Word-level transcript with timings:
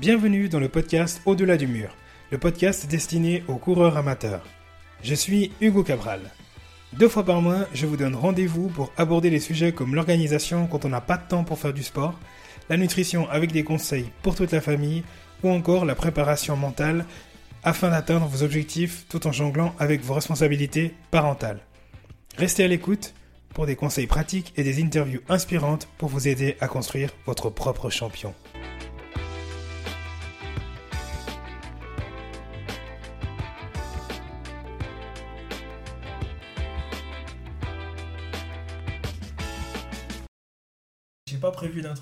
Bienvenue 0.00 0.48
dans 0.48 0.60
le 0.60 0.68
podcast 0.68 1.20
Au-delà 1.26 1.56
du 1.56 1.66
mur, 1.66 1.92
le 2.30 2.38
podcast 2.38 2.86
destiné 2.86 3.42
aux 3.48 3.56
coureurs 3.56 3.96
amateurs. 3.96 4.46
Je 5.02 5.12
suis 5.12 5.50
Hugo 5.60 5.82
Cabral. 5.82 6.20
Deux 6.92 7.08
fois 7.08 7.24
par 7.24 7.42
mois, 7.42 7.66
je 7.74 7.84
vous 7.84 7.96
donne 7.96 8.14
rendez-vous 8.14 8.68
pour 8.68 8.92
aborder 8.96 9.28
les 9.28 9.40
sujets 9.40 9.72
comme 9.72 9.96
l'organisation 9.96 10.68
quand 10.68 10.84
on 10.84 10.88
n'a 10.88 11.00
pas 11.00 11.16
de 11.16 11.26
temps 11.26 11.42
pour 11.42 11.58
faire 11.58 11.72
du 11.72 11.82
sport, 11.82 12.14
la 12.68 12.76
nutrition 12.76 13.28
avec 13.28 13.50
des 13.50 13.64
conseils 13.64 14.08
pour 14.22 14.36
toute 14.36 14.52
la 14.52 14.60
famille, 14.60 15.02
ou 15.42 15.50
encore 15.50 15.84
la 15.84 15.96
préparation 15.96 16.56
mentale 16.56 17.04
afin 17.64 17.90
d'atteindre 17.90 18.26
vos 18.26 18.44
objectifs 18.44 19.04
tout 19.08 19.26
en 19.26 19.32
jonglant 19.32 19.74
avec 19.80 20.00
vos 20.02 20.14
responsabilités 20.14 20.94
parentales. 21.10 21.58
Restez 22.36 22.62
à 22.62 22.68
l'écoute 22.68 23.14
pour 23.52 23.66
des 23.66 23.74
conseils 23.74 24.06
pratiques 24.06 24.52
et 24.56 24.62
des 24.62 24.80
interviews 24.80 25.22
inspirantes 25.28 25.88
pour 25.98 26.08
vous 26.08 26.28
aider 26.28 26.56
à 26.60 26.68
construire 26.68 27.10
votre 27.26 27.50
propre 27.50 27.90
champion. 27.90 28.32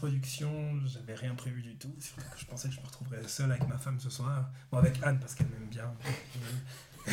D'introduction, 0.01 0.79
j'avais 0.87 1.15
rien 1.15 1.35
prévu 1.35 1.63
du 1.63 1.75
tout. 1.77 1.95
Surtout 1.99 2.29
que 2.31 2.39
je 2.39 2.45
pensais 2.45 2.69
que 2.69 2.75
je 2.75 2.81
me 2.81 2.87
retrouverais 2.87 3.27
seul 3.27 3.51
avec 3.51 3.67
ma 3.67 3.79
femme 3.79 3.99
ce 3.99 4.11
soir. 4.11 4.51
Bon, 4.71 4.79
avec 4.79 5.03
Anne 5.03 5.19
parce 5.19 5.35
qu'elle 5.35 5.49
m'aime 5.49 5.69
bien. 5.69 5.93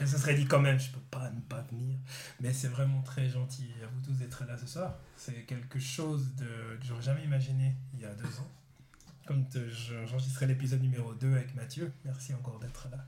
Elle 0.00 0.08
se 0.08 0.16
serait 0.18 0.34
dit 0.34 0.46
quand 0.46 0.60
même, 0.60 0.78
je 0.78 0.90
peux 0.90 1.00
pas 1.10 1.30
ne 1.30 1.40
pas 1.40 1.62
venir. 1.62 1.96
Mais 2.40 2.52
c'est 2.52 2.68
vraiment 2.68 3.02
très 3.02 3.28
gentil 3.28 3.68
à 3.82 3.86
vous 3.88 4.00
tous 4.00 4.12
d'être 4.18 4.44
là 4.46 4.56
ce 4.56 4.66
soir. 4.66 4.94
C'est 5.16 5.42
quelque 5.44 5.80
chose 5.80 6.34
de, 6.36 6.44
que 6.80 6.86
j'aurais 6.86 7.02
jamais 7.02 7.24
imaginé 7.24 7.74
il 7.94 8.00
y 8.00 8.04
a 8.06 8.14
deux 8.14 8.38
ans. 8.38 8.50
Je- 9.54 10.06
j'enregistrais 10.06 10.46
l'épisode 10.46 10.80
numéro 10.80 11.12
2 11.12 11.34
avec 11.34 11.54
Mathieu, 11.54 11.92
merci 12.02 12.32
encore 12.32 12.58
d'être 12.60 12.88
là 12.90 13.04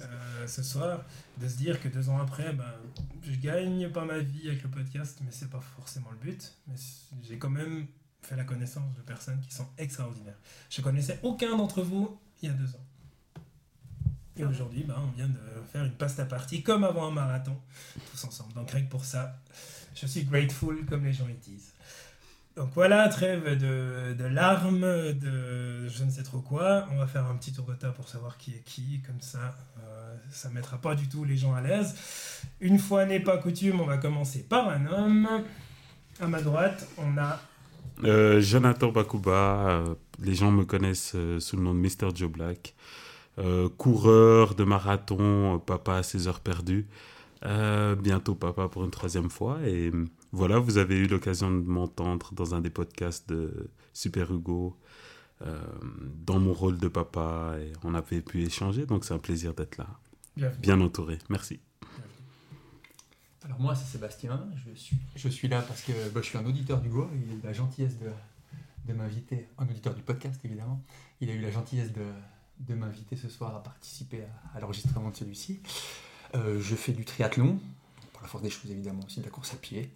euh, 0.00 0.29
ce 0.50 0.62
soir, 0.62 1.04
de 1.38 1.48
se 1.48 1.56
dire 1.56 1.80
que 1.80 1.88
deux 1.88 2.08
ans 2.08 2.18
après, 2.18 2.52
ben, 2.52 2.72
je 3.22 3.36
gagne 3.38 3.90
pas 3.90 4.04
ma 4.04 4.18
vie 4.18 4.48
avec 4.48 4.62
le 4.62 4.68
podcast, 4.68 5.18
mais 5.24 5.30
c'est 5.30 5.50
pas 5.50 5.60
forcément 5.60 6.10
le 6.10 6.18
but. 6.18 6.54
Mais 6.66 6.74
j'ai 7.22 7.38
quand 7.38 7.50
même 7.50 7.86
fait 8.22 8.36
la 8.36 8.44
connaissance 8.44 8.94
de 8.94 9.02
personnes 9.02 9.40
qui 9.40 9.54
sont 9.54 9.66
extraordinaires. 9.78 10.38
Je 10.68 10.82
connaissais 10.82 11.18
aucun 11.22 11.56
d'entre 11.56 11.82
vous 11.82 12.20
il 12.42 12.48
y 12.48 12.52
a 12.52 12.54
deux 12.54 12.74
ans. 12.74 12.86
Et 14.36 14.44
aujourd'hui, 14.44 14.84
ben, 14.84 14.96
on 14.98 15.10
vient 15.16 15.28
de 15.28 15.38
faire 15.72 15.84
une 15.84 15.92
pasta 15.92 16.24
party 16.24 16.62
comme 16.62 16.84
avant 16.84 17.08
un 17.08 17.10
marathon, 17.10 17.56
tous 18.10 18.24
ensemble. 18.24 18.52
Donc 18.54 18.70
rien 18.70 18.82
que 18.82 18.90
pour 18.90 19.04
ça, 19.04 19.38
je 19.94 20.06
suis 20.06 20.24
grateful 20.24 20.86
comme 20.86 21.04
les 21.04 21.12
gens 21.12 21.26
le 21.26 21.34
disent. 21.34 21.72
Donc 22.56 22.70
voilà, 22.74 23.08
trêve 23.08 23.56
de, 23.56 24.24
larmes, 24.24 24.80
de 24.80 25.88
je 25.88 26.04
ne 26.04 26.10
sais 26.10 26.22
trop 26.22 26.40
quoi. 26.40 26.86
On 26.92 26.98
va 26.98 27.06
faire 27.06 27.24
un 27.26 27.36
petit 27.36 27.52
tour 27.52 27.64
de 27.66 27.74
table 27.74 27.94
pour 27.94 28.08
savoir 28.08 28.36
qui 28.38 28.50
est 28.52 28.62
qui, 28.64 29.00
comme 29.06 29.20
ça, 29.20 29.54
euh, 29.82 30.16
ça 30.30 30.48
ne 30.48 30.54
mettra 30.54 30.76
pas 30.78 30.94
du 30.94 31.08
tout 31.08 31.24
les 31.24 31.36
gens 31.36 31.54
à 31.54 31.60
l'aise. 31.60 31.94
Une 32.60 32.78
fois 32.78 33.06
n'est 33.06 33.20
pas 33.20 33.38
coutume, 33.38 33.80
on 33.80 33.86
va 33.86 33.98
commencer 33.98 34.42
par 34.42 34.68
un 34.68 34.86
homme. 34.86 35.28
À 36.20 36.26
ma 36.26 36.42
droite, 36.42 36.88
on 36.98 37.16
a 37.18 37.40
Euh, 38.04 38.40
Jonathan 38.40 38.90
Bakuba, 38.90 39.68
euh, 39.70 39.94
les 40.18 40.34
gens 40.34 40.50
me 40.50 40.64
connaissent 40.64 41.16
sous 41.38 41.56
le 41.56 41.62
nom 41.62 41.74
de 41.74 41.78
Mr. 41.78 42.14
Joe 42.14 42.30
Black. 42.30 42.74
Coureur 43.78 44.54
de 44.54 44.64
marathon, 44.64 45.58
papa 45.64 45.94
à 45.96 46.02
ses 46.02 46.28
heures 46.28 46.40
perdues. 46.40 46.86
Bientôt 47.42 48.34
papa 48.34 48.68
pour 48.68 48.84
une 48.84 48.90
troisième 48.90 49.30
fois. 49.30 49.58
Et 49.64 49.90
voilà, 50.32 50.58
vous 50.58 50.78
avez 50.78 50.96
eu 50.96 51.06
l'occasion 51.06 51.50
de 51.50 51.66
m'entendre 51.66 52.32
dans 52.34 52.54
un 52.54 52.60
des 52.60 52.70
podcasts 52.70 53.28
de 53.28 53.70
Super 53.92 54.32
Hugo, 54.32 54.76
euh, 55.42 55.60
dans 56.26 56.38
mon 56.38 56.52
rôle 56.52 56.78
de 56.78 56.88
papa. 56.88 57.56
Et 57.60 57.72
on 57.82 57.94
avait 57.94 58.20
pu 58.20 58.42
échanger, 58.42 58.86
donc 58.86 59.04
c'est 59.04 59.14
un 59.14 59.18
plaisir 59.18 59.54
d'être 59.54 59.76
là. 59.78 59.86
Bienvenue. 60.36 60.60
Bien 60.60 60.80
entouré. 60.80 61.18
Merci. 61.28 61.60
Alors 63.42 63.58
moi 63.58 63.74
c'est 63.74 63.86
Sébastien, 63.86 64.46
je 64.54 64.74
suis, 64.74 64.96
je 65.16 65.28
suis 65.28 65.48
là 65.48 65.62
parce 65.62 65.82
que 65.82 65.92
bah, 66.10 66.20
je 66.22 66.26
suis 66.26 66.38
un 66.38 66.44
auditeur 66.44 66.80
d'Hugo, 66.80 67.08
il 67.14 67.32
a 67.32 67.34
eu 67.34 67.40
la 67.42 67.52
gentillesse 67.52 67.98
de, 67.98 68.10
de 68.86 68.92
m'inviter, 68.92 69.48
un 69.58 69.64
auditeur 69.64 69.94
du 69.94 70.02
podcast 70.02 70.38
évidemment, 70.44 70.84
il 71.20 71.30
a 71.30 71.32
eu 71.32 71.40
la 71.40 71.50
gentillesse 71.50 71.90
de, 71.92 72.04
de 72.60 72.74
m'inviter 72.74 73.16
ce 73.16 73.28
soir 73.28 73.56
à 73.56 73.62
participer 73.62 74.22
à, 74.22 74.58
à 74.58 74.60
l'enregistrement 74.60 75.10
de 75.10 75.16
celui-ci. 75.16 75.62
Euh, 76.34 76.60
je 76.60 76.76
fais 76.76 76.92
du 76.92 77.04
triathlon, 77.04 77.58
pour 78.12 78.22
la 78.22 78.28
force 78.28 78.44
des 78.44 78.50
choses 78.50 78.70
évidemment 78.70 79.04
aussi 79.06 79.20
de 79.20 79.24
la 79.24 79.30
course 79.30 79.54
à 79.54 79.56
pied. 79.56 79.90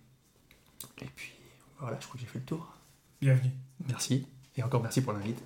Et 1.01 1.07
puis 1.17 1.33
voilà, 1.79 1.99
je 2.01 2.07
crois 2.07 2.17
que 2.17 2.21
j'ai 2.21 2.27
fait 2.27 2.39
le 2.39 2.45
tour. 2.45 2.73
Bienvenue. 3.21 3.51
Merci, 3.89 4.27
et 4.57 4.63
encore 4.63 4.83
merci 4.83 5.01
pour 5.01 5.13
l'invite. 5.13 5.43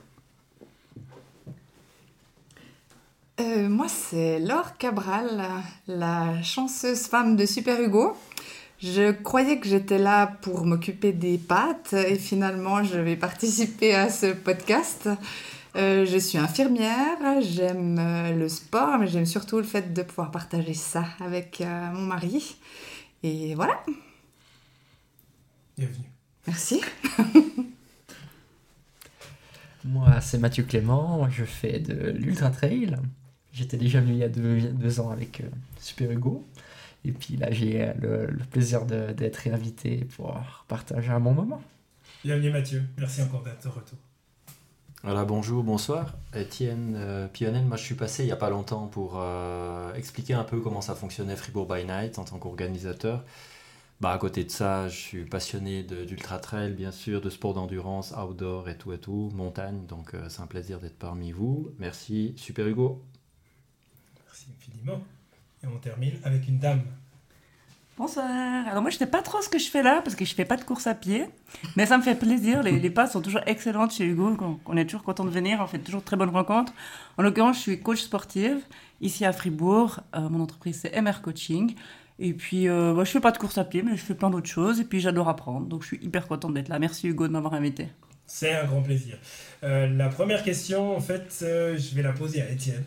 Euh, 3.40 3.68
moi, 3.68 3.88
c'est 3.88 4.40
Laure 4.40 4.76
Cabral, 4.78 5.44
la, 5.86 6.42
chanceuse 6.42 7.06
femme 7.06 7.36
de 7.36 7.46
Super 7.46 7.80
Hugo. 7.80 8.16
Je 8.80 9.12
croyais 9.12 9.58
que 9.58 9.68
j'étais 9.68 9.98
là 9.98 10.26
pour 10.26 10.64
m'occuper 10.64 11.12
des 11.12 11.38
pâtes 11.38 11.92
et 11.92 12.16
finalement, 12.16 12.82
je 12.82 12.98
vais 12.98 13.16
participer 13.16 13.94
à 13.94 14.10
ce 14.10 14.32
podcast. 14.32 15.08
Euh, 15.76 16.06
je 16.06 16.18
suis 16.18 16.38
infirmière, 16.38 17.18
j'aime 17.40 17.98
euh, 18.00 18.32
le 18.32 18.48
sport, 18.48 18.98
mais 18.98 19.06
j'aime 19.06 19.26
surtout 19.26 19.58
le 19.58 19.64
fait 19.64 19.92
de 19.92 20.02
pouvoir 20.02 20.30
partager 20.30 20.74
ça 20.74 21.04
avec 21.20 21.60
euh, 21.60 21.90
mon 21.92 22.02
mari. 22.02 22.56
Et 23.22 23.54
voilà, 23.54 23.80
Bienvenue. 25.78 26.10
merci. 26.46 26.80
Moi, 29.84 30.20
c'est 30.20 30.38
Mathieu 30.38 30.64
Clément, 30.64 31.28
je 31.30 31.44
fais 31.44 31.78
de 31.78 32.10
l'Ultra 32.10 32.50
Trail. 32.50 32.96
J'étais 33.52 33.76
déjà 33.76 34.00
venu 34.00 34.12
il 34.12 34.18
y 34.18 34.24
a 34.24 34.28
deux, 34.28 34.60
deux 34.72 35.00
ans 35.00 35.10
avec 35.10 35.40
euh, 35.40 35.44
Super 35.80 36.10
Hugo. 36.10 36.44
Et 37.04 37.12
puis 37.12 37.36
là, 37.36 37.50
j'ai 37.52 37.82
euh, 37.82 37.92
le, 38.00 38.26
le 38.26 38.44
plaisir 38.44 38.84
de- 38.86 39.12
d'être 39.12 39.36
réinvité 39.36 40.06
pour 40.16 40.36
partager 40.66 41.10
un 41.10 41.20
bon 41.20 41.32
moment. 41.32 41.62
Bienvenue 42.24 42.50
Mathieu. 42.50 42.82
Merci 42.98 43.22
encore 43.22 43.42
d'être 43.44 43.62
de 43.62 43.68
retour. 43.68 43.98
Voilà, 45.04 45.24
bonjour, 45.24 45.62
bonsoir. 45.62 46.16
Étienne 46.34 46.94
euh, 46.96 47.28
Pionel, 47.28 47.64
moi 47.64 47.76
je 47.76 47.84
suis 47.84 47.94
passé 47.94 48.24
il 48.24 48.26
n'y 48.26 48.32
a 48.32 48.36
pas 48.36 48.50
longtemps 48.50 48.88
pour 48.88 49.12
euh, 49.16 49.94
expliquer 49.94 50.34
un 50.34 50.42
peu 50.42 50.60
comment 50.60 50.80
ça 50.80 50.96
fonctionnait 50.96 51.36
Fribourg 51.36 51.72
by 51.72 51.84
Night 51.84 52.18
en 52.18 52.24
tant 52.24 52.38
qu'organisateur. 52.38 53.24
Bah, 54.00 54.12
à 54.12 54.18
côté 54.18 54.44
de 54.44 54.50
ça, 54.50 54.88
je 54.88 54.96
suis 54.96 55.24
passionné 55.24 55.82
d'ultra 55.82 56.38
trail, 56.38 56.72
bien 56.72 56.92
sûr, 56.92 57.20
de 57.20 57.30
sport 57.30 57.54
d'endurance, 57.54 58.12
outdoor 58.16 58.68
et 58.68 58.78
tout 58.78 58.92
et 58.92 58.98
tout, 58.98 59.30
montagne, 59.34 59.86
donc 59.86 60.14
euh, 60.14 60.28
c'est 60.28 60.40
un 60.40 60.46
plaisir 60.46 60.78
d'être 60.78 60.98
parmi 60.98 61.32
vous. 61.32 61.70
Merci, 61.80 62.32
super 62.36 62.68
Hugo. 62.68 63.02
Merci 64.24 64.46
infiniment. 64.56 65.02
Et 65.64 65.66
on 65.66 65.78
termine 65.78 66.14
avec 66.22 66.46
une 66.46 66.58
dame. 66.58 66.82
Bonsoir. 67.96 68.24
Alors 68.68 68.80
moi, 68.80 68.90
je 68.90 68.96
sais 68.96 69.08
pas 69.08 69.22
trop 69.22 69.42
ce 69.42 69.48
que 69.48 69.58
je 69.58 69.68
fais 69.68 69.82
là 69.82 70.00
parce 70.04 70.14
que 70.14 70.24
je 70.24 70.32
fais 70.32 70.44
pas 70.44 70.56
de 70.56 70.62
course 70.62 70.86
à 70.86 70.94
pied, 70.94 71.26
mais 71.74 71.84
ça 71.84 71.98
me 71.98 72.02
fait 72.04 72.14
plaisir. 72.14 72.62
Les, 72.62 72.78
les 72.78 72.90
passes 72.90 73.10
sont 73.14 73.20
toujours 73.20 73.40
excellentes 73.46 73.90
chez 73.90 74.04
Hugo. 74.04 74.36
On, 74.40 74.60
on 74.66 74.76
est 74.76 74.84
toujours 74.84 75.02
content 75.02 75.24
de 75.24 75.30
venir. 75.30 75.58
On 75.60 75.66
fait 75.66 75.80
toujours 75.80 76.02
de 76.02 76.06
très 76.06 76.16
bonnes 76.16 76.30
rencontres. 76.30 76.72
En 77.16 77.24
l'occurrence, 77.24 77.56
je 77.56 77.62
suis 77.62 77.80
coach 77.80 78.02
sportive 78.02 78.60
ici 79.00 79.24
à 79.24 79.32
Fribourg. 79.32 79.98
Euh, 80.14 80.28
mon 80.28 80.40
entreprise 80.40 80.78
c'est 80.82 81.02
MR 81.02 81.20
Coaching. 81.22 81.74
Et 82.18 82.34
puis, 82.34 82.68
euh, 82.68 82.94
bah, 82.94 83.04
je 83.04 83.10
fais 83.10 83.20
pas 83.20 83.30
de 83.30 83.38
course 83.38 83.58
à 83.58 83.64
pied, 83.64 83.82
mais 83.82 83.96
je 83.96 84.02
fais 84.02 84.14
plein 84.14 84.30
d'autres 84.30 84.48
choses. 84.48 84.80
Et 84.80 84.84
puis, 84.84 85.00
j'adore 85.00 85.28
apprendre. 85.28 85.66
Donc, 85.66 85.82
je 85.82 85.88
suis 85.88 85.98
hyper 86.02 86.26
contente 86.26 86.54
d'être 86.54 86.68
là. 86.68 86.78
Merci 86.78 87.08
Hugo 87.08 87.28
de 87.28 87.32
m'avoir 87.32 87.54
invité. 87.54 87.88
C'est 88.28 88.54
un 88.54 88.66
grand 88.66 88.82
plaisir. 88.82 89.16
Euh, 89.64 89.88
la 89.88 90.10
première 90.10 90.42
question, 90.42 90.94
en 90.94 91.00
fait, 91.00 91.38
euh, 91.42 91.78
je 91.78 91.94
vais 91.94 92.02
la 92.02 92.12
poser 92.12 92.42
à 92.42 92.50
Étienne. 92.50 92.84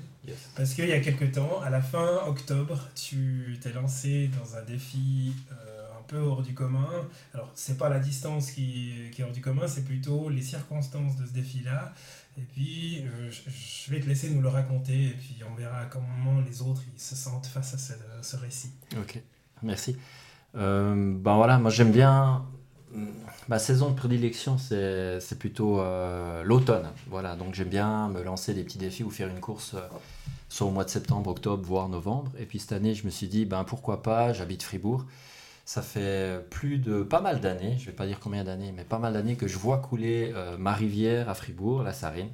Parce 0.56 0.76
qu'il 0.76 0.88
y 0.88 0.94
a 0.94 1.00
quelques 1.00 1.32
temps, 1.32 1.62
à 1.66 1.72
la 1.72 1.82
fin 1.82 2.20
octobre, 2.28 2.80
tu 2.94 3.58
t'es 3.60 3.74
lancé 3.74 4.30
dans 4.40 4.56
un 4.56 4.62
défi 4.62 5.34
euh, 5.52 5.88
un 6.00 6.04
peu 6.04 6.20
hors 6.20 6.44
du 6.44 6.54
commun. 6.54 6.88
Alors, 7.34 7.50
c'est 7.56 7.80
pas 7.80 7.90
la 7.90 7.98
distance 7.98 8.52
qui, 8.52 8.94
qui 9.12 9.24
est 9.24 9.26
hors 9.26 9.32
du 9.32 9.42
commun, 9.42 9.68
c'est 9.68 9.84
plutôt 9.84 10.30
les 10.30 10.44
circonstances 10.44 11.18
de 11.18 11.26
ce 11.26 11.32
défi-là. 11.32 11.92
Et 12.38 12.42
puis, 12.42 13.04
euh, 13.06 13.30
je, 13.30 13.92
vais 13.92 14.00
te 14.00 14.08
laisser 14.08 14.30
nous 14.30 14.42
le 14.42 14.48
raconter, 14.48 15.08
et 15.08 15.14
puis 15.14 15.38
on 15.50 15.56
verra 15.56 15.86
comment 15.86 16.42
les 16.42 16.62
autres 16.62 16.82
se 16.98 17.16
sentent 17.16 17.48
face 17.48 17.74
à 17.74 18.24
ce, 18.24 18.36
récit. 18.38 18.72
Ok, 18.98 19.22
merci. 19.64 19.98
Euh, 20.56 21.14
ben 21.18 21.36
voilà, 21.36 21.58
moi 21.60 21.72
j'aime 21.72 21.92
bien. 21.92 22.46
Ma 23.48 23.60
saison 23.60 23.90
de 23.90 23.96
prédilection, 23.96 24.58
c'est 24.58 25.20
c'est 25.20 25.40
plutôt 25.40 25.80
euh, 25.80 26.44
l'automne. 26.44 26.90
Voilà, 27.08 27.36
donc 27.36 27.54
j'aime 27.54 27.70
bien 27.70 28.10
me 28.10 28.22
lancer 28.22 28.54
des 28.54 28.64
petits 28.64 28.78
défis 28.78 29.04
ou 29.04 29.10
faire 29.10 29.30
une 29.30 29.40
course 29.40 29.74
euh, 29.76 29.82
soit 30.50 30.68
au 30.68 30.72
mois 30.72 30.84
de 30.84 30.90
septembre, 30.90 31.30
octobre, 31.30 31.64
voire 31.64 31.88
novembre. 31.90 32.32
Et 32.38 32.46
puis 32.46 32.60
cette 32.60 32.74
année, 32.74 32.94
je 32.94 33.06
me 33.06 33.10
suis 33.10 33.28
dit, 33.28 33.46
ben 33.46 33.64
pourquoi 33.64 34.04
pas, 34.04 34.34
j'habite 34.34 34.64
Fribourg. 34.64 35.06
Ça 35.72 35.82
fait 35.82 36.46
plus 36.50 36.80
de 36.80 37.02
pas 37.02 37.22
mal 37.22 37.40
d'années, 37.40 37.78
je 37.80 37.86
vais 37.86 37.94
pas 37.94 38.06
dire 38.06 38.20
combien 38.20 38.44
d'années, 38.44 38.74
mais 38.74 38.84
pas 38.84 39.00
mal 39.00 39.14
d'années 39.14 39.38
que 39.38 39.48
je 39.48 39.58
vois 39.58 39.78
couler 39.78 40.34
euh, 40.36 40.58
ma 40.58 40.74
rivière 40.74 41.30
à 41.30 41.34
Fribourg, 41.34 41.82
la 41.82 41.94
Sarine. 41.94 42.30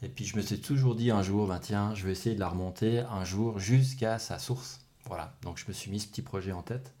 Et 0.00 0.08
puis 0.08 0.24
je 0.24 0.34
me 0.38 0.40
suis 0.40 0.58
toujours 0.58 0.94
dit 0.94 1.10
un 1.10 1.22
jour, 1.22 1.46
ben 1.48 1.58
tiens, 1.58 1.94
je 1.94 2.06
vais 2.06 2.12
essayer 2.12 2.34
de 2.34 2.40
la 2.40 2.48
remonter 2.48 3.00
un 3.00 3.26
jour 3.26 3.58
jusqu'à 3.58 4.18
sa 4.18 4.38
source. 4.38 4.80
Voilà, 5.04 5.36
donc 5.42 5.58
je 5.58 5.66
me 5.68 5.74
suis 5.74 5.90
mis 5.90 6.00
ce 6.00 6.08
petit 6.08 6.22
projet 6.22 6.52
en 6.52 6.62
tête. 6.62 6.94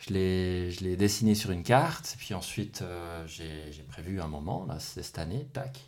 Je 0.00 0.14
l'ai, 0.14 0.96
dessiné 0.96 1.36
sur 1.36 1.52
une 1.52 1.62
carte, 1.62 2.16
puis 2.18 2.34
ensuite 2.34 2.82
euh, 2.82 3.24
j'ai 3.28 3.84
prévu 3.88 4.20
un 4.20 4.26
moment, 4.26 4.66
là, 4.66 4.80
c'est 4.80 5.04
cette 5.04 5.20
année, 5.20 5.46
tac. 5.52 5.78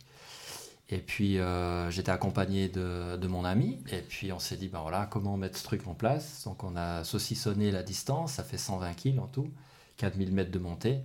Et 0.91 0.97
puis 0.97 1.39
euh, 1.39 1.89
j'étais 1.89 2.11
accompagné 2.11 2.67
de, 2.67 3.15
de, 3.15 3.27
mon 3.27 3.45
ami. 3.45 3.79
Et 3.91 4.01
puis 4.01 4.33
on 4.33 4.39
s'est 4.39 4.57
dit, 4.57 4.67
ben 4.67 4.81
voilà, 4.81 5.07
comment 5.09 5.37
mettre 5.37 5.57
ce 5.57 5.63
truc 5.63 5.87
en 5.87 5.93
place? 5.93 6.43
Donc 6.45 6.63
on 6.63 6.75
a 6.75 7.05
saucissonné 7.05 7.71
la 7.71 7.81
distance, 7.81 8.33
ça 8.33 8.43
fait 8.43 8.57
120 8.57 8.93
kg 8.93 9.19
en 9.19 9.27
tout, 9.27 9.49
4000 9.97 10.33
mètres 10.33 10.51
de 10.51 10.59
montée. 10.59 10.99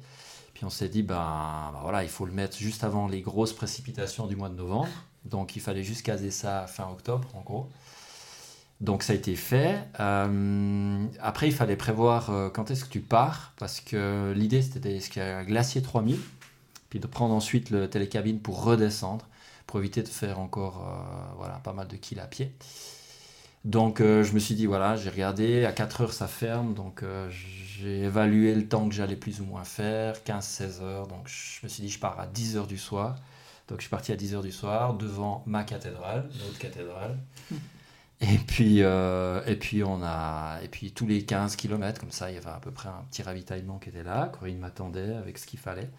Puis 0.54 0.64
on 0.64 0.70
s'est 0.70 0.88
dit, 0.88 1.02
ben, 1.02 1.70
ben, 1.72 1.80
voilà, 1.82 2.02
il 2.02 2.08
faut 2.08 2.26
le 2.26 2.32
mettre 2.32 2.56
juste 2.56 2.82
avant 2.82 3.06
les 3.06 3.20
grosses 3.20 3.52
précipitations 3.52 4.26
du 4.26 4.34
mois 4.34 4.48
de 4.48 4.56
novembre. 4.56 4.88
Donc 5.24 5.54
il 5.54 5.62
fallait 5.62 5.84
juste 5.84 6.02
caser 6.02 6.30
ça 6.32 6.66
fin 6.66 6.88
octobre 6.90 7.28
en 7.34 7.42
gros. 7.42 7.68
Donc 8.80 9.04
ça 9.04 9.12
a 9.12 9.16
été 9.16 9.36
fait. 9.36 9.78
Euh, 10.00 11.06
après, 11.20 11.46
il 11.46 11.54
fallait 11.54 11.76
prévoir 11.76 12.30
euh, 12.30 12.50
quand 12.50 12.70
est-ce 12.70 12.84
que 12.84 12.90
tu 12.90 13.00
pars, 13.00 13.52
parce 13.56 13.80
que 13.80 14.32
l'idée 14.36 14.62
c'était 14.62 15.20
un 15.20 15.44
glacier 15.44 15.80
3000, 15.80 16.18
puis 16.90 16.98
de 16.98 17.06
prendre 17.06 17.34
ensuite 17.34 17.70
le 17.70 17.88
télécabine 17.88 18.40
pour 18.40 18.64
redescendre 18.64 19.26
pour 19.66 19.80
éviter 19.80 20.02
de 20.02 20.08
faire 20.08 20.38
encore 20.38 20.86
euh, 20.86 21.34
voilà, 21.36 21.54
pas 21.56 21.72
mal 21.72 21.88
de 21.88 21.96
kills 21.96 22.20
à 22.20 22.26
pied. 22.26 22.52
Donc 23.64 24.00
euh, 24.00 24.22
je 24.22 24.32
me 24.32 24.38
suis 24.38 24.54
dit, 24.54 24.66
voilà, 24.66 24.94
j'ai 24.96 25.10
regardé, 25.10 25.64
à 25.64 25.72
4 25.72 26.02
heures 26.02 26.12
ça 26.12 26.28
ferme, 26.28 26.74
donc 26.74 27.02
euh, 27.02 27.28
j'ai 27.30 28.04
évalué 28.04 28.54
le 28.54 28.68
temps 28.68 28.88
que 28.88 28.94
j'allais 28.94 29.16
plus 29.16 29.40
ou 29.40 29.44
moins 29.44 29.64
faire, 29.64 30.14
15-16 30.24 30.82
heures, 30.82 31.06
donc 31.08 31.26
je 31.26 31.60
me 31.64 31.68
suis 31.68 31.82
dit, 31.82 31.88
je 31.88 31.98
pars 31.98 32.18
à 32.20 32.26
10 32.26 32.56
heures 32.56 32.66
du 32.66 32.78
soir. 32.78 33.16
Donc 33.68 33.78
je 33.78 33.82
suis 33.82 33.90
parti 33.90 34.12
à 34.12 34.16
10 34.16 34.36
heures 34.36 34.44
du 34.44 34.52
soir 34.52 34.94
devant 34.94 35.42
ma 35.46 35.64
cathédrale, 35.64 36.30
notre 36.44 36.58
cathédrale. 36.58 37.18
Et 38.22 38.38
puis, 38.38 38.78
et 38.78 39.56
puis 39.60 39.84
on 39.84 40.02
a, 40.02 40.58
et 40.62 40.68
puis 40.68 40.90
tous 40.92 41.06
les 41.06 41.26
15 41.26 41.54
km, 41.54 42.00
comme 42.00 42.10
ça, 42.10 42.30
il 42.30 42.34
y 42.34 42.38
avait 42.38 42.48
à 42.48 42.60
peu 42.60 42.70
près 42.70 42.88
un 42.88 43.04
petit 43.10 43.22
ravitaillement 43.22 43.78
qui 43.78 43.90
était 43.90 44.04
là. 44.04 44.32
Corinne 44.32 44.56
m'attendait 44.56 45.14
avec 45.16 45.36
ce 45.36 45.44
qu'il 45.44 45.58
fallait. 45.58 45.90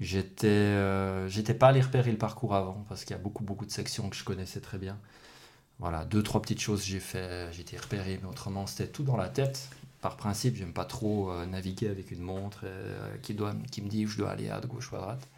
J'étais, 0.00 0.46
euh, 0.46 1.28
j'étais 1.28 1.52
pas 1.52 1.68
allé 1.68 1.82
repérer 1.82 2.10
le 2.10 2.16
parcours 2.16 2.54
avant 2.54 2.84
parce 2.88 3.04
qu'il 3.04 3.14
y 3.14 3.18
a 3.18 3.22
beaucoup 3.22 3.44
beaucoup 3.44 3.66
de 3.66 3.70
sections 3.70 4.08
que 4.08 4.16
je 4.16 4.24
connaissais 4.24 4.60
très 4.60 4.78
bien. 4.78 4.98
Voilà, 5.78 6.04
deux 6.06 6.22
trois 6.22 6.40
petites 6.40 6.60
choses 6.60 6.84
j'ai 6.84 7.00
fait, 7.00 7.50
été 7.58 7.76
repéré, 7.76 8.18
mais 8.22 8.28
autrement 8.28 8.66
c'était 8.66 8.88
tout 8.90 9.02
dans 9.02 9.16
la 9.18 9.28
tête. 9.28 9.68
Par 10.00 10.16
principe, 10.16 10.56
j'aime 10.56 10.72
pas 10.72 10.86
trop 10.86 11.30
euh, 11.30 11.44
naviguer 11.44 11.88
avec 11.88 12.10
une 12.10 12.22
montre 12.22 12.60
euh, 12.64 13.14
qui 13.22 13.34
doit, 13.34 13.54
qui 13.70 13.82
me 13.82 13.88
dit 13.88 14.06
où 14.06 14.08
je 14.08 14.16
dois 14.16 14.30
aller 14.30 14.48
à 14.48 14.58
gauche 14.60 14.90
ou 14.92 14.96
à 14.96 15.00
droite. 15.00 15.28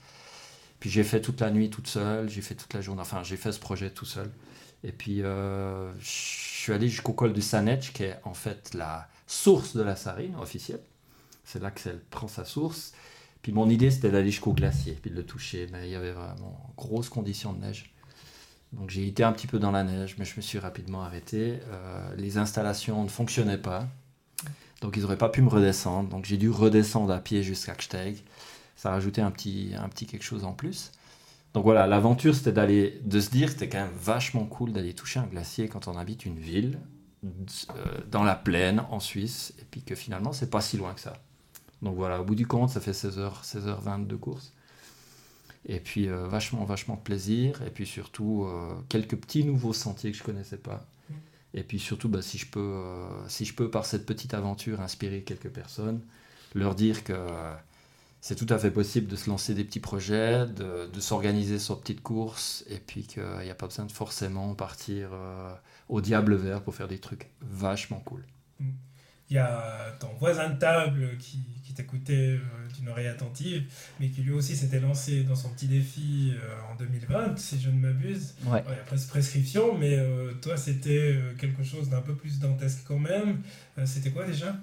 Puis 0.78 0.90
j'ai 0.90 1.02
fait 1.04 1.20
toute 1.20 1.40
la 1.40 1.50
nuit 1.50 1.68
toute 1.68 1.88
seule, 1.88 2.28
j'ai 2.28 2.42
fait 2.42 2.54
toute 2.54 2.72
la 2.74 2.80
journée, 2.80 3.02
enfin 3.02 3.24
j'ai 3.24 3.36
fait 3.36 3.50
ce 3.52 3.60
projet 3.60 3.90
tout 3.90 4.06
seul. 4.06 4.30
Et 4.84 4.92
puis 4.92 5.18
je 5.18 5.92
suis 6.00 6.72
allé 6.72 6.88
jusqu'au 6.88 7.12
col 7.12 7.32
du 7.32 7.42
Sanetch, 7.42 7.92
qui 7.92 8.04
est 8.04 8.18
en 8.24 8.34
fait 8.34 8.74
la 8.74 9.08
source 9.26 9.76
de 9.76 9.82
la 9.82 9.96
Sarine 9.96 10.36
officielle. 10.36 10.82
C'est 11.44 11.60
là 11.62 11.70
que 11.70 11.88
prend 12.10 12.28
sa 12.28 12.44
source. 12.44 12.92
Puis 13.42 13.52
mon 13.52 13.68
idée, 13.68 13.90
c'était 13.90 14.10
d'aller 14.10 14.30
jusqu'au 14.30 14.52
glacier, 14.52 14.96
puis 15.00 15.10
de 15.10 15.16
le 15.16 15.24
toucher. 15.24 15.68
Mais 15.72 15.88
il 15.88 15.92
y 15.92 15.96
avait 15.96 16.12
vraiment 16.12 16.72
grosses 16.76 17.08
conditions 17.08 17.52
de 17.52 17.60
neige. 17.60 17.92
Donc 18.72 18.88
j'ai 18.88 19.06
été 19.06 19.22
un 19.22 19.32
petit 19.32 19.46
peu 19.46 19.58
dans 19.58 19.70
la 19.70 19.84
neige, 19.84 20.16
mais 20.18 20.24
je 20.24 20.36
me 20.36 20.40
suis 20.40 20.58
rapidement 20.58 21.02
arrêté. 21.02 21.58
Euh, 21.68 22.14
les 22.16 22.38
installations 22.38 23.02
ne 23.02 23.08
fonctionnaient 23.08 23.58
pas. 23.58 23.86
Donc 24.80 24.96
ils 24.96 25.02
n'auraient 25.02 25.18
pas 25.18 25.28
pu 25.28 25.42
me 25.42 25.48
redescendre. 25.48 26.08
Donc 26.08 26.24
j'ai 26.24 26.36
dû 26.36 26.48
redescendre 26.48 27.12
à 27.12 27.18
pied 27.18 27.42
jusqu'à 27.42 27.74
Gsteig. 27.78 28.22
Ça 28.76 28.90
a 28.90 28.92
rajouté 28.92 29.20
un 29.20 29.30
petit, 29.30 29.72
un 29.78 29.88
petit 29.88 30.06
quelque 30.06 30.24
chose 30.24 30.44
en 30.44 30.52
plus. 30.52 30.92
Donc 31.54 31.64
voilà, 31.64 31.86
l'aventure, 31.86 32.34
c'était 32.34 32.52
d'aller, 32.52 33.00
de 33.04 33.20
se 33.20 33.30
dire 33.30 33.48
que 33.48 33.52
c'était 33.52 33.68
quand 33.68 33.84
même 33.84 33.94
vachement 33.94 34.46
cool 34.46 34.72
d'aller 34.72 34.94
toucher 34.94 35.20
un 35.20 35.26
glacier 35.26 35.68
quand 35.68 35.86
on 35.86 35.98
habite 35.98 36.24
une 36.24 36.38
ville, 36.38 36.78
euh, 37.24 37.84
dans 38.10 38.24
la 38.24 38.34
plaine, 38.34 38.82
en 38.90 39.00
Suisse, 39.00 39.52
et 39.60 39.64
puis 39.70 39.82
que 39.82 39.94
finalement, 39.94 40.32
c'est 40.32 40.50
pas 40.50 40.62
si 40.62 40.78
loin 40.78 40.94
que 40.94 41.00
ça. 41.00 41.12
Donc 41.82 41.96
voilà, 41.96 42.20
au 42.20 42.24
bout 42.24 42.36
du 42.36 42.46
compte, 42.46 42.70
ça 42.70 42.80
fait 42.80 42.92
16h, 42.92 43.42
16h20 43.44 44.06
de 44.06 44.16
course. 44.16 44.52
Et 45.66 45.80
puis 45.80 46.08
euh, 46.08 46.26
vachement, 46.26 46.64
vachement 46.64 46.94
de 46.94 47.00
plaisir. 47.00 47.60
Et 47.66 47.70
puis 47.70 47.86
surtout, 47.86 48.44
euh, 48.44 48.74
quelques 48.88 49.16
petits 49.16 49.44
nouveaux 49.44 49.72
sentiers 49.72 50.12
que 50.12 50.16
je 50.16 50.22
connaissais 50.22 50.56
pas. 50.56 50.86
Mm. 51.10 51.14
Et 51.54 51.62
puis 51.64 51.78
surtout, 51.78 52.08
bah, 52.08 52.22
si, 52.22 52.38
je 52.38 52.46
peux, 52.46 52.60
euh, 52.60 53.28
si 53.28 53.44
je 53.44 53.54
peux, 53.54 53.68
par 53.68 53.84
cette 53.84 54.06
petite 54.06 54.32
aventure, 54.34 54.80
inspirer 54.80 55.22
quelques 55.22 55.50
personnes, 55.50 56.00
leur 56.54 56.74
dire 56.74 57.02
que 57.02 57.14
c'est 58.20 58.36
tout 58.36 58.46
à 58.50 58.58
fait 58.58 58.70
possible 58.70 59.08
de 59.08 59.16
se 59.16 59.28
lancer 59.28 59.54
des 59.54 59.64
petits 59.64 59.80
projets, 59.80 60.46
de, 60.46 60.86
de 60.86 61.00
s'organiser 61.00 61.58
sur 61.58 61.80
petites 61.80 62.02
courses, 62.02 62.64
et 62.68 62.78
puis 62.78 63.04
qu'il 63.04 63.24
n'y 63.42 63.50
a 63.50 63.54
pas 63.54 63.66
besoin 63.66 63.86
de 63.86 63.92
forcément 63.92 64.54
partir 64.54 65.10
au 65.88 66.00
diable 66.02 66.36
vert 66.36 66.62
pour 66.62 66.74
faire 66.74 66.88
des 66.88 66.98
trucs 66.98 67.30
vachement 67.40 68.00
cool. 68.00 68.24
Mm 68.60 68.70
il 69.32 69.36
y 69.36 69.38
a 69.38 69.96
ton 69.98 70.10
voisin 70.18 70.50
de 70.50 70.58
table 70.58 71.16
qui, 71.18 71.38
qui 71.64 71.72
t'écoutait 71.72 72.12
euh, 72.12 72.38
d'une 72.76 72.90
oreille 72.90 73.06
attentive, 73.06 73.64
mais 73.98 74.08
qui 74.08 74.20
lui 74.20 74.32
aussi 74.32 74.54
s'était 74.54 74.78
lancé 74.78 75.22
dans 75.22 75.34
son 75.34 75.48
petit 75.48 75.68
défi 75.68 76.34
euh, 76.34 76.70
en 76.70 76.76
2020, 76.76 77.38
si 77.38 77.58
je 77.58 77.70
ne 77.70 77.80
m'abuse. 77.80 78.34
Ouais. 78.46 78.62
prescription, 79.08 79.78
mais 79.78 79.96
euh, 79.96 80.32
toi, 80.42 80.58
c'était 80.58 81.18
quelque 81.38 81.62
chose 81.62 81.88
d'un 81.88 82.02
peu 82.02 82.14
plus 82.14 82.40
dantesque 82.40 82.80
quand 82.86 82.98
même. 82.98 83.38
c'était 83.86 84.10
quoi 84.10 84.26
déjà? 84.26 84.54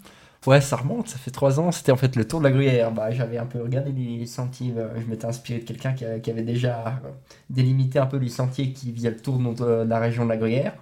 Ouais, 0.46 0.62
ça 0.62 0.76
remonte, 0.76 1.08
ça 1.08 1.18
fait 1.18 1.32
trois 1.32 1.60
ans. 1.60 1.72
C'était 1.72 1.92
en 1.92 1.98
fait 1.98 2.16
le 2.16 2.28
tour 2.28 2.40
de 2.40 2.46
la 2.46 2.52
gruyère. 2.52 2.92
Bah, 2.92 3.10
j'avais 3.10 3.40
un 3.40 3.48
peu 3.48 3.64
regardé 3.64 3.92
les 3.92 4.28
sentiers. 4.28 4.74
je 4.98 5.06
m'étais 5.10 5.26
inspiré 5.26 5.62
de 5.62 5.66
quelqu'un 5.66 5.94
qui, 5.94 6.06
avait 6.06 6.44
déjà 6.44 7.02
délimité 7.50 7.98
un 7.98 8.06
peu 8.06 8.18
les 8.18 8.30
sentiers 8.30 8.72
qui 8.72 8.94
faisaient 8.94 9.10
le 9.10 9.18
tour 9.20 9.40
de 9.40 9.84
la 9.84 10.00
région 10.00 10.26
de 10.26 10.30
la 10.30 10.38
gruyère. 10.38 10.76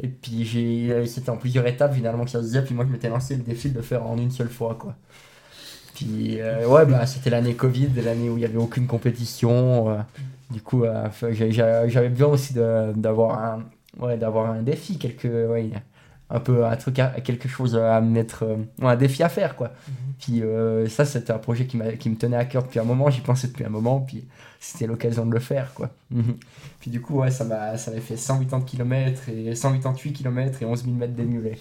Et 0.00 0.08
puis 0.08 0.44
j'ai, 0.44 1.06
c'était 1.06 1.30
en 1.30 1.36
plusieurs 1.36 1.66
étapes 1.66 1.94
finalement 1.94 2.24
que 2.24 2.30
ça 2.30 2.40
se 2.40 2.46
disait. 2.46 2.62
Puis 2.62 2.74
moi 2.74 2.84
je 2.86 2.92
m'étais 2.92 3.08
lancé 3.08 3.36
le 3.36 3.42
défi 3.42 3.70
de 3.70 3.76
le 3.76 3.82
faire 3.82 4.06
en 4.06 4.16
une 4.18 4.30
seule 4.30 4.48
fois 4.48 4.76
quoi. 4.78 4.96
Puis 5.94 6.40
euh, 6.40 6.66
ouais 6.66 6.86
bah 6.86 7.06
c'était 7.06 7.30
l'année 7.30 7.54
Covid, 7.54 7.88
l'année 8.02 8.30
où 8.30 8.36
il 8.36 8.40
n'y 8.40 8.46
avait 8.46 8.56
aucune 8.56 8.86
compétition. 8.86 9.90
Euh. 9.90 9.98
du 10.50 10.62
coup 10.62 10.84
euh, 10.84 11.08
j'avais 11.30 12.08
besoin 12.08 12.28
aussi 12.28 12.54
d'avoir 12.54 13.38
un, 13.38 13.64
ouais, 13.98 14.16
d'avoir 14.16 14.50
un 14.50 14.62
défi, 14.62 14.98
quelque, 14.98 15.48
ouais, 15.48 15.70
un 16.34 16.40
peu 16.40 16.64
un 16.64 16.74
truc, 16.76 16.98
quelque 17.24 17.46
chose 17.46 17.76
à 17.76 18.00
mettre, 18.00 18.44
un 18.80 18.96
défi 18.96 19.22
à 19.22 19.28
faire 19.28 19.54
quoi. 19.54 19.68
Mhm. 19.68 19.94
Puis 20.18 20.42
ça 20.90 21.04
c'était 21.04 21.32
un 21.32 21.38
projet 21.38 21.66
qui, 21.66 21.78
qui 21.98 22.10
me 22.10 22.16
tenait 22.16 22.38
à 22.38 22.46
cœur 22.46 22.62
depuis 22.62 22.80
un 22.80 22.84
moment. 22.84 23.10
J'y 23.10 23.20
pensais 23.20 23.48
depuis 23.48 23.64
un 23.64 23.68
moment. 23.68 24.00
Puis 24.00 24.24
c'était 24.58 24.86
l'occasion 24.86 25.26
de 25.26 25.32
le 25.32 25.40
faire 25.40 25.74
quoi. 25.74 25.90
Mhm. 26.10 26.36
Puis 26.80 26.90
du 26.90 27.00
coup, 27.00 27.20
ouais, 27.20 27.30
ça 27.30 27.44
m'a 27.44 27.76
ça 27.76 27.92
fait 28.00 28.16
180 28.16 28.62
km 28.62 29.28
et 29.28 29.54
188 29.54 30.12
km 30.12 30.62
et 30.62 30.64
11 30.64 30.84
000 30.84 30.96
mètres 30.96 31.14
dénivelés. 31.14 31.58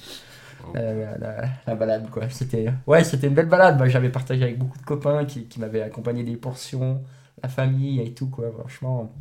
Euh, 0.76 1.48
la, 1.68 1.76
balade 1.76 2.10
quoi. 2.10 2.30
C'était 2.30 2.72
ouais, 2.88 3.04
c'était 3.04 3.28
une 3.28 3.34
belle 3.34 3.48
balade. 3.48 3.78
Bah, 3.78 3.90
j'avais 3.90 4.10
partagé 4.10 4.44
avec 4.44 4.58
beaucoup 4.58 4.78
de 4.78 4.86
copains 4.86 5.26
qui, 5.26 5.46
qui 5.46 5.60
m'avaient 5.60 5.82
accompagné 5.82 6.24
des 6.24 6.38
portions, 6.38 7.02
la 7.44 7.50
famille 7.50 8.00
et 8.00 8.14
tout 8.14 8.28
quoi. 8.28 8.52
Franchement, 8.58 9.12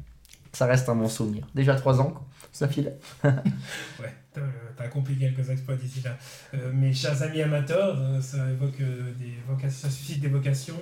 ça 0.53 0.67
reste 0.67 0.89
un 0.89 0.95
bon 0.95 1.09
souvenir. 1.09 1.47
Déjà 1.55 1.75
3 1.75 2.01
ans, 2.01 2.11
quoi. 2.11 2.25
Ça 2.53 2.69
file. 2.69 2.95
ouais, 3.25 4.15
t'as 4.33 4.85
accompli 4.85 5.19
quelques 5.19 5.49
exploits 5.51 5.77
d'ici 5.77 6.01
là. 6.01 6.17
Euh, 6.55 6.73
mes 6.73 6.93
chers 6.93 7.23
amis 7.23 7.43
amateurs, 7.43 7.99
euh, 8.01 8.21
ça 8.21 8.51
évoque 8.51 8.79
des 9.19 9.35
vocations, 9.47 9.89
ça 9.89 9.91
suscite 9.91 10.21
des 10.21 10.29
vocations 10.29 10.79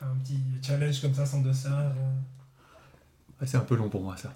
un 0.00 0.16
petit 0.16 0.40
challenge 0.62 1.00
comme 1.00 1.14
ça 1.14 1.24
sans 1.24 1.40
dossard 1.40 1.92
euh. 1.92 3.46
C'est 3.46 3.56
un 3.56 3.60
peu 3.60 3.74
long 3.74 3.88
pour 3.88 4.02
moi 4.02 4.16
ça. 4.16 4.32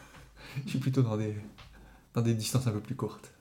je 0.64 0.70
suis 0.70 0.78
plutôt 0.78 1.02
dans 1.02 1.16
des, 1.16 1.36
dans 2.14 2.22
des 2.22 2.34
distances 2.34 2.66
un 2.66 2.72
peu 2.72 2.80
plus 2.80 2.94
courtes. 2.94 3.32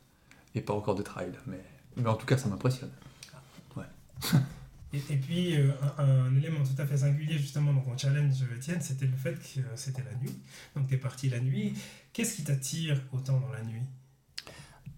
Et 0.55 0.61
pas 0.61 0.73
encore 0.73 0.95
de 0.95 1.03
trail, 1.03 1.31
mais, 1.47 1.63
mais 1.97 2.07
en 2.07 2.15
tout 2.15 2.25
cas 2.25 2.37
ça 2.37 2.47
m'impressionne. 2.47 2.91
Ouais. 3.75 3.83
et, 4.93 5.17
puis 5.17 5.55
euh, 5.55 5.71
un, 5.97 6.35
élément 6.37 6.63
tout 6.63 6.81
à 6.81 6.85
fait 6.85 6.97
singulier 6.97 7.37
justement 7.37 7.73
dans 7.73 7.81
ton 7.81 7.97
challenge 7.97 8.35
Étienne, 8.55 8.79
c'était 8.81 9.07
le 9.07 9.15
fait 9.15 9.33
que 9.33 9.61
c'était 9.75 10.03
la 10.03 10.15
nuit. 10.17 10.33
Donc 10.75 10.87
tu 10.87 10.93
es 10.93 10.97
parti 10.97 11.29
la 11.29 11.39
nuit. 11.39 11.73
Qu'est-ce 12.13 12.35
qui 12.35 12.43
t'attire 12.43 13.01
autant 13.11 13.39
dans 13.39 13.51
la 13.51 13.63
nuit? 13.63 13.81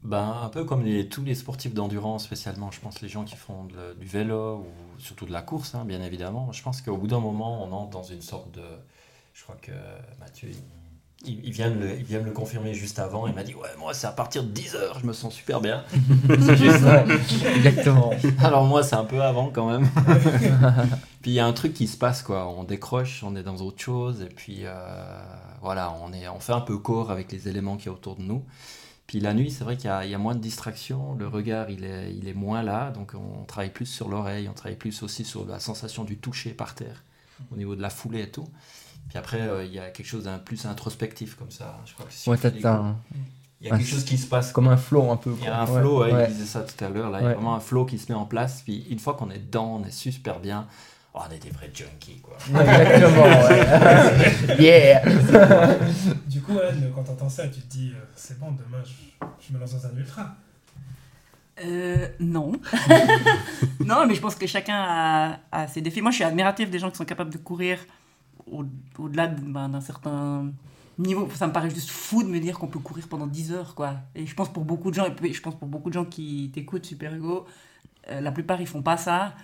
Ben, 0.04 0.42
un 0.44 0.50
peu 0.50 0.64
comme 0.64 0.86
tous 1.10 1.24
les 1.24 1.36
sportifs 1.36 1.74
d'endurance, 1.74 2.26
spécialement, 2.26 2.70
je 2.72 2.80
pense 2.80 3.02
les 3.02 3.10
gens 3.10 3.26
qui 3.26 3.36
font 3.36 3.66
du 3.66 4.06
vélo 4.06 4.60
ou 4.60 5.00
surtout 5.00 5.26
de 5.26 5.32
la 5.32 5.42
course, 5.42 5.74
hein, 5.74 5.84
bien 5.86 6.02
évidemment. 6.04 6.52
Je 6.52 6.62
pense 6.62 6.82
qu'au 6.82 6.98
bout 6.98 7.08
d'un 7.08 7.20
moment, 7.20 7.64
on 7.64 7.72
entre 7.72 7.90
dans 7.90 8.04
une 8.04 8.22
sorte 8.22 8.54
de. 8.54 8.64
Je 9.34 9.44
crois 9.44 9.58
que 9.62 9.72
Mathieu, 10.20 10.50
il, 11.26 11.52
vient, 11.52 11.72
de 11.72 11.80
le, 11.80 11.98
il 11.98 12.04
vient 12.04 12.22
le 12.22 12.32
confirmer 12.32 12.74
juste 12.74 13.00
avant. 13.00 13.28
Il 13.28 13.34
m'a 13.34 13.44
dit 13.44 13.56
Ouais, 13.56 13.70
moi, 13.80 13.94
c'est 13.94 14.08
à 14.08 14.12
partir 14.12 14.44
de 14.44 14.50
10 14.50 14.76
heures, 14.76 15.00
je 15.00 15.06
me 15.06 15.14
sens 15.14 15.34
super 15.34 15.62
bien. 15.62 15.84
c'est 16.30 16.56
juste 16.56 16.80
ça. 16.80 17.06
Exactement. 17.56 18.12
Alors, 18.40 18.66
moi, 18.66 18.84
c'est 18.84 18.96
un 18.96 19.04
peu 19.04 19.22
avant 19.22 19.50
quand 19.50 19.70
même. 19.70 19.90
puis 21.22 21.32
il 21.32 21.34
y 21.34 21.40
a 21.40 21.46
un 21.46 21.54
truc 21.54 21.74
qui 21.74 21.88
se 21.88 21.98
passe, 21.98 22.22
quoi. 22.22 22.48
On 22.48 22.64
décroche, 22.64 23.24
on 23.24 23.36
est 23.36 23.44
dans 23.44 23.58
autre 23.58 23.82
chose, 23.82 24.22
et 24.22 24.30
puis 24.34 24.60
euh, 24.64 25.24
voilà, 25.62 25.94
on, 26.04 26.14
est, 26.14 26.28
on 26.28 26.40
fait 26.40 26.54
un 26.54 26.62
peu 26.62 26.78
corps 26.78 27.12
avec 27.12 27.32
les 27.32 27.48
éléments 27.48 27.78
qui 27.78 27.88
y 27.88 27.90
autour 27.90 28.16
de 28.16 28.22
nous. 28.22 28.44
Puis 29.08 29.22
la 29.22 29.34
nuit, 29.34 29.50
c'est 29.52 29.64
vrai 29.64 29.78
qu'il 29.78 29.90
y, 29.90 30.14
a 30.14 30.18
moins 30.18 30.36
de 30.36 30.42
distractions, 30.42 31.16
le 31.18 31.30
regard 31.30 31.70
il 31.70 31.86
est, 31.86 32.14
il 32.14 32.28
est 32.28 32.34
moins 32.34 32.62
là, 32.62 32.92
donc 32.92 33.14
on 33.16 33.46
travaille 33.46 33.72
plus 33.72 33.86
sur 33.86 34.10
l'oreille, 34.10 34.50
on 34.50 34.54
travaille 34.54 34.76
plus 34.76 35.02
aussi 35.02 35.24
sur 35.24 35.46
la 35.46 35.62
sensation 35.62 36.04
du 36.04 36.18
toucher 36.18 36.50
par 36.50 36.76
terre, 36.76 37.06
au 37.54 37.56
niveau 37.56 37.78
de 37.78 37.82
la 37.82 37.90
foulée 37.90 38.24
et 38.24 38.30
tout. 38.30 38.50
Puis 39.10 39.18
après, 39.18 39.42
euh, 39.42 39.64
il 39.64 39.74
y 39.74 39.80
a 39.80 39.90
quelque 39.90 40.06
chose 40.06 40.26
d'un 40.26 40.38
plus 40.38 40.66
introspectif 40.66 41.36
comme 41.36 41.52
ça. 41.52 41.80
Je 41.86 41.94
crois 41.94 42.06
que 42.06 42.14
si 42.14 42.30
ouais, 42.30 42.38
un... 42.66 42.96
Il 43.60 43.68
y 43.68 43.72
a 43.72 43.78
quelque 43.78 43.90
chose 43.90 44.04
qui 44.04 44.18
se 44.18 44.28
passe. 44.28 44.52
Comme 44.52 44.68
un 44.68 44.78
flow 44.78 45.10
un 45.10 45.18
peu. 45.18 45.34
Il 45.40 45.46
y 45.46 45.48
a 45.48 45.62
un 45.62 45.66
flow, 45.66 46.06
il 46.06 46.28
disait 46.28 46.46
ça 46.46 46.62
tout 46.62 46.84
à 46.84 46.90
l'heure, 46.90 47.10
là, 47.10 47.20
il 47.22 47.24
y 47.24 47.28
a 47.28 47.34
vraiment 47.34 47.56
un 47.56 47.60
flow 47.60 47.86
qui 47.86 47.98
se 47.98 48.12
met 48.12 48.18
en 48.18 48.26
place. 48.26 48.62
Puis 48.64 48.86
une 48.90 49.00
fois 49.00 49.16
qu'on 49.16 49.32
est 49.32 49.40
dedans, 49.40 49.80
on 49.82 49.86
est 49.86 49.92
super 49.92 50.40
bien. 50.40 50.68
Oh, 51.14 51.22
on 51.28 51.34
est 51.34 51.40
des 51.40 51.50
vrais 51.50 51.72
junkies, 51.74 52.22
quoi. 52.22 52.38
Exactement, 52.48 53.24
ouais. 53.24 54.60
yeah 54.60 55.02
Du 56.28 56.42
coup, 56.42 56.60
Anne, 56.60 56.92
quand 56.94 57.04
t'entends 57.04 57.30
ça, 57.30 57.48
tu 57.48 57.62
te 57.62 57.72
dis, 57.72 57.92
euh, 57.96 58.04
c'est 58.16 58.38
bon, 58.40 58.52
demain, 58.52 58.84
je, 58.84 59.26
je 59.48 59.54
me 59.54 59.60
lance 59.60 59.74
dans 59.74 59.88
un 59.88 59.98
ultra. 59.98 60.36
Euh, 61.66 62.08
non. 62.20 62.52
non, 63.84 64.06
mais 64.06 64.14
je 64.14 64.22
pense 64.22 64.36
que 64.36 64.46
chacun 64.46 64.76
a, 64.78 65.40
a 65.52 65.68
ses 65.68 65.82
défis. 65.82 66.02
Moi, 66.02 66.12
je 66.12 66.18
suis 66.18 66.24
admiratif 66.24 66.70
des 66.70 66.78
gens 66.78 66.92
qui 66.92 66.98
sont 66.98 67.06
capables 67.06 67.32
de 67.32 67.40
courir 67.40 67.80
au-delà 68.52 69.28
de- 69.28 69.42
ben, 69.42 69.70
d'un 69.70 69.82
certain 69.82 70.52
niveau. 70.98 71.30
Ça 71.36 71.48
me 71.48 71.54
paraît 71.54 71.70
juste 71.70 71.90
fou 71.90 72.24
de 72.24 72.30
me 72.30 72.40
dire 72.40 72.58
qu'on 72.58 72.68
peut 72.68 72.80
courir 72.80 73.08
pendant 73.08 73.28
10 73.28 73.52
heures, 73.52 73.76
quoi. 73.76 73.96
Et 74.16 74.26
je 74.26 74.34
pense 74.36 74.52
pour 74.52 74.66
beaucoup 74.66 74.90
de 74.90 74.96
gens, 74.96 75.06
et 75.24 75.34
je 75.34 75.42
pense 75.42 75.56
pour 75.56 75.68
beaucoup 75.68 75.90
de 75.90 75.94
gens 75.94 76.06
qui 76.06 76.50
t'écoutent, 76.54 76.86
Super 76.86 77.14
Hugo, 77.14 77.46
euh, 78.10 78.22
la 78.22 78.32
plupart, 78.32 78.60
ils 78.62 78.68
font 78.68 78.82
pas 78.82 78.98
ça. 78.98 79.36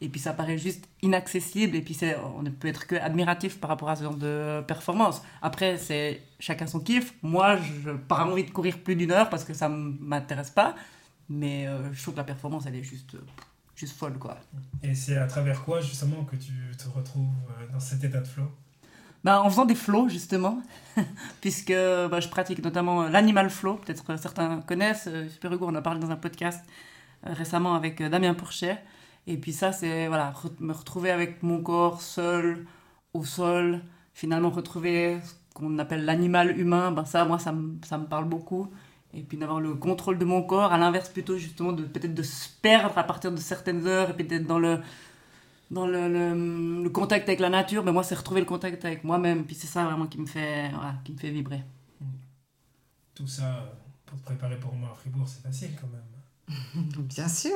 Et 0.00 0.08
puis 0.08 0.20
ça 0.20 0.32
paraît 0.32 0.58
juste 0.58 0.88
inaccessible. 1.02 1.74
Et 1.76 1.82
puis 1.82 1.98
on 2.36 2.42
ne 2.42 2.50
peut 2.50 2.68
être 2.68 2.86
que 2.86 2.94
admiratif 2.94 3.58
par 3.58 3.68
rapport 3.70 3.88
à 3.88 3.96
ce 3.96 4.04
genre 4.04 4.14
de 4.14 4.60
performance. 4.66 5.22
Après, 5.42 5.76
c'est 5.76 6.22
chacun 6.38 6.66
son 6.68 6.78
kiff. 6.80 7.14
Moi, 7.22 7.56
je 7.56 7.90
pas 7.90 8.24
envie 8.24 8.44
de 8.44 8.50
courir 8.50 8.78
plus 8.78 8.94
d'une 8.94 9.10
heure 9.10 9.28
parce 9.28 9.42
que 9.44 9.54
ça 9.54 9.68
ne 9.68 9.74
m'intéresse 10.00 10.50
pas. 10.50 10.76
Mais 11.28 11.66
euh, 11.66 11.92
je 11.92 12.00
trouve 12.00 12.14
que 12.14 12.18
la 12.18 12.24
performance, 12.24 12.64
elle 12.66 12.76
est 12.76 12.82
juste, 12.84 13.14
euh, 13.16 13.20
juste 13.78 13.96
folle, 13.96 14.18
quoi. 14.18 14.36
Et 14.82 14.94
c'est 14.94 15.16
à 15.16 15.26
travers 15.26 15.62
quoi, 15.64 15.80
justement, 15.80 16.24
que 16.24 16.36
tu 16.36 16.52
te 16.76 16.88
retrouves 16.88 17.26
euh, 17.60 17.72
dans 17.72 17.80
cet 17.80 18.02
état 18.04 18.20
de 18.20 18.26
flow? 18.26 18.50
Bah, 19.24 19.40
en 19.42 19.50
faisant 19.50 19.64
des 19.64 19.74
flows, 19.74 20.08
justement, 20.08 20.62
puisque 21.40 21.72
bah, 21.72 22.20
je 22.20 22.28
pratique 22.28 22.62
notamment 22.62 23.02
euh, 23.02 23.08
l'animal 23.08 23.50
flow, 23.50 23.74
peut-être 23.74 24.04
que 24.04 24.16
certains 24.16 24.60
connaissent. 24.62 25.08
euh, 25.08 25.28
Super 25.28 25.52
Hugo, 25.52 25.66
on 25.66 25.70
en 25.70 25.74
a 25.76 25.82
parlé 25.82 26.00
dans 26.00 26.10
un 26.10 26.16
podcast 26.16 26.64
euh, 27.26 27.32
récemment 27.32 27.74
avec 27.74 28.00
euh, 28.00 28.08
Damien 28.08 28.34
Pourchet. 28.34 28.78
Et 29.26 29.36
puis 29.36 29.52
ça, 29.52 29.72
c'est 29.72 30.08
voilà, 30.08 30.32
re- 30.32 30.52
me 30.60 30.72
retrouver 30.72 31.10
avec 31.10 31.42
mon 31.42 31.60
corps 31.62 32.00
seul, 32.00 32.64
au 33.14 33.24
sol, 33.24 33.80
finalement 34.14 34.50
retrouver 34.50 35.18
ce 35.24 35.34
qu'on 35.54 35.78
appelle 35.78 36.04
l'animal 36.04 36.58
humain, 36.58 36.92
ben 36.92 37.04
ça, 37.04 37.24
moi, 37.24 37.38
ça, 37.38 37.52
me- 37.52 37.78
ça 37.84 37.98
me 37.98 38.06
parle 38.06 38.24
beaucoup. 38.26 38.70
Et 39.14 39.22
puis 39.22 39.38
d'avoir 39.38 39.60
le 39.60 39.74
contrôle 39.74 40.18
de 40.18 40.24
mon 40.24 40.42
corps, 40.42 40.72
à 40.72 40.78
l'inverse 40.78 41.08
plutôt 41.08 41.38
justement 41.38 41.72
de 41.72 41.84
peut-être 41.84 42.14
de 42.14 42.22
se 42.22 42.48
perdre 42.60 42.96
à 42.98 43.04
partir 43.04 43.32
de 43.32 43.38
certaines 43.38 43.86
heures 43.86 44.10
et 44.10 44.12
puis 44.12 44.24
d'être 44.24 44.46
dans 44.46 44.58
le, 44.58 44.80
dans 45.70 45.86
le, 45.86 46.08
le, 46.08 46.82
le 46.82 46.90
contact 46.90 47.28
avec 47.28 47.40
la 47.40 47.48
nature, 47.48 47.84
mais 47.84 47.92
moi, 47.92 48.02
c'est 48.02 48.14
retrouver 48.14 48.40
le 48.40 48.46
contact 48.46 48.84
avec 48.84 49.04
moi-même. 49.04 49.44
Puis 49.44 49.54
c'est 49.54 49.66
ça 49.66 49.84
vraiment 49.84 50.06
qui 50.06 50.18
me 50.20 50.26
fait, 50.26 50.68
voilà, 50.70 50.94
qui 51.04 51.12
me 51.12 51.18
fait 51.18 51.30
vibrer. 51.30 51.62
Tout 53.14 53.26
ça, 53.26 53.42
euh, 53.42 53.60
pour 54.06 54.18
te 54.18 54.24
préparer 54.24 54.60
pour 54.60 54.74
moi 54.74 54.90
à 54.92 54.94
Fribourg, 54.94 55.26
c'est 55.26 55.42
facile 55.42 55.70
quand 55.80 55.88
même. 55.88 56.94
Bien 57.08 57.28
sûr. 57.28 57.50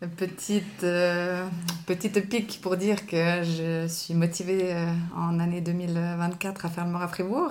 Petite, 0.16 0.84
euh, 0.84 1.48
petite 1.84 2.28
pique 2.28 2.60
pour 2.62 2.76
dire 2.76 3.04
que 3.04 3.42
je 3.42 3.88
suis 3.88 4.14
motivée 4.14 4.72
euh, 4.72 4.92
en 5.16 5.40
année 5.40 5.60
2024 5.60 6.66
à 6.66 6.68
faire 6.68 6.84
le 6.84 6.92
Mort 6.92 7.02
à 7.02 7.08
Fribourg. 7.08 7.50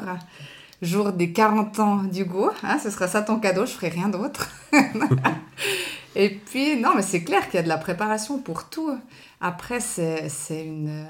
Jour 0.81 1.11
des 1.11 1.31
40 1.31 1.79
ans 1.79 1.97
d'Hugo. 2.03 2.51
Hein, 2.63 2.79
ce 2.81 2.89
sera 2.89 3.07
ça 3.07 3.21
ton 3.21 3.39
cadeau, 3.39 3.65
je 3.65 3.71
ferai 3.71 3.89
rien 3.89 4.09
d'autre. 4.09 4.49
Et 6.15 6.29
puis, 6.29 6.77
non, 6.77 6.93
mais 6.95 7.01
c'est 7.01 7.23
clair 7.23 7.45
qu'il 7.45 7.55
y 7.55 7.59
a 7.59 7.63
de 7.63 7.67
la 7.67 7.77
préparation 7.77 8.39
pour 8.39 8.69
tout. 8.69 8.97
Après, 9.39 9.79
c'est 9.79 10.29
euh, 10.51 11.05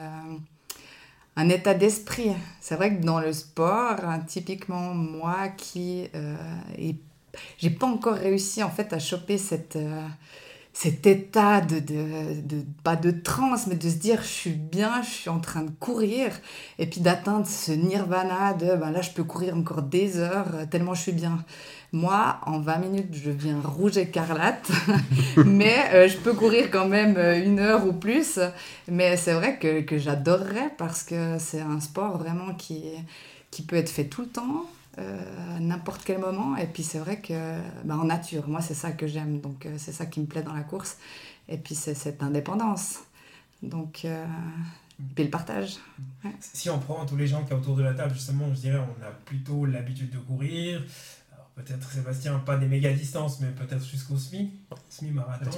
un 1.36 1.50
état 1.50 1.74
d'esprit. 1.74 2.32
C'est 2.60 2.76
vrai 2.76 2.96
que 2.96 3.04
dans 3.04 3.20
le 3.20 3.32
sport, 3.32 3.96
hein, 4.04 4.20
typiquement, 4.28 4.94
moi 4.94 5.48
qui 5.56 6.10
euh, 6.16 6.36
j'ai 7.58 7.70
pas 7.70 7.88
encore 7.88 8.16
réussi 8.16 8.64
en 8.64 8.70
fait 8.70 8.94
à 8.94 9.00
choper 9.00 9.38
cette, 9.38 9.76
euh, 9.76 10.08
cet 10.80 11.08
état 11.08 11.60
de, 11.62 11.80
de, 11.80 12.42
de- 12.42 12.66
pas 12.84 12.96
de 12.96 13.10
transe, 13.10 13.66
mais 13.68 13.76
de 13.76 13.90
se 13.90 13.96
dire 13.96 14.22
je 14.22 14.28
suis 14.28 14.52
bien, 14.52 15.02
je 15.02 15.10
suis 15.10 15.30
en 15.30 15.40
train 15.40 15.64
de 15.64 15.72
courir, 15.80 16.30
et 16.78 16.86
puis 16.86 17.02
d'atteindre 17.02 17.48
ce 17.48 17.72
nirvana 17.72 18.54
de 18.54 18.76
ben 18.76 18.92
là 18.92 19.02
je 19.02 19.10
peux 19.12 19.24
courir 19.24 19.58
encore 19.58 19.82
des 19.82 20.20
heures 20.20 20.46
euh, 20.54 20.66
tellement 20.70 20.94
je 20.94 21.02
suis 21.02 21.12
bien. 21.14 21.44
Moi, 21.94 22.38
en 22.46 22.60
20 22.60 22.78
minutes, 22.80 23.14
je 23.14 23.32
viens 23.32 23.60
rouge 23.64 23.98
écarlate, 23.98 24.70
mais 25.46 25.78
euh, 25.94 26.08
je 26.10 26.18
peux 26.18 26.34
courir 26.34 26.70
quand 26.70 26.88
même 26.88 27.16
euh, 27.18 27.44
une 27.44 27.60
heure 27.60 27.88
ou 27.88 27.94
plus. 27.94 28.40
Mais 28.90 29.18
c'est 29.18 29.34
vrai 29.34 29.58
que, 29.58 29.82
que 29.82 29.98
j'adorerais 29.98 30.72
parce 30.78 31.02
que 31.04 31.38
c'est 31.40 31.62
un 31.62 31.80
sport 31.80 32.18
vraiment 32.18 32.54
qui, 32.56 32.84
qui 33.52 33.62
peut 33.64 33.78
être 33.78 33.90
fait 33.90 34.06
tout 34.06 34.22
le 34.22 34.28
temps, 34.28 34.66
à 34.98 35.60
n'importe 35.60 36.02
quel 36.06 36.20
moment. 36.20 36.56
Et 36.58 36.66
puis 36.68 36.84
c'est 36.84 37.00
vrai 37.00 37.20
que 37.22 37.60
bah, 37.84 37.96
en 37.98 38.06
nature, 38.06 38.48
moi 38.48 38.62
c'est 38.62 38.74
ça 38.74 38.92
que 38.92 39.08
j'aime, 39.08 39.40
donc 39.42 39.66
euh, 39.66 39.76
c'est 39.78 39.92
ça 39.92 40.06
qui 40.06 40.20
me 40.20 40.26
plaît 40.26 40.44
dans 40.44 40.54
la 40.54 40.64
course. 40.64 40.98
Et 41.50 41.58
puis 41.58 41.76
c'est 41.76 41.94
cette 41.94 42.22
indépendance. 42.24 43.00
Donc, 43.64 44.02
euh, 44.06 44.26
puis 45.16 45.24
le 45.24 45.30
partage. 45.30 45.78
Si 46.40 46.70
on 46.70 46.80
prend 46.80 47.06
tous 47.06 47.16
les 47.18 47.28
gens 47.28 47.42
qui 47.44 47.50
sont 47.50 47.56
autour 47.56 47.76
de 47.76 47.84
la 47.84 47.94
table, 47.94 48.14
justement, 48.14 48.46
je 48.54 48.60
dirais 48.60 48.78
on 48.80 49.04
a 49.04 49.10
plutôt 49.26 49.66
l'habitude 49.66 50.10
de 50.10 50.18
courir. 50.20 50.84
Alors 51.34 51.46
peut-être 51.56 51.90
Sébastien, 51.92 52.38
pas 52.40 52.58
des 52.58 52.68
méga 52.68 52.92
distances, 52.94 53.40
mais 53.40 53.48
peut-être 53.48 53.86
jusqu'au 53.86 54.18
semi, 54.18 54.52
semi-marathon. 54.90 55.50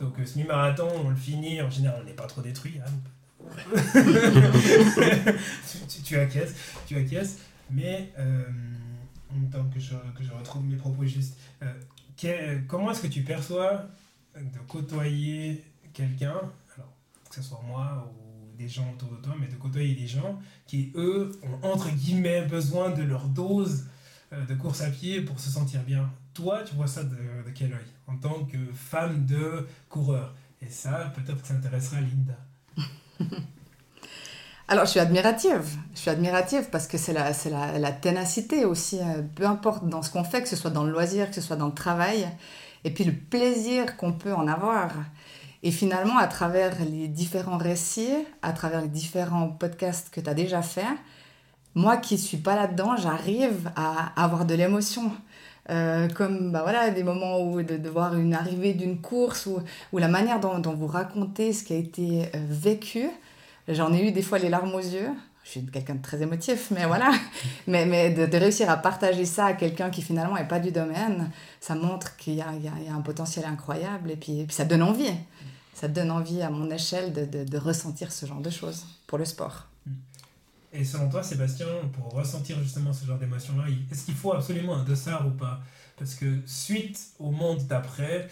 Donc 0.00 0.18
euh, 0.18 0.26
semi-marathon, 0.26 0.88
on 1.04 1.10
le 1.10 1.16
finit, 1.16 1.60
en 1.62 1.70
général 1.70 2.00
on 2.02 2.04
n'est 2.06 2.12
pas 2.12 2.26
trop 2.26 2.40
détruit. 2.40 2.80
hein. 2.84 2.90
tu, 5.70 5.78
tu- 5.88 6.02
tu 6.02 6.18
acquiesces, 6.18 6.54
tu 6.86 6.96
acquiesces. 6.96 7.38
Mais 7.70 8.12
euh, 8.18 8.44
en 9.30 9.34
même 9.34 9.50
temps 9.50 9.64
que 9.72 9.80
je, 9.80 9.94
que 10.16 10.22
je 10.22 10.32
retrouve 10.32 10.64
mes 10.64 10.76
propos 10.76 11.04
justes, 11.04 11.36
euh, 11.62 12.58
comment 12.66 12.90
est-ce 12.90 13.02
que 13.02 13.06
tu 13.06 13.22
perçois 13.22 13.86
de 14.34 14.58
côtoyer 14.66 15.64
quelqu'un, 15.92 16.40
alors 16.76 16.92
que 17.28 17.34
ce 17.34 17.42
soit 17.42 17.60
moi 17.66 18.10
ou 18.12 18.56
des 18.56 18.68
gens 18.68 18.90
autour 18.92 19.10
de 19.10 19.16
toi, 19.16 19.34
mais 19.38 19.46
de 19.46 19.54
côtoyer 19.54 19.94
des 19.94 20.06
gens 20.06 20.38
qui, 20.66 20.92
eux, 20.96 21.38
ont 21.42 21.66
entre 21.66 21.90
guillemets 21.90 22.42
besoin 22.42 22.90
de 22.90 23.02
leur 23.02 23.26
dose 23.28 23.86
euh, 24.32 24.44
de 24.46 24.54
course 24.54 24.80
à 24.82 24.90
pied 24.90 25.22
pour 25.22 25.38
se 25.38 25.50
sentir 25.50 25.82
bien? 25.82 26.10
Toi, 26.34 26.62
tu 26.62 26.74
vois 26.74 26.86
ça 26.86 27.04
de, 27.04 27.16
de 27.46 27.50
quel 27.54 27.72
œil 27.72 27.86
En 28.06 28.16
tant 28.16 28.44
que 28.44 28.58
femme 28.74 29.26
de 29.26 29.66
coureur? 29.88 30.34
Et 30.60 30.68
ça, 30.68 31.12
peut-être 31.14 31.40
que 31.40 31.48
ça 31.48 31.54
intéressera 31.54 32.00
Linda. 32.00 32.38
Alors, 34.70 34.84
je 34.84 34.90
suis 34.90 35.00
admirative. 35.00 35.64
Je 35.94 36.00
suis 36.00 36.10
admirative 36.10 36.68
parce 36.70 36.86
que 36.86 36.98
c'est 36.98 37.14
la, 37.14 37.30
la, 37.50 37.78
la 37.78 37.92
ténacité 37.92 38.64
aussi. 38.66 38.98
euh, 39.00 39.22
Peu 39.34 39.46
importe 39.46 39.88
dans 39.88 40.02
ce 40.02 40.10
qu'on 40.10 40.24
fait, 40.24 40.42
que 40.42 40.48
ce 40.48 40.56
soit 40.56 40.70
dans 40.70 40.84
le 40.84 40.92
loisir, 40.92 41.28
que 41.28 41.34
ce 41.34 41.40
soit 41.40 41.56
dans 41.56 41.66
le 41.66 41.72
travail. 41.72 42.28
Et 42.84 42.90
puis 42.90 43.04
le 43.04 43.12
plaisir 43.12 43.96
qu'on 43.96 44.12
peut 44.12 44.34
en 44.34 44.46
avoir. 44.46 44.90
Et 45.62 45.70
finalement, 45.70 46.18
à 46.18 46.26
travers 46.26 46.74
les 46.84 47.08
différents 47.08 47.56
récits, 47.56 48.14
à 48.42 48.52
travers 48.52 48.82
les 48.82 48.88
différents 48.88 49.48
podcasts 49.48 50.10
que 50.10 50.20
tu 50.20 50.28
as 50.30 50.34
déjà 50.34 50.62
fait, 50.62 50.86
moi 51.74 51.96
qui 51.96 52.14
ne 52.14 52.20
suis 52.20 52.36
pas 52.36 52.54
là-dedans, 52.54 52.96
j'arrive 52.96 53.70
à 53.74 54.12
avoir 54.22 54.44
de 54.44 54.54
l'émotion. 54.54 55.10
Euh, 55.70 56.08
comme 56.08 56.50
bah 56.52 56.60
voilà, 56.62 56.90
des 56.90 57.02
moments 57.02 57.40
où 57.42 57.62
de, 57.62 57.88
voir 57.90 58.16
une 58.16 58.32
arrivée 58.34 58.72
d'une 58.72 59.00
course 59.00 59.46
ou, 59.46 59.98
la 59.98 60.08
manière 60.08 60.40
dont, 60.40 60.58
dont 60.60 60.74
vous 60.74 60.86
racontez 60.86 61.52
ce 61.52 61.64
qui 61.64 61.74
a 61.74 61.76
été 61.76 62.22
euh, 62.34 62.38
vécu. 62.48 63.10
J'en 63.68 63.92
ai 63.92 64.08
eu 64.08 64.12
des 64.12 64.22
fois 64.22 64.38
les 64.38 64.48
larmes 64.48 64.74
aux 64.74 64.80
yeux. 64.80 65.10
Je 65.44 65.50
suis 65.50 65.66
quelqu'un 65.66 65.94
de 65.94 66.02
très 66.02 66.20
émotif, 66.20 66.70
mais 66.70 66.84
voilà. 66.86 67.10
Mais, 67.66 67.86
mais 67.86 68.10
de, 68.10 68.36
réussir 68.36 68.68
à 68.70 68.76
partager 68.76 69.24
ça 69.24 69.46
à 69.46 69.52
quelqu'un 69.52 69.90
qui 69.90 70.02
finalement 70.02 70.34
n'est 70.34 70.48
pas 70.48 70.58
du 70.60 70.70
domaine, 70.72 71.30
ça 71.60 71.74
montre 71.74 72.16
qu'il 72.16 72.34
y 72.34 72.40
a, 72.42 72.48
un 72.48 73.00
potentiel 73.02 73.44
incroyable 73.44 74.10
et 74.10 74.16
puis, 74.16 74.46
ça 74.50 74.64
donne 74.64 74.82
envie. 74.82 75.12
Ça 75.74 75.86
donne 75.88 76.10
envie 76.10 76.42
à 76.42 76.50
mon 76.50 76.70
échelle 76.70 77.12
de, 77.12 77.24
de- 77.24 77.44
de 77.44 77.58
ressentir 77.58 78.10
ce 78.12 78.26
genre 78.26 78.40
de 78.40 78.50
choses 78.50 78.84
pour 79.06 79.16
le 79.18 79.24
sport. 79.24 79.66
Et 80.72 80.84
selon 80.84 81.08
toi, 81.08 81.22
Sébastien, 81.22 81.66
pour 81.92 82.12
ressentir 82.12 82.58
justement 82.62 82.92
ce 82.92 83.06
genre 83.06 83.18
d'émotion-là, 83.18 83.64
est-ce 83.90 84.04
qu'il 84.04 84.14
faut 84.14 84.32
absolument 84.32 84.76
un 84.76 84.84
dossard 84.84 85.26
ou 85.26 85.30
pas? 85.30 85.60
Parce 85.96 86.14
que 86.14 86.40
suite 86.46 87.00
au 87.18 87.30
monde 87.30 87.66
d'après, 87.66 88.28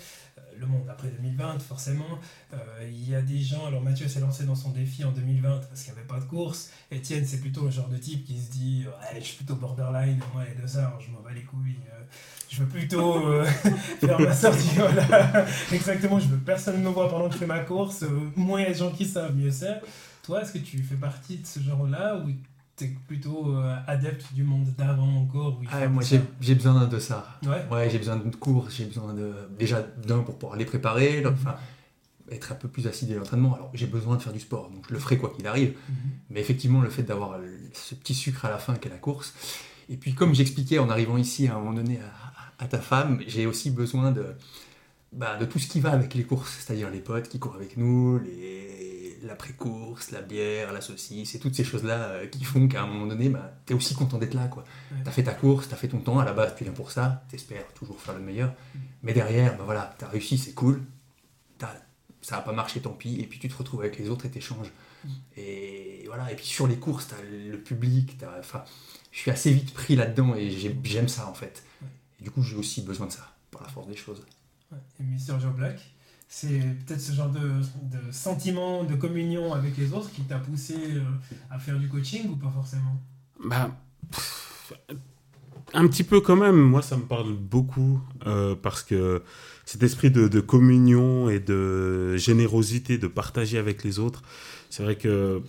le 0.58 0.66
monde 0.66 0.84
d'après 0.86 1.08
2020, 1.08 1.60
forcément, 1.60 2.18
euh, 2.52 2.56
il 2.88 3.10
y 3.10 3.14
a 3.14 3.22
des 3.22 3.38
gens. 3.40 3.66
Alors 3.66 3.82
Mathieu 3.82 4.08
s'est 4.08 4.20
lancé 4.20 4.44
dans 4.44 4.54
son 4.54 4.70
défi 4.70 5.04
en 5.04 5.12
2020 5.12 5.60
parce 5.68 5.82
qu'il 5.82 5.92
n'y 5.92 5.98
avait 5.98 6.08
pas 6.08 6.18
de 6.20 6.24
course. 6.24 6.70
Étienne, 6.90 7.24
c'est 7.26 7.40
plutôt 7.40 7.64
le 7.64 7.70
genre 7.70 7.88
de 7.88 7.96
type 7.96 8.24
qui 8.24 8.38
se 8.38 8.50
dit 8.50 8.84
je 9.14 9.20
suis 9.20 9.36
plutôt 9.36 9.56
borderline, 9.56 10.20
moi 10.32 10.44
les 10.44 10.60
dossards, 10.60 11.00
je 11.00 11.10
m'en 11.10 11.20
bats 11.20 11.32
les 11.32 11.42
couilles. 11.42 11.76
euh, 11.92 12.02
je 12.48 12.62
veux 12.62 12.68
plutôt 12.68 13.26
euh, 13.26 13.44
faire 14.00 14.20
ma 14.20 14.34
sortie. 14.34 14.70
Voilà. 14.76 15.46
Exactement, 15.72 16.20
je 16.20 16.28
veux 16.28 16.38
personne 16.38 16.82
me 16.82 16.88
voit 16.88 17.08
pendant 17.08 17.28
que 17.28 17.34
je 17.34 17.38
fais 17.38 17.46
ma 17.46 17.60
course. 17.60 18.04
moins 18.36 18.60
il 18.60 18.68
y 18.68 18.70
a 18.70 18.72
gens 18.72 18.90
qui 18.90 19.04
savent, 19.04 19.34
mieux 19.34 19.50
c'est. 19.50 19.80
Toi, 20.22 20.42
est-ce 20.42 20.52
que 20.52 20.58
tu 20.58 20.82
fais 20.82 20.96
partie 20.96 21.38
de 21.38 21.46
ce 21.46 21.60
genre-là 21.60 22.16
ou 22.16 22.30
t'es 22.76 22.92
plutôt 23.06 23.54
euh, 23.56 23.76
adepte 23.86 24.32
du 24.34 24.44
monde 24.44 24.72
d'avant 24.76 25.16
encore 25.16 25.58
où 25.58 25.62
il 25.62 25.68
Ah, 25.72 25.88
moi, 25.88 26.02
j'ai 26.02 26.54
besoin 26.54 26.74
d'un 26.80 26.86
de 26.86 26.98
ça. 26.98 27.38
Ouais. 27.44 27.64
Ouais, 27.70 27.90
j'ai 27.90 27.98
besoin 27.98 28.16
de 28.16 28.36
cours, 28.36 28.68
j'ai 28.70 28.84
besoin 28.84 29.14
de 29.14 29.32
déjà 29.58 29.82
d'un 29.82 30.18
pour 30.20 30.38
pouvoir 30.38 30.58
les 30.58 30.66
préparer, 30.66 31.24
enfin, 31.26 31.56
être 32.30 32.52
un 32.52 32.56
peu 32.56 32.68
plus 32.68 32.86
assidé 32.86 33.14
à 33.14 33.18
l'entraînement. 33.18 33.54
Alors, 33.54 33.70
j'ai 33.72 33.86
besoin 33.86 34.16
de 34.16 34.22
faire 34.22 34.32
du 34.32 34.40
sport, 34.40 34.70
donc 34.70 34.84
je 34.88 34.92
le 34.92 35.00
ferai 35.00 35.16
quoi 35.16 35.32
qu'il 35.34 35.46
arrive. 35.46 35.74
Mhm. 35.88 35.96
Mais 36.30 36.40
effectivement, 36.40 36.82
le 36.82 36.90
fait 36.90 37.02
d'avoir 37.02 37.38
ce 37.72 37.94
petit 37.94 38.14
sucre 38.14 38.44
à 38.44 38.50
la 38.50 38.58
fin 38.58 38.74
qu'est 38.74 38.90
la 38.90 38.98
course. 38.98 39.34
Et 39.88 39.96
puis, 39.96 40.14
comme 40.14 40.34
j'expliquais 40.34 40.78
en 40.78 40.90
arrivant 40.90 41.16
ici 41.16 41.48
à 41.48 41.54
un 41.54 41.58
moment 41.58 41.72
donné 41.72 41.98
à, 42.58 42.64
à 42.64 42.68
ta 42.68 42.80
femme, 42.80 43.20
j'ai 43.26 43.46
aussi 43.46 43.70
besoin 43.70 44.12
de, 44.12 44.26
bah, 45.12 45.36
de 45.36 45.44
tout 45.46 45.58
ce 45.58 45.68
qui 45.68 45.80
va 45.80 45.92
avec 45.92 46.14
les 46.14 46.24
courses, 46.24 46.58
c'est-à-dire 46.58 46.90
les 46.90 47.00
potes 47.00 47.28
qui 47.28 47.38
courent 47.38 47.54
avec 47.54 47.76
nous, 47.76 48.18
les, 48.18 48.85
l'après-course, 49.22 50.10
la 50.10 50.22
bière, 50.22 50.72
la 50.72 50.80
saucisse, 50.80 51.34
et 51.34 51.38
toutes 51.38 51.54
ces 51.54 51.64
choses-là 51.64 51.98
euh, 52.08 52.26
qui 52.26 52.44
font 52.44 52.66
qu'à 52.68 52.82
un 52.82 52.86
moment 52.86 53.06
donné, 53.06 53.28
bah, 53.28 53.52
tu 53.66 53.72
es 53.72 53.76
aussi 53.76 53.94
content 53.94 54.18
d'être 54.18 54.34
là. 54.34 54.48
quoi. 54.48 54.64
Ouais. 54.92 54.98
Tu 55.02 55.08
as 55.08 55.12
fait 55.12 55.22
ta 55.24 55.34
course, 55.34 55.68
tu 55.68 55.74
as 55.74 55.76
fait 55.76 55.88
ton 55.88 55.98
temps, 56.00 56.18
à 56.18 56.24
la 56.24 56.32
base 56.32 56.54
tu 56.56 56.64
viens 56.64 56.72
pour 56.72 56.90
ça, 56.92 57.24
tu 57.28 57.36
espères 57.36 57.66
toujours 57.74 58.00
faire 58.00 58.14
le 58.14 58.20
meilleur. 58.24 58.52
Mais 59.02 59.12
derrière, 59.12 59.56
bah 59.56 59.64
voilà, 59.64 59.94
tu 59.98 60.04
as 60.04 60.08
réussi, 60.08 60.38
c'est 60.38 60.52
cool. 60.54 60.82
T'as- 61.58 61.74
ça 62.22 62.36
n'a 62.36 62.42
pas 62.42 62.52
marché, 62.52 62.80
tant 62.80 62.90
pis. 62.92 63.20
Et 63.20 63.26
puis 63.26 63.38
tu 63.38 63.48
te 63.48 63.54
retrouves 63.56 63.80
avec 63.80 63.98
les 63.98 64.08
autres 64.10 64.26
et 64.26 64.30
t'échanges. 64.30 64.72
Et 65.36 66.02
voilà, 66.06 66.32
et 66.32 66.36
puis 66.36 66.46
sur 66.46 66.66
les 66.66 66.76
courses, 66.76 67.08
tu 67.08 67.14
as 67.14 67.22
le 67.50 67.58
public. 67.60 68.18
t'as- 68.18 68.38
Enfin, 68.38 68.64
je 69.12 69.18
suis 69.20 69.30
assez 69.30 69.52
vite 69.52 69.72
pris 69.72 69.96
là-dedans 69.96 70.34
et 70.34 70.50
j'ai- 70.50 70.76
j'aime 70.84 71.08
ça 71.08 71.28
en 71.28 71.34
fait. 71.34 71.62
Et 72.20 72.24
du 72.24 72.30
coup, 72.30 72.42
j'ai 72.42 72.56
aussi 72.56 72.82
besoin 72.82 73.06
de 73.06 73.12
ça, 73.12 73.32
par 73.50 73.62
la 73.62 73.68
force 73.68 73.86
des 73.86 73.96
choses. 73.96 74.24
Ouais. 74.72 74.78
Et. 75.00 75.18
Joe 75.18 75.52
Black, 75.54 75.78
c'est 76.28 76.60
peut-être 76.86 77.00
ce 77.00 77.12
genre 77.12 77.30
de, 77.30 77.40
de 77.40 78.12
sentiment 78.12 78.84
de 78.84 78.94
communion 78.94 79.52
avec 79.54 79.76
les 79.76 79.92
autres 79.92 80.10
qui 80.12 80.22
t'a 80.22 80.38
poussé 80.38 80.74
euh, 80.76 81.02
à 81.50 81.58
faire 81.58 81.78
du 81.78 81.88
coaching 81.88 82.28
ou 82.30 82.36
pas 82.36 82.50
forcément? 82.50 83.00
Bah, 83.44 83.70
un 85.72 85.86
petit 85.88 86.04
peu 86.04 86.20
quand 86.20 86.36
même. 86.36 86.56
Moi, 86.56 86.82
ça 86.82 86.96
me 86.96 87.04
parle 87.04 87.32
beaucoup 87.32 88.00
euh, 88.26 88.54
parce 88.54 88.82
que 88.82 89.22
cet 89.64 89.82
esprit 89.82 90.10
de, 90.10 90.28
de 90.28 90.40
communion 90.40 91.28
et 91.28 91.40
de 91.40 92.16
générosité, 92.16 92.98
de 92.98 93.08
partager 93.08 93.58
avec 93.58 93.84
les 93.84 93.98
autres, 93.98 94.22
c'est 94.70 94.82
vrai 94.82 94.96
que 94.96 95.42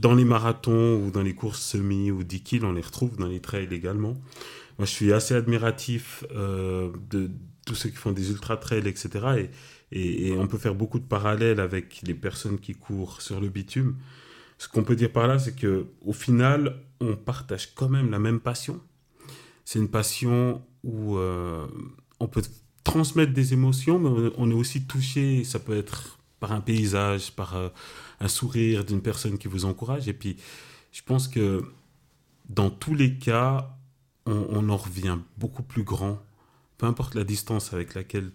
dans 0.00 0.14
les 0.14 0.24
marathons 0.24 1.02
ou 1.02 1.10
dans 1.10 1.22
les 1.22 1.34
courses 1.34 1.60
semi 1.60 2.10
ou 2.10 2.22
10 2.22 2.40
kills, 2.42 2.64
on 2.64 2.72
les 2.72 2.82
retrouve 2.82 3.16
dans 3.16 3.26
les 3.26 3.40
trails 3.40 3.68
également. 3.72 4.14
Moi, 4.78 4.86
je 4.86 4.92
suis 4.92 5.12
assez 5.12 5.34
admiratif 5.34 6.24
euh, 6.34 6.90
de 7.10 7.30
tous 7.66 7.74
ceux 7.74 7.88
qui 7.90 7.96
font 7.96 8.12
des 8.12 8.30
ultra 8.30 8.56
trails, 8.56 8.86
etc. 8.86 9.08
Et, 9.38 9.50
et, 9.92 10.32
on 10.36 10.46
peut 10.46 10.58
faire 10.58 10.74
beaucoup 10.74 10.98
de 10.98 11.04
parallèles 11.04 11.60
avec 11.60 12.02
les 12.02 12.14
personnes 12.14 12.58
qui 12.58 12.74
courent 12.74 13.22
sur 13.22 13.40
le 13.40 13.48
bitume. 13.48 13.96
Ce 14.58 14.68
qu'on 14.68 14.82
peut 14.82 14.96
dire 14.96 15.12
par 15.12 15.26
là, 15.28 15.38
c'est 15.38 15.54
que 15.54 15.86
au 16.04 16.12
final, 16.12 16.82
on 17.00 17.16
partage 17.16 17.74
quand 17.74 17.88
même 17.88 18.10
la 18.10 18.18
même 18.18 18.40
passion. 18.40 18.80
C'est 19.64 19.78
une 19.78 19.88
passion 19.88 20.62
où 20.82 21.16
euh, 21.16 21.66
on 22.20 22.26
peut 22.26 22.42
transmettre 22.84 23.32
des 23.32 23.52
émotions, 23.52 23.98
mais 23.98 24.30
on- 24.36 24.50
est 24.50 24.54
aussi 24.54 24.84
touché. 24.84 25.44
Ça 25.44 25.58
peut 25.58 25.76
être 25.76 26.18
par 26.40 26.52
un 26.52 26.60
paysage, 26.60 27.32
par 27.32 27.56
euh, 27.56 27.68
un 28.20 28.28
sourire 28.28 28.84
d'une 28.84 29.02
personne 29.02 29.38
qui 29.38 29.48
vous 29.48 29.64
encourage. 29.64 30.08
Et 30.08 30.12
puis, 30.12 30.36
je 30.92 31.02
pense 31.02 31.28
que 31.28 31.64
dans 32.48 32.70
tous 32.70 32.94
les 32.94 33.14
cas, 33.16 33.76
on 34.26 34.68
en 34.68 34.76
revient 34.76 35.18
beaucoup 35.38 35.62
plus 35.62 35.84
grand, 35.84 36.18
peu 36.76 36.86
importe 36.86 37.14
la 37.14 37.24
distance 37.24 37.72
avec 37.72 37.94
laquelle 37.94 38.30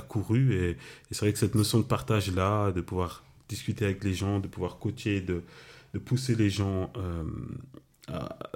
couru. 0.00 0.54
Et, 0.54 0.76
c'est 1.10 1.20
vrai 1.20 1.32
que 1.32 1.38
cette 1.38 1.54
notion 1.54 1.78
de 1.78 1.84
partage-là, 1.84 2.72
de 2.72 2.80
pouvoir 2.80 3.24
discuter 3.48 3.84
avec 3.84 4.04
les 4.04 4.14
gens, 4.14 4.40
de 4.40 4.48
pouvoir 4.48 4.78
coacher, 4.78 5.20
de, 5.20 5.42
pousser 6.04 6.34
les 6.34 6.50
gens 6.50 6.92
euh, 6.96 7.22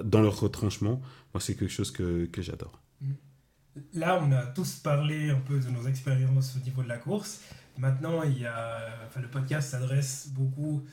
dans 0.03 0.21
leur 0.21 0.39
retranchement, 0.39 1.01
moi, 1.33 1.41
c'est 1.41 1.55
quelque 1.55 1.71
chose 1.71 1.91
que, 1.91 2.27
j'adore. 2.37 2.79
Là, 3.93 4.19
on 4.21 4.31
a 4.31 4.45
tous 4.45 4.75
parlé 4.75 5.29
un 5.29 5.39
peu 5.39 5.59
de 5.59 5.69
nos 5.69 5.87
expériences 5.87 6.55
au 6.57 6.63
niveau 6.63 6.83
de 6.83 6.89
la 6.89 6.97
course. 6.97 7.41
Maintenant, 7.77 8.23
il 8.23 8.39
y 8.39 8.45
a, 8.45 8.89
enfin, 9.07 9.21
le 9.21 9.29
podcast 9.29 9.69
s'adresse 9.69 10.29
beaucoup, 10.33 10.83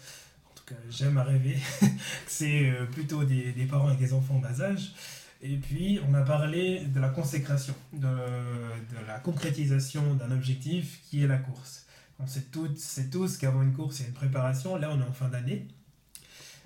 en 0.45 0.55
tout 0.55 0.65
cas, 0.67 0.81
j'aime 0.89 1.19
à 1.19 1.25
rêver, 1.25 1.59
c'est 2.27 2.71
euh, 2.71 2.87
plutôt 2.87 3.25
des, 3.25 3.53
parents 3.69 3.89
avec 3.89 3.99
des 3.99 4.13
enfants 4.13 4.39
bas 4.39 4.61
âge. 4.61 4.93
Et 5.49 5.59
puis, 5.59 6.01
on 6.09 6.15
a 6.15 6.23
parlé 6.23 6.81
de 6.81 6.99
la 6.99 7.09
consécration, 7.09 7.75
de, 7.93 8.09
la 9.07 9.21
concrétisation 9.21 10.15
d'un 10.15 10.33
objectif 10.33 11.01
qui 11.09 11.23
est 11.23 11.29
la 11.29 11.39
course. 11.39 11.87
On 12.19 12.27
sait 12.27 12.47
toutes, 12.51 12.81
tous 13.13 13.37
qu'avant 13.37 13.63
une 13.63 13.73
course, 13.73 14.01
il 14.01 14.03
y 14.03 14.05
a 14.07 14.09
une 14.09 14.15
préparation. 14.15 14.75
Là, 14.77 14.91
on 14.91 15.01
est 15.01 15.05
en 15.05 15.13
fin 15.13 15.29
d'année. 15.29 15.69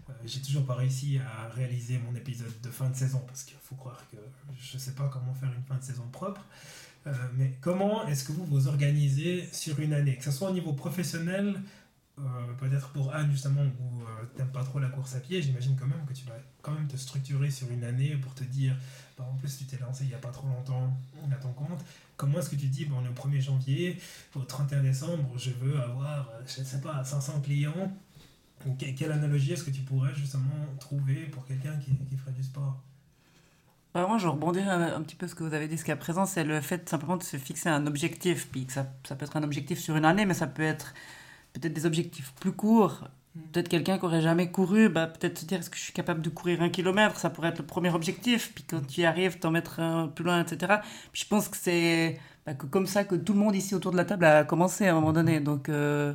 Euh, 0.08 0.12
J'ai 0.24 0.40
toujours 0.40 0.64
pas 0.64 0.76
réussi 0.76 1.18
à 1.18 1.48
réaliser 1.50 1.98
mon 1.98 2.16
épisode 2.16 2.58
de 2.62 2.70
fin 2.70 2.88
de 2.88 2.96
saison 2.96 3.22
parce 3.26 3.42
qu'il 3.42 3.58
faut 3.62 3.74
croire 3.74 4.02
que 4.10 4.16
je 4.58 4.78
sais 4.78 4.92
pas 4.92 5.10
comment 5.12 5.34
faire 5.34 5.52
une 5.54 5.64
fin 5.64 5.76
de 5.76 5.84
saison 5.84 6.08
propre. 6.10 6.46
Euh, 7.06 7.12
mais 7.36 7.56
comment 7.60 8.06
est-ce 8.08 8.24
que 8.24 8.32
vous 8.32 8.46
vous 8.46 8.66
organisez 8.68 9.46
sur 9.52 9.78
une 9.80 9.92
année, 9.92 10.16
que 10.16 10.24
ce 10.24 10.30
soit 10.30 10.48
au 10.48 10.54
niveau 10.54 10.72
professionnel, 10.72 11.60
euh, 12.20 12.52
peut-être 12.58 12.90
pour 12.90 13.14
Anne 13.14 13.30
justement 13.30 13.62
où 13.62 14.02
euh, 14.02 14.24
t'aimes 14.36 14.50
pas 14.52 14.64
trop 14.64 14.78
la 14.78 14.88
course 14.88 15.14
à 15.14 15.20
pied, 15.20 15.40
j'imagine 15.42 15.76
quand 15.78 15.86
même 15.86 16.04
que 16.06 16.12
tu 16.12 16.24
vas 16.26 16.34
quand 16.62 16.72
même 16.72 16.86
te 16.88 16.96
structurer 16.96 17.50
sur 17.50 17.70
une 17.70 17.84
année 17.84 18.16
pour 18.16 18.34
te 18.34 18.44
dire, 18.44 18.76
bah, 19.18 19.26
en 19.30 19.36
plus 19.36 19.56
tu 19.58 19.64
t'es 19.64 19.78
lancé 19.78 20.04
il 20.04 20.10
y 20.10 20.14
a 20.14 20.18
pas 20.18 20.30
trop 20.30 20.46
longtemps 20.48 20.96
à 21.30 21.36
ton 21.36 21.52
compte. 21.52 21.84
Comment 22.16 22.38
est-ce 22.38 22.50
que 22.50 22.56
tu 22.56 22.66
dis, 22.66 22.84
bon, 22.84 22.96
on 23.00 23.04
est 23.04 23.08
au 23.08 23.12
1er 23.12 23.40
janvier, 23.40 23.98
au 24.34 24.40
31 24.40 24.82
décembre, 24.82 25.32
je 25.36 25.50
veux 25.50 25.80
avoir, 25.80 26.28
euh, 26.30 26.42
je 26.46 26.62
sais 26.62 26.80
pas, 26.80 27.02
500 27.04 27.40
clients? 27.40 27.92
Que- 28.78 28.92
Quelle 28.96 29.12
analogie 29.12 29.52
est-ce 29.52 29.64
que 29.64 29.70
tu 29.70 29.80
pourrais 29.82 30.14
justement 30.14 30.66
trouver 30.78 31.26
pour 31.26 31.46
quelqu'un 31.46 31.76
qui, 31.78 31.96
qui 32.08 32.16
ferait 32.16 32.32
du 32.32 32.42
sport? 32.42 32.78
Bah, 33.94 34.06
moi, 34.06 34.18
je 34.18 34.28
rebondirai 34.28 34.68
un, 34.70 35.02
petit 35.02 35.16
peu 35.16 35.26
ce 35.26 35.34
que 35.34 35.42
vous 35.42 35.52
avez 35.52 35.66
dit 35.66 35.74
jusqu'à 35.76 35.96
présent, 35.96 36.24
c'est 36.24 36.44
le 36.44 36.60
fait 36.60 36.88
simplement 36.88 37.16
de 37.16 37.24
se 37.24 37.36
fixer 37.38 37.68
un 37.68 37.86
objectif. 37.86 38.48
Puis 38.50 38.66
que 38.66 38.72
ça, 38.72 38.86
ça 39.04 39.16
peut 39.16 39.24
être 39.24 39.36
un 39.36 39.42
objectif 39.42 39.80
sur 39.80 39.96
une 39.96 40.04
année, 40.04 40.26
mais 40.26 40.34
ça 40.34 40.46
peut 40.46 40.62
être 40.62 40.94
peut-être 41.52 41.72
des 41.72 41.86
objectifs 41.86 42.32
plus 42.40 42.52
courts. 42.52 43.08
Peut-être 43.52 43.68
quelqu'un 43.68 43.98
qui 43.98 44.04
aurait 44.04 44.22
jamais 44.22 44.50
couru, 44.50 44.88
bah, 44.88 45.06
peut-être 45.06 45.38
se 45.38 45.44
dire 45.44 45.60
est-ce 45.60 45.70
que 45.70 45.76
je 45.76 45.82
suis 45.82 45.92
capable 45.92 46.20
de 46.20 46.30
courir 46.30 46.62
un 46.62 46.68
kilomètre, 46.68 47.18
ça 47.18 47.30
pourrait 47.30 47.50
être 47.50 47.58
le 47.58 47.66
premier 47.66 47.90
objectif. 47.90 48.52
Puis 48.54 48.64
quand 48.64 48.84
tu 48.86 49.02
y 49.02 49.04
arrives, 49.04 49.38
t'en 49.38 49.50
mettre 49.50 49.78
un 49.80 50.08
plus 50.08 50.24
loin, 50.24 50.42
etc. 50.42 50.76
Puis 51.12 51.22
je 51.22 51.28
pense 51.28 51.48
que 51.48 51.56
c'est 51.56 52.18
bah, 52.44 52.54
que 52.54 52.66
comme 52.66 52.86
ça 52.86 53.04
que 53.04 53.14
tout 53.14 53.32
le 53.32 53.38
monde 53.38 53.54
ici 53.54 53.74
autour 53.74 53.92
de 53.92 53.96
la 53.96 54.04
table 54.04 54.24
a 54.24 54.44
commencé 54.44 54.86
à 54.86 54.92
un 54.92 54.94
moment 54.94 55.12
donné. 55.12 55.40
Donc 55.40 55.68
euh, 55.68 56.12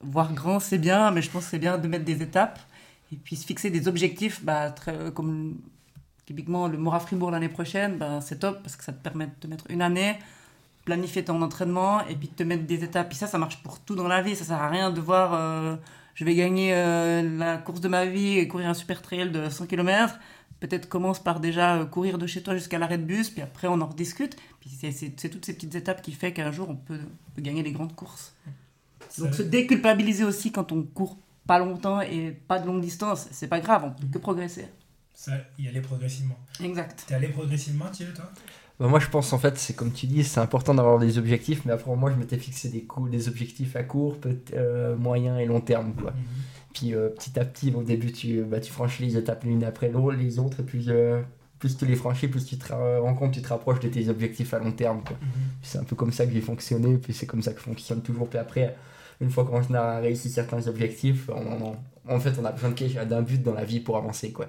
voir 0.00 0.32
grand, 0.32 0.58
c'est 0.60 0.78
bien, 0.78 1.10
mais 1.12 1.22
je 1.22 1.30
pense 1.30 1.44
que 1.44 1.50
c'est 1.50 1.58
bien 1.58 1.78
de 1.78 1.86
mettre 1.86 2.04
des 2.04 2.22
étapes 2.22 2.58
et 3.12 3.16
puis 3.16 3.36
se 3.36 3.46
fixer 3.46 3.70
des 3.70 3.88
objectifs, 3.88 4.44
bah, 4.44 4.70
très, 4.70 5.12
comme 5.12 5.56
typiquement 6.26 6.68
le 6.68 6.78
Mora 6.78 7.00
Fribourg 7.00 7.30
l'année 7.30 7.48
prochaine, 7.48 7.98
ben, 7.98 8.20
c'est 8.20 8.38
top 8.38 8.62
parce 8.62 8.76
que 8.76 8.84
ça 8.84 8.92
te 8.92 9.02
permet 9.02 9.26
de 9.26 9.32
te 9.32 9.46
mettre 9.46 9.64
une 9.68 9.82
année, 9.82 10.16
planifier 10.84 11.24
ton 11.24 11.40
entraînement 11.42 12.06
et 12.06 12.14
puis 12.16 12.28
te 12.28 12.42
mettre 12.42 12.64
des 12.64 12.82
étapes. 12.84 13.08
Puis 13.08 13.18
ça, 13.18 13.26
ça 13.26 13.38
marche 13.38 13.62
pour 13.62 13.80
tout 13.80 13.94
dans 13.94 14.08
la 14.08 14.22
vie. 14.22 14.34
Ça 14.36 14.44
sert 14.44 14.60
à 14.62 14.68
rien 14.68 14.90
de 14.90 15.00
voir 15.00 15.34
euh, 15.34 15.76
je 16.14 16.24
vais 16.24 16.34
gagner 16.34 16.72
euh, 16.74 17.38
la 17.38 17.56
course 17.58 17.80
de 17.80 17.88
ma 17.88 18.06
vie 18.06 18.38
et 18.38 18.48
courir 18.48 18.68
un 18.68 18.74
super 18.74 19.02
trail 19.02 19.30
de 19.30 19.48
100 19.48 19.66
km. 19.66 20.18
Peut-être 20.58 20.88
commence 20.88 21.18
par 21.18 21.40
déjà 21.40 21.76
euh, 21.76 21.84
courir 21.86 22.18
de 22.18 22.26
chez 22.26 22.42
toi 22.42 22.54
jusqu'à 22.54 22.78
l'arrêt 22.78 22.98
de 22.98 23.04
bus, 23.04 23.30
puis 23.30 23.40
après 23.40 23.66
on 23.68 23.80
en 23.80 23.86
rediscute. 23.86 24.36
Puis 24.60 24.70
c'est- 24.70 25.30
toutes 25.30 25.44
ces 25.46 25.54
petites 25.54 25.74
étapes 25.74 26.02
qui 26.02 26.12
fait 26.12 26.32
qu'un 26.32 26.52
jour 26.52 26.68
on 26.68 26.76
peut, 26.76 26.98
on 27.00 27.30
peut 27.34 27.42
gagner 27.42 27.62
les 27.62 27.72
grandes 27.72 27.94
courses. 27.94 28.34
Donc 29.18 29.34
se 29.34 29.42
déculpabiliser 29.42 30.24
aussi 30.24 30.52
quand 30.52 30.70
on 30.72 30.82
court 30.82 31.16
pas 31.46 31.58
longtemps 31.58 32.00
et 32.00 32.30
pas 32.46 32.58
de 32.60 32.66
longue 32.66 32.80
distance, 32.82 33.26
c'est 33.32 33.48
pas 33.48 33.60
grave, 33.60 33.84
on 33.86 33.90
peut 33.90 34.06
que 34.12 34.18
progresser. 34.18 34.66
Ça, 35.14 35.32
y 35.58 35.66
aller 35.68 35.80
progressivement. 35.80 36.38
Exact. 36.62 37.04
T'es 37.06 37.14
allé 37.14 37.28
progressivement, 37.28 37.86
Thierry, 37.90 38.12
toi? 38.14 38.30
Bah, 38.80 38.88
moi, 38.88 38.98
je 38.98 39.08
pense 39.08 39.32
en 39.34 39.38
fait, 39.38 39.58
c'est 39.58 39.76
comme 39.76 39.92
tu 39.92 40.06
dis, 40.06 40.24
c'est 40.24 40.40
important 40.40 40.74
d'avoir 40.74 40.98
des 40.98 41.18
objectifs, 41.18 41.66
mais 41.66 41.72
après, 41.72 41.94
moi, 41.94 42.10
je 42.10 42.16
m'étais 42.16 42.38
fixé 42.38 42.70
des, 42.70 42.86
des 43.10 43.28
objectifs 43.28 43.76
à 43.76 43.82
court, 43.82 44.16
peut 44.18 44.38
euh, 44.54 44.96
moyen 44.96 45.38
et 45.38 45.44
long 45.44 45.60
terme. 45.60 45.92
Quoi. 45.92 46.14
Puis 46.72 46.94
euh, 46.94 47.10
petit 47.10 47.38
à 47.38 47.44
petit, 47.44 47.72
au 47.76 47.82
début, 47.82 48.10
tu, 48.10 48.42
bah, 48.42 48.58
tu 48.58 48.72
franchis 48.72 49.04
les 49.04 49.18
étapes 49.18 49.44
l'une 49.44 49.64
après 49.64 49.90
l'autre, 49.90 50.16
les 50.16 50.38
autres, 50.38 50.60
et 50.60 50.62
puis 50.62 50.86
euh, 50.88 51.20
plus 51.58 51.76
tu 51.76 51.84
les 51.84 51.94
franchis, 51.94 52.26
plus 52.26 52.46
tu 52.46 52.56
te 52.56 52.72
rends 52.72 53.14
compte, 53.14 53.32
tu 53.32 53.42
te 53.42 53.48
rapproches 53.48 53.80
de 53.80 53.88
tes 53.88 54.08
objectifs 54.08 54.54
à 54.54 54.58
long 54.58 54.72
terme. 54.72 55.02
Puis 55.04 55.14
C'est 55.62 55.78
un 55.78 55.84
peu 55.84 55.94
comme 55.94 56.12
ça 56.12 56.24
que 56.24 56.32
j'ai 56.32 56.40
fonctionné, 56.40 56.96
puis 56.96 57.12
c'est 57.12 57.26
comme 57.26 57.42
ça 57.42 57.52
que 57.52 57.58
je 57.58 57.64
fonctionne 57.64 58.00
toujours. 58.00 58.28
Puis 58.28 58.38
après, 58.38 58.76
une 59.20 59.30
fois 59.30 59.44
qu'on 59.44 59.74
a 59.74 59.98
réussi 59.98 60.30
certains 60.30 60.66
objectifs, 60.66 61.28
on, 61.28 61.64
on- 61.64 61.76
en 62.08 62.18
fait, 62.18 62.32
on 62.40 62.44
a 62.44 62.50
besoin 62.50 62.70
d'un 63.04 63.22
but 63.22 63.40
dans 63.42 63.52
la 63.54 63.64
vie 63.64 63.78
pour 63.78 63.96
avancer. 63.96 64.32
Quoi. 64.32 64.46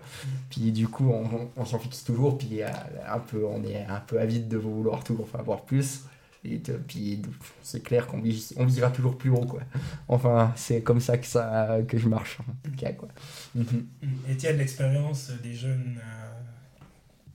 Puis 0.50 0.72
du 0.72 0.88
coup, 0.88 1.12
on, 1.12 1.50
on 1.56 1.66
s'en 1.66 1.78
fixe 1.80 2.04
toujours, 2.04 2.38
puis 2.38 2.64
euh, 2.64 2.68
un 3.08 3.20
peu, 3.20 3.46
on 3.46 3.64
est 3.64 3.84
un 3.86 4.00
peu 4.00 4.20
avide 4.20 4.48
de 4.48 4.58
vouloir 4.58 5.04
toujours 5.04 5.28
avoir 5.38 5.62
plus. 5.64 6.02
Et 6.44 6.58
puis 6.88 7.22
c'est 7.62 7.84
clair 7.84 8.08
qu'on 8.08 8.18
on 8.56 8.66
visera 8.66 8.90
toujours 8.90 9.16
plus 9.16 9.30
haut. 9.30 9.46
Quoi. 9.46 9.62
Enfin, 10.08 10.54
c'est 10.56 10.82
comme 10.82 11.00
ça 11.02 11.18
que, 11.20 11.28
ça 11.28 11.80
que 11.88 12.00
je 12.00 12.08
marche, 12.08 12.40
en 12.40 12.54
tout 12.64 12.76
cas. 12.76 12.94
Quoi. 12.94 13.10
Mhm. 13.54 13.86
Et 14.30 14.38
tu 14.38 14.48
as 14.48 14.54
de 14.54 14.58
l'expérience 14.58 15.30
des 15.44 15.54
jeunes. 15.54 16.00
euh, 16.00 16.82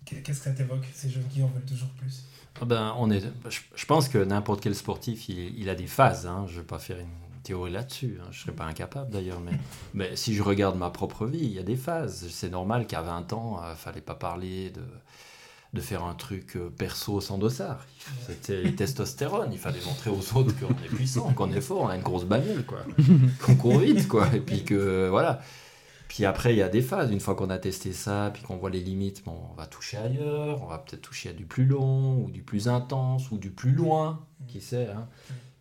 qu'est- 0.04 0.22
Qu'est-ce 0.22 0.38
que 0.40 0.44
ça 0.46 0.50
t'évoque, 0.52 0.86
ces 0.92 1.10
jeunes 1.10 1.28
qui 1.30 1.40
en 1.42 1.46
veulent 1.48 1.62
toujours 1.66 1.90
plus? 1.90 2.24
Ah 2.60 2.64
ben, 2.64 2.94
on 2.98 3.10
est, 3.10 3.20
je, 3.48 3.60
je 3.76 3.86
pense 3.86 4.08
que 4.08 4.18
n'importe 4.18 4.60
quel 4.62 4.74
sportif, 4.74 5.28
il, 5.28 5.56
il 5.60 5.68
a 5.68 5.74
des 5.76 5.86
phases. 5.86 6.26
Hein. 6.26 6.46
Je 6.48 6.54
ne 6.54 6.60
vais 6.60 6.66
pas 6.66 6.78
faire 6.78 6.98
une 6.98 7.06
théorie 7.46 7.72
là-dessus. 7.72 8.18
hein. 8.20 8.26
Je 8.30 8.38
ne 8.38 8.42
serais 8.42 8.52
pas 8.56 8.64
incapable 8.64 9.10
d'ailleurs. 9.10 9.40
Mais, 9.40 9.52
mais 9.94 10.16
si 10.16 10.34
je 10.34 10.42
regarde 10.42 10.76
ma 10.76 10.90
propre 10.90 11.26
vie, 11.26 11.38
il 11.42 11.52
y 11.52 11.58
a 11.58 11.62
des 11.62 11.76
phases. 11.76 12.26
C'est 12.30 12.50
normal 12.50 12.86
qu'à 12.86 13.02
20 13.02 13.32
ans, 13.32 13.60
il 13.64 13.70
ne 13.70 13.74
fallait 13.74 14.00
pas 14.00 14.14
parler 14.14 14.70
de, 14.70 14.82
de 15.72 15.80
faire 15.80 16.04
un 16.04 16.14
truc 16.14 16.56
euh, 16.56 16.70
perso 16.70 17.20
sans 17.20 17.38
dossard. 17.38 17.84
C'était 18.26 18.62
le 18.64 18.74
testostérone. 18.74 19.50
Il 19.52 19.58
fallait 19.58 19.84
montrer 19.86 20.10
aux 20.10 20.36
autres 20.38 20.54
qu'on 20.58 20.70
est 20.84 20.88
puissant, 20.94 21.32
qu'on 21.32 21.52
est 21.52 21.60
fort, 21.60 21.82
on 21.82 21.88
a 21.88 21.96
une 21.96 22.02
grosse 22.02 22.24
bagnole, 22.24 22.64
quoi. 22.64 22.78
qu'on 23.44 23.54
court 23.54 23.78
vite, 23.78 24.08
quoi. 24.08 24.28
Et 24.34 24.40
puis 24.40 24.64
que, 24.64 25.08
voilà. 25.08 25.40
Puis 26.08 26.24
après, 26.24 26.54
il 26.54 26.58
y 26.58 26.62
a 26.62 26.68
des 26.68 26.82
phases. 26.82 27.10
Une 27.10 27.20
fois 27.20 27.34
qu'on 27.34 27.50
a 27.50 27.58
testé 27.58 27.92
ça, 27.92 28.30
puis 28.32 28.42
qu'on 28.42 28.56
voit 28.56 28.70
les 28.70 28.80
limites, 28.80 29.24
bon, 29.24 29.36
on 29.50 29.54
va 29.54 29.66
toucher 29.66 29.96
ailleurs, 29.98 30.62
on 30.62 30.66
va 30.66 30.78
peut-être 30.78 31.02
toucher 31.02 31.30
à 31.30 31.32
du 31.32 31.44
plus 31.46 31.66
long, 31.66 32.24
ou 32.24 32.30
du 32.30 32.42
plus 32.42 32.68
intense, 32.68 33.30
ou 33.32 33.38
du 33.38 33.50
plus 33.50 33.72
loin, 33.72 34.20
qui 34.48 34.60
sait. 34.60 34.88
hein. 34.88 35.08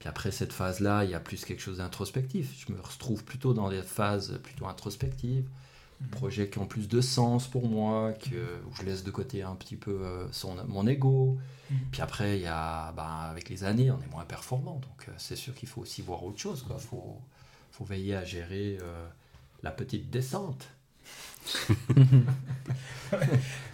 Après 0.05 0.31
cette 0.31 0.53
phase-là, 0.53 1.03
il 1.03 1.11
y 1.11 1.13
a 1.15 1.19
plus 1.19 1.45
quelque 1.45 1.61
chose 1.61 1.77
d'introspectif. 1.77 2.53
Je 2.65 2.71
me 2.71 2.79
retrouve 2.79 3.23
plutôt 3.23 3.53
dans 3.53 3.69
des 3.69 3.81
phases 3.81 4.39
plutôt 4.43 4.67
introspectives, 4.67 5.47
Mhm. 6.01 6.09
projets 6.09 6.49
qui 6.49 6.59
ont 6.59 6.65
plus 6.67 6.89
de 6.89 6.99
sens 6.99 7.47
pour 7.47 7.69
moi, 7.69 8.11
que, 8.13 8.35
où 8.35 8.75
je 8.75 8.83
laisse 8.83 9.03
de 9.05 9.11
côté 9.11 9.43
un 9.43 9.55
petit 9.55 9.77
peu 9.77 9.91
euh, 10.01 10.27
son, 10.33 10.55
mon 10.67 10.85
ego. 10.87 11.37
Mhm. 11.71 11.77
Puis 11.91 12.01
après, 12.01 12.37
il 12.37 12.41
y 12.43 12.47
a, 12.47 12.91
ben, 12.91 13.29
avec 13.31 13.49
les 13.49 13.63
années, 13.63 13.89
on 13.91 14.01
est 14.01 14.11
moins 14.11 14.25
performant. 14.25 14.75
Donc 14.75 15.07
euh, 15.07 15.11
c'est 15.17 15.37
sûr 15.37 15.55
qu'il 15.55 15.69
faut 15.69 15.81
aussi 15.81 16.01
voir 16.01 16.23
autre 16.25 16.37
chose. 16.39 16.65
Il 16.69 16.79
faut, 16.81 17.17
faut 17.71 17.85
veiller 17.85 18.15
à 18.15 18.25
gérer 18.25 18.77
euh, 18.81 19.07
la 19.63 19.71
petite 19.71 20.09
descente. 20.09 20.67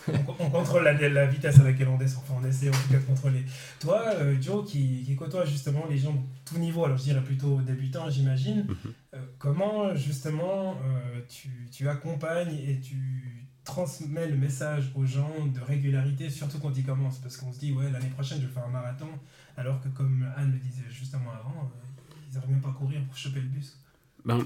On, 0.07 0.13
on 0.39 0.49
contrôle 0.49 0.83
la, 0.83 0.93
la 0.93 1.25
vitesse 1.25 1.59
à 1.59 1.63
laquelle 1.63 1.87
on 1.87 1.97
descend. 1.97 2.23
Enfin, 2.23 2.39
on 2.41 2.45
essaie 2.45 2.69
en 2.69 2.73
tout 2.73 2.89
cas 2.91 2.99
de 2.99 3.05
contrôler. 3.05 3.45
Toi, 3.79 4.03
euh, 4.15 4.41
Joe, 4.41 4.69
qui, 4.69 5.03
qui 5.03 5.15
côtoie 5.15 5.45
justement 5.45 5.85
les 5.89 5.97
gens 5.97 6.13
de 6.13 6.19
tout 6.45 6.57
niveau, 6.57 6.85
alors 6.85 6.97
je 6.97 7.03
dirais 7.03 7.23
plutôt 7.23 7.61
débutants, 7.61 8.09
j'imagine, 8.09 8.67
euh, 9.13 9.25
comment 9.37 9.95
justement 9.95 10.77
euh, 10.83 11.21
tu, 11.29 11.67
tu 11.71 11.87
accompagnes 11.87 12.55
et 12.55 12.79
tu 12.79 13.47
transmets 13.63 14.27
le 14.27 14.35
message 14.35 14.91
aux 14.95 15.05
gens 15.05 15.45
de 15.45 15.59
régularité, 15.61 16.29
surtout 16.29 16.59
quand 16.59 16.75
ils 16.75 16.83
commencent? 16.83 17.19
Parce 17.19 17.37
qu'on 17.37 17.53
se 17.53 17.59
dit, 17.59 17.71
ouais, 17.71 17.91
l'année 17.91 18.09
prochaine, 18.09 18.41
je 18.41 18.47
vais 18.47 18.53
faire 18.53 18.65
un 18.65 18.71
marathon, 18.71 19.09
alors 19.55 19.79
que 19.81 19.87
comme 19.89 20.27
Anne 20.35 20.51
le 20.51 20.57
disait 20.57 20.89
justement 20.89 21.31
avant, 21.31 21.71
ils 22.27 22.33
n'arrivent 22.35 22.51
même 22.51 22.61
pas 22.61 22.69
à 22.69 22.73
courir 22.73 23.01
pour 23.05 23.15
choper 23.15 23.39
le 23.39 23.47
bus. 23.47 23.77
Ben, 24.25 24.45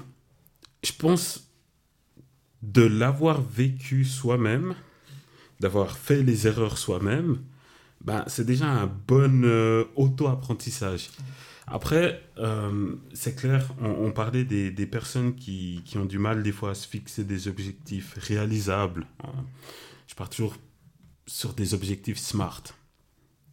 je 0.84 0.92
pense 0.92 1.50
de 2.66 2.82
l'avoir 2.82 3.40
vécu 3.40 4.04
soi-même, 4.04 4.74
d'avoir 5.60 5.96
fait 5.96 6.22
les 6.22 6.46
erreurs 6.46 6.78
soi-même, 6.78 7.38
ben, 8.04 8.24
c'est 8.26 8.44
déjà 8.44 8.66
un 8.66 8.86
bon 8.86 9.44
euh, 9.44 9.84
auto-apprentissage. 9.94 11.10
Après, 11.68 12.22
euh, 12.38 12.94
c'est 13.12 13.34
clair, 13.34 13.72
on, 13.80 14.12
parlait 14.12 14.44
des, 14.44 14.86
personnes 14.86 15.34
qui, 15.34 15.82
qui 15.84 15.98
ont 15.98 16.04
du 16.04 16.18
mal 16.18 16.42
des 16.42 16.52
fois 16.52 16.70
à 16.70 16.74
se 16.74 16.86
fixer 16.86 17.24
des 17.24 17.48
objectifs 17.48 18.14
réalisables. 18.18 19.06
hein. 19.24 19.44
Je 20.06 20.14
pars 20.14 20.30
toujours 20.30 20.56
sur 21.26 21.54
des 21.54 21.74
objectifs 21.74 22.18
SMART. 22.18 22.62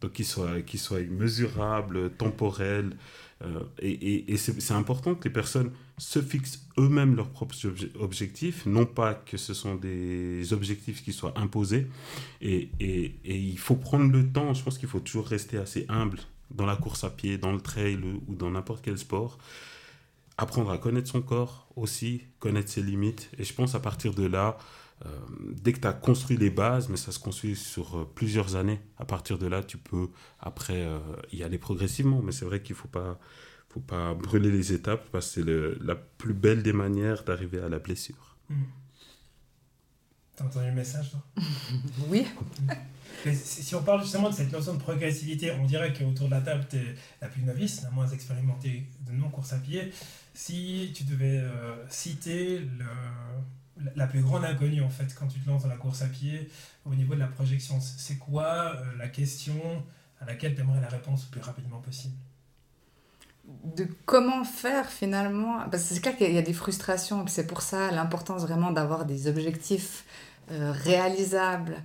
Donc, 0.00 0.12
qui 0.12 0.24
soient, 0.24 0.54
soient 0.76 1.00
mesurables, 1.00 2.10
temporels. 2.10 2.96
euh, 3.42 3.60
et 3.80 4.32
et- 4.32 4.36
c'est 4.36 4.74
important 4.74 5.14
que 5.14 5.24
les 5.24 5.32
personnes 5.32 5.72
se 5.98 6.20
fixent 6.20 6.66
eux-mêmes 6.78 7.14
leurs 7.14 7.30
propres 7.30 7.54
obje- 7.54 7.90
objectifs, 7.98 8.66
non 8.66 8.84
pas 8.84 9.14
que 9.14 9.36
ce 9.36 9.54
sont 9.54 9.76
des 9.76 10.52
objectifs 10.52 11.04
qui 11.04 11.12
soient 11.12 11.38
imposés. 11.38 11.86
Et 12.40 12.68
il 13.24 13.58
faut 13.58 13.76
prendre 13.76 14.10
le 14.10 14.26
temps, 14.26 14.54
je 14.54 14.62
pense 14.62 14.78
qu'il 14.78 14.88
faut 14.88 15.00
toujours 15.00 15.26
rester 15.26 15.56
assez 15.56 15.86
humble 15.88 16.18
dans 16.50 16.66
la 16.66 16.76
course 16.76 17.04
à 17.04 17.10
pied, 17.10 17.38
dans 17.38 17.52
le 17.52 17.60
trail 17.60 17.98
ou 18.28 18.34
dans 18.34 18.50
n'importe 18.50 18.84
quel 18.84 18.98
sport. 18.98 19.38
Apprendre 20.36 20.70
à 20.70 20.78
connaître 20.78 21.08
son 21.08 21.22
corps 21.22 21.68
aussi, 21.76 22.22
connaître 22.40 22.68
ses 22.68 22.82
limites. 22.82 23.30
Et 23.38 23.44
je 23.44 23.54
pense 23.54 23.76
à 23.76 23.80
partir 23.80 24.14
de 24.14 24.26
là, 24.26 24.58
euh, 25.06 25.08
dès 25.62 25.72
que 25.72 25.80
tu 25.80 25.86
as 25.86 25.92
construit 25.92 26.36
les 26.36 26.50
bases, 26.50 26.88
mais 26.88 26.96
ça 26.96 27.12
se 27.12 27.20
construit 27.20 27.54
sur 27.54 27.98
euh, 27.98 28.10
plusieurs 28.14 28.56
années, 28.56 28.80
à 28.98 29.04
partir 29.04 29.38
de 29.38 29.46
là, 29.46 29.62
tu 29.62 29.78
peux 29.78 30.08
après 30.40 30.82
euh, 30.82 30.98
y 31.32 31.44
aller 31.44 31.58
progressivement. 31.58 32.20
Mais 32.20 32.32
c'est 32.32 32.44
vrai 32.44 32.62
qu'il 32.62 32.74
ne 32.74 32.80
faut 32.80 32.88
pas, 32.88 33.18
faut 33.74 33.80
pas 33.80 34.14
brûler 34.14 34.50
les 34.52 34.72
étapes 34.72 35.08
parce 35.10 35.26
que 35.28 35.32
c'est 35.34 35.42
le- 35.42 35.76
la 35.82 35.96
plus 35.96 36.32
belle 36.34 36.62
des 36.62 36.72
manières 36.72 37.24
d'arriver 37.24 37.60
à 37.60 37.68
la 37.68 37.80
blessure. 37.80 38.36
T'as 40.36 40.44
entendu 40.44 40.66
le 40.66 40.72
message, 40.72 41.10
toi? 41.10 41.20
Oui. 42.08 42.26
Mais 43.24 43.34
si 43.34 43.74
on 43.74 43.82
parle 43.82 44.02
justement 44.02 44.28
de 44.30 44.34
cette 44.34 44.52
notion 44.52 44.74
de 44.74 44.78
progressivité, 44.80 45.50
on 45.52 45.64
dirait 45.64 45.92
qu'autour 45.92 46.26
de 46.26 46.32
la 46.32 46.40
table, 46.40 46.66
tu 46.68 46.76
es 46.76 46.94
la 47.22 47.28
plus 47.28 47.42
novice, 47.42 47.82
la 47.82 47.90
moins 47.90 48.06
expérimentée 48.08 48.86
de 49.06 49.12
nos 49.12 49.28
courses 49.28 49.52
à 49.54 49.58
pied. 49.58 49.92
Si 50.34 50.92
tu 50.94 51.04
devais 51.04 51.38
euh, 51.38 51.74
citer 51.88 52.58
le, 52.60 52.84
la- 53.84 53.92
la 53.96 54.06
plus 54.06 54.22
grande 54.22 54.44
inconnue, 54.44 54.82
en 54.82 54.90
fait, 54.90 55.14
quand 55.14 55.26
tu 55.28 55.38
te 55.40 55.48
lances 55.48 55.62
dans 55.62 55.68
la 55.68 55.76
course 55.76 56.02
à 56.02 56.06
pied, 56.08 56.48
au 56.84 56.94
niveau 56.94 57.14
de 57.14 57.20
la 57.20 57.28
projection, 57.28 57.80
c'est 57.80 58.18
quoi 58.18 58.76
euh, 58.76 58.96
la 58.98 59.08
question 59.08 59.84
à 60.20 60.26
laquelle 60.26 60.54
tu 60.54 60.60
aimerais 60.60 60.80
la 60.80 60.88
réponse 60.88 61.24
le 61.26 61.30
plus 61.30 61.40
rapidement 61.40 61.80
possible? 61.80 62.14
De 63.46 63.86
comment 64.06 64.44
faire 64.44 64.88
finalement 64.88 65.58
parce 65.70 65.84
que 65.84 65.94
c'est 65.94 66.00
clair 66.00 66.16
qu'il 66.16 66.32
y 66.32 66.38
a 66.38 66.42
des 66.42 66.52
frustrations 66.52 67.24
c'est 67.26 67.46
pour 67.46 67.60
ça 67.62 67.90
l'importance 67.90 68.42
vraiment 68.42 68.70
d'avoir 68.70 69.04
des 69.04 69.28
objectifs 69.28 70.04
euh, 70.50 70.72
réalisables 70.72 71.76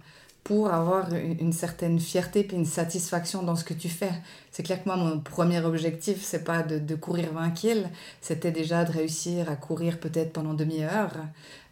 pour 0.44 0.74
avoir 0.74 1.14
une, 1.14 1.54
certaine 1.54 2.00
fierté 2.00 2.44
puis 2.44 2.58
une 2.58 2.66
satisfaction 2.66 3.44
dans 3.44 3.56
ce 3.56 3.64
que 3.64 3.76
tu 3.76 3.88
fais. 3.88 4.12
C'est 4.52 4.64
clair 4.64 4.82
que 4.82 4.90
moi 4.90 4.98
mon 4.98 5.20
premier 5.20 5.60
objectif 5.60 6.24
c'est 6.24 6.44
pas 6.44 6.64
de, 6.64 6.80
de 6.80 6.96
courir 6.96 7.34
20 7.34 7.52
kills, 7.52 7.90
c'était 8.20 8.52
déjà 8.52 8.84
de 8.84 8.92
réussir 8.92 9.50
à 9.50 9.56
courir 9.56 10.00
peut-être 10.00 10.34
pendant 10.34 10.54
demi-heure 10.54 11.12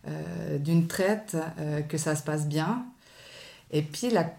euh, 0.07 0.57
d'une 0.59 0.87
traite 0.87 1.35
euh, 1.59 1.81
que 1.81 1.97
ça 1.97 2.15
se 2.15 2.23
passe 2.23 2.47
bien. 2.47 2.85
Et 3.71 3.81
puis 3.81 4.09
la 4.09 4.31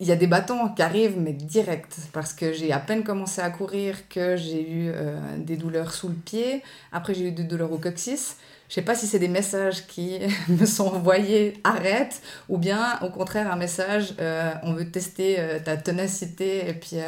il 0.00 0.06
y 0.06 0.12
a 0.12 0.16
des 0.16 0.28
bâtons 0.28 0.68
qui 0.68 0.82
arrivent, 0.82 1.18
mais 1.18 1.32
direct, 1.32 1.96
parce 2.12 2.32
que 2.32 2.52
j'ai 2.52 2.72
à 2.72 2.78
peine 2.78 3.02
commencé 3.02 3.40
à 3.40 3.50
courir 3.50 4.08
que 4.08 4.36
j'ai 4.36 4.70
eu 4.70 4.90
euh, 4.94 5.18
des 5.38 5.56
douleurs 5.56 5.92
sous 5.92 6.08
le 6.08 6.14
pied. 6.14 6.62
Après, 6.92 7.14
j'ai 7.14 7.28
eu 7.28 7.32
des 7.32 7.42
douleurs 7.42 7.72
au 7.72 7.78
coccyx. 7.78 8.36
Je 8.68 8.74
sais 8.74 8.82
pas 8.82 8.94
si 8.94 9.06
c'est 9.06 9.18
des 9.18 9.28
messages 9.28 9.86
qui 9.86 10.20
me 10.48 10.66
sont 10.66 10.86
envoyés 10.86 11.54
arrête, 11.64 12.22
ou 12.48 12.58
bien 12.58 13.00
au 13.02 13.10
contraire 13.10 13.50
un 13.50 13.56
message 13.56 14.14
euh, 14.20 14.52
on 14.62 14.74
veut 14.74 14.90
tester 14.90 15.40
euh, 15.40 15.58
ta 15.58 15.76
ténacité 15.76 16.68
et 16.68 16.74
puis, 16.74 16.98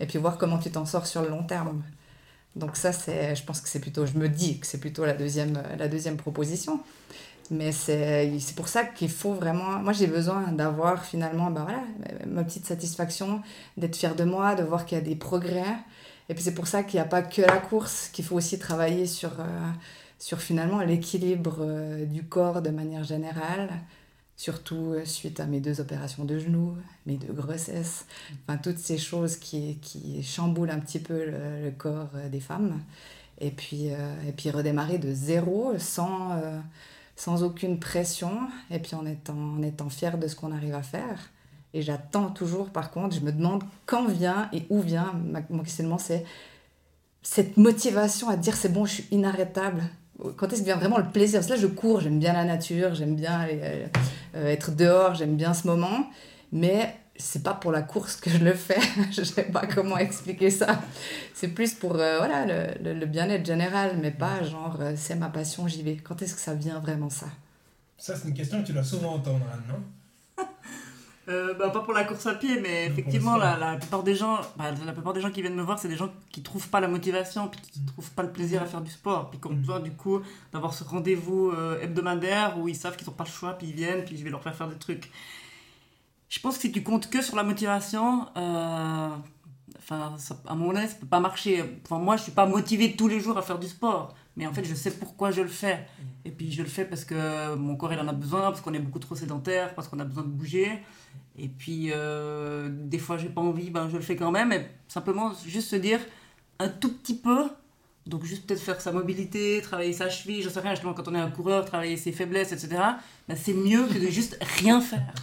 et 0.00 0.06
puis 0.06 0.18
voir 0.18 0.36
comment 0.36 0.58
tu 0.58 0.70
t'en 0.70 0.84
sors 0.84 1.06
sur 1.06 1.22
le 1.22 1.28
long 1.28 1.44
terme. 1.44 1.82
Donc 2.56 2.76
ça, 2.76 2.92
c'est, 2.92 3.34
je 3.34 3.44
pense 3.44 3.60
que 3.60 3.68
c'est 3.68 3.80
plutôt, 3.80 4.06
je 4.06 4.14
me 4.14 4.28
dis 4.28 4.60
que 4.60 4.66
c'est 4.66 4.78
plutôt 4.78 5.04
la 5.04 5.14
deuxième, 5.14 5.60
la 5.78 5.88
deuxième 5.88 6.16
proposition. 6.16 6.80
Mais 7.50 7.72
c'est 7.72 8.54
pour 8.56 8.68
ça 8.68 8.84
qu'il 8.84 9.10
faut 9.10 9.34
vraiment. 9.34 9.78
Moi, 9.78 9.92
j'ai 9.92 10.06
besoin 10.06 10.52
d'avoir 10.52 11.04
finalement 11.04 11.50
ben 11.50 11.64
voilà, 11.64 11.82
ma 12.26 12.42
petite 12.42 12.66
satisfaction, 12.66 13.42
d'être 13.76 13.96
fière 13.96 14.14
de 14.14 14.24
moi, 14.24 14.54
de 14.54 14.62
voir 14.62 14.86
qu'il 14.86 14.96
y 14.96 15.00
a 15.00 15.04
des 15.04 15.16
progrès. 15.16 15.76
Et 16.28 16.34
puis 16.34 16.42
c'est 16.42 16.54
pour 16.54 16.66
ça 16.66 16.82
qu'il 16.82 16.98
n'y 16.98 17.04
a 17.04 17.08
pas 17.08 17.22
que 17.22 17.42
la 17.42 17.58
course, 17.58 18.08
qu'il 18.12 18.24
faut 18.24 18.36
aussi 18.36 18.58
travailler 18.58 19.06
sur, 19.06 19.40
euh, 19.40 19.70
sur 20.18 20.40
finalement 20.40 20.80
l'équilibre 20.80 21.58
euh, 21.60 22.06
du 22.06 22.24
corps 22.24 22.62
de 22.62 22.70
manière 22.70 23.04
générale, 23.04 23.68
surtout 24.36 24.94
euh, 24.94 25.04
suite 25.04 25.38
à 25.40 25.46
mes 25.46 25.60
deux 25.60 25.80
opérations 25.80 26.24
de 26.24 26.38
genoux, 26.38 26.76
mes 27.04 27.16
deux 27.16 27.32
grossesses, 27.32 28.06
enfin 28.42 28.56
toutes 28.56 28.78
ces 28.78 28.96
choses 28.96 29.36
qui, 29.36 29.76
qui 29.82 30.22
chamboulent 30.22 30.70
un 30.70 30.80
petit 30.80 30.98
peu 30.98 31.26
le, 31.26 31.70
corps 31.72 32.10
des 32.32 32.40
femmes. 32.40 32.80
Et 33.38 33.50
puis, 33.50 33.86
et 33.86 34.32
puis 34.36 34.48
redémarrer 34.50 34.98
de 34.98 35.12
zéro, 35.12 35.74
sans, 35.76 36.40
sans 37.16 37.42
aucune 37.42 37.78
pression, 37.78 38.32
et 38.70 38.78
puis 38.78 38.94
en 38.94 39.06
étant, 39.06 39.34
en 39.34 39.62
étant 39.62 39.88
fier 39.88 40.18
de 40.18 40.26
ce 40.26 40.36
qu'on 40.36 40.52
arrive 40.52 40.74
à 40.74 40.82
faire. 40.82 41.30
Et 41.72 41.82
j'attends 41.82 42.30
toujours, 42.30 42.70
par 42.70 42.90
contre, 42.90 43.16
je 43.16 43.20
me 43.20 43.32
demande 43.32 43.64
quand 43.86 44.06
vient 44.06 44.48
et 44.52 44.64
où 44.70 44.80
vient, 44.80 45.12
mon 45.50 45.62
questionnement 45.62 45.98
c'est 45.98 46.24
cette 47.22 47.56
motivation 47.56 48.28
à 48.28 48.36
dire 48.36 48.54
c'est 48.54 48.68
bon, 48.68 48.84
je 48.84 48.92
suis 48.92 49.06
inarrêtable. 49.10 49.82
Quand 50.36 50.52
est-ce 50.52 50.60
que 50.60 50.66
vient 50.66 50.76
vraiment 50.76 50.98
le 50.98 51.08
plaisir? 51.08 51.40
Parce 51.40 51.46
que 51.46 51.54
là, 51.54 51.58
je 51.58 51.66
cours, 51.66 52.00
j'aime 52.00 52.20
bien 52.20 52.32
la 52.32 52.44
nature, 52.44 52.94
j'aime 52.94 53.16
bien 53.16 53.48
euh, 53.50 53.86
euh, 54.36 54.52
être 54.52 54.70
dehors, 54.76 55.14
j'aime 55.14 55.34
bien 55.34 55.54
ce 55.54 55.66
moment, 55.66 56.06
mais 56.52 56.94
c'est 57.16 57.42
pas 57.42 57.54
pour 57.54 57.70
la 57.72 57.82
course 57.82 58.16
que 58.16 58.30
je 58.30 58.38
le 58.38 58.54
fais. 58.54 58.80
je 59.12 59.22
sais 59.22 59.44
pas 59.44 59.66
comment 59.66 59.96
expliquer 59.98 60.50
ça. 60.50 60.80
C'est 61.32 61.48
plus 61.48 61.74
pour 61.74 61.94
euh, 61.96 62.18
voilà, 62.18 62.44
le, 62.46 62.82
le- 62.82 62.98
le 62.98 63.06
bien-être 63.06 63.46
général, 63.46 63.98
mais 64.00 64.10
pas 64.10 64.42
genre 64.42 64.76
euh, 64.80 64.94
c'est 64.96 65.14
ma 65.14 65.28
passion, 65.28 65.68
j'y 65.68 65.82
vais. 65.82 65.96
Quand 65.96 66.20
est-ce 66.22 66.34
que 66.34 66.40
ça 66.40 66.54
vient 66.54 66.78
vraiment 66.80 67.10
ça? 67.10 67.26
Ça, 67.98 68.16
c'est 68.16 68.28
une 68.28 68.34
question 68.34 68.60
que 68.62 68.66
tu 68.66 68.72
dois 68.72 68.82
souvent 68.84 69.14
entendre, 69.14 69.44
Anne, 69.52 69.62
non? 69.68 70.44
Euh, 71.26 71.54
bah, 71.54 71.70
pas 71.70 71.80
pour 71.80 71.94
la 71.94 72.04
course 72.04 72.26
à 72.26 72.34
pied, 72.34 72.60
mais 72.60 72.86
Non, 72.86 72.92
effectivement, 72.92 73.36
la, 73.38 73.56
la 73.56 73.76
plupart 73.76 74.02
des 74.02 74.14
gens, 74.14 74.40
bah, 74.58 74.72
la 74.84 74.92
plupart 74.92 75.14
des 75.14 75.22
gens 75.22 75.30
qui 75.30 75.40
viennent 75.40 75.54
me 75.54 75.62
voir, 75.62 75.78
c'est 75.78 75.88
des 75.88 75.96
gens 75.96 76.10
qui 76.30 76.42
trouvent 76.42 76.68
pas 76.68 76.80
la 76.80 76.88
motivation, 76.88 77.48
puis 77.48 77.62
qui 77.62 77.80
trouvent 77.86 78.10
pas 78.10 78.22
le 78.22 78.30
plaisir 78.30 78.60
à 78.62 78.66
faire 78.66 78.82
du 78.82 78.90
sport, 78.90 79.30
puis 79.30 79.40
qui 79.40 79.46
ont 79.46 79.54
besoin 79.54 79.80
du 79.80 79.90
coup 79.90 80.20
d'avoir 80.52 80.74
ce 80.74 80.84
rendez-vous 80.84 81.48
euh, 81.52 81.80
hebdomadaire 81.80 82.58
où 82.58 82.68
ils 82.68 82.76
savent 82.76 82.94
qu'ils 82.96 83.06
n'ont 83.08 83.14
pas 83.14 83.24
le 83.24 83.30
choix, 83.30 83.54
puis 83.56 83.68
ils 83.68 83.74
viennent, 83.74 84.04
puis 84.04 84.18
je 84.18 84.22
vais 84.22 84.28
leur 84.28 84.42
faire 84.42 84.54
faire 84.54 84.68
des 84.68 84.76
trucs. 84.76 85.10
Je 86.34 86.40
pense 86.40 86.56
que 86.56 86.62
si 86.62 86.72
tu 86.72 86.82
comptes 86.82 87.08
que 87.10 87.22
sur 87.22 87.36
la 87.36 87.44
motivation, 87.44 88.26
euh, 88.36 89.08
enfin, 89.78 90.14
ça- 90.18 90.36
à 90.48 90.56
mon 90.56 90.74
avis, 90.74 90.88
ça 90.88 90.96
peut 90.96 91.06
pas 91.06 91.20
marcher. 91.20 91.62
Enfin, 91.84 91.98
moi, 92.00 92.16
je 92.16 92.24
suis 92.24 92.32
pas 92.32 92.44
motivé 92.44 92.96
tous 92.96 93.06
les 93.06 93.20
jours 93.20 93.38
à 93.38 93.42
faire 93.42 93.60
du 93.60 93.68
sport, 93.68 94.16
mais 94.36 94.44
en 94.48 94.52
fait, 94.52 94.64
je 94.64 94.74
sais 94.74 94.90
pourquoi 94.90 95.30
je 95.30 95.42
le 95.42 95.48
fais. 95.48 95.86
Et 96.24 96.30
puis, 96.32 96.50
je 96.50 96.62
le 96.62 96.68
fais 96.68 96.84
parce 96.84 97.04
que 97.04 97.54
mon 97.54 97.76
corps, 97.76 97.92
il 97.92 98.00
en 98.00 98.08
a 98.08 98.12
besoin, 98.12 98.40
parce 98.50 98.60
qu'on 98.62 98.74
est 98.74 98.80
beaucoup 98.80 98.98
trop 98.98 99.14
sédentaire, 99.14 99.76
parce 99.76 99.86
qu'on 99.86 100.00
a 100.00 100.04
besoin 100.04 100.24
de 100.24 100.28
bouger. 100.28 100.82
Et 101.38 101.46
puis, 101.48 101.90
euh, 101.92 102.68
des 102.68 102.98
fois, 102.98 103.16
j'ai 103.16 103.28
pas 103.28 103.40
envie, 103.40 103.70
ben, 103.70 103.88
je 103.88 103.94
le 103.96 104.02
fais 104.02 104.16
quand 104.16 104.32
même. 104.32 104.50
Et 104.50 104.66
simplement, 104.88 105.30
juste 105.46 105.68
se 105.70 105.76
dire 105.76 106.00
un 106.58 106.68
tout 106.68 106.92
petit 106.94 107.14
peu. 107.16 107.48
Donc, 108.08 108.24
juste 108.24 108.44
peut-être 108.48 108.60
faire 108.60 108.80
sa 108.80 108.90
mobilité, 108.90 109.60
travailler 109.62 109.92
sa 109.92 110.10
cheville, 110.10 110.42
je 110.42 110.48
sais 110.48 110.58
rien, 110.60 110.72
justement, 110.72 110.94
quand 110.94 111.06
on 111.06 111.14
est 111.14 111.20
un 111.20 111.30
coureur, 111.30 111.64
travailler 111.64 111.96
ses 111.96 112.10
faiblesses, 112.10 112.50
etc. 112.50 112.68
Ben, 113.28 113.36
c'est 113.36 113.54
mieux 113.54 113.86
que 113.86 113.98
de 114.00 114.08
juste 114.08 114.36
rien 114.58 114.80
faire. 114.80 115.14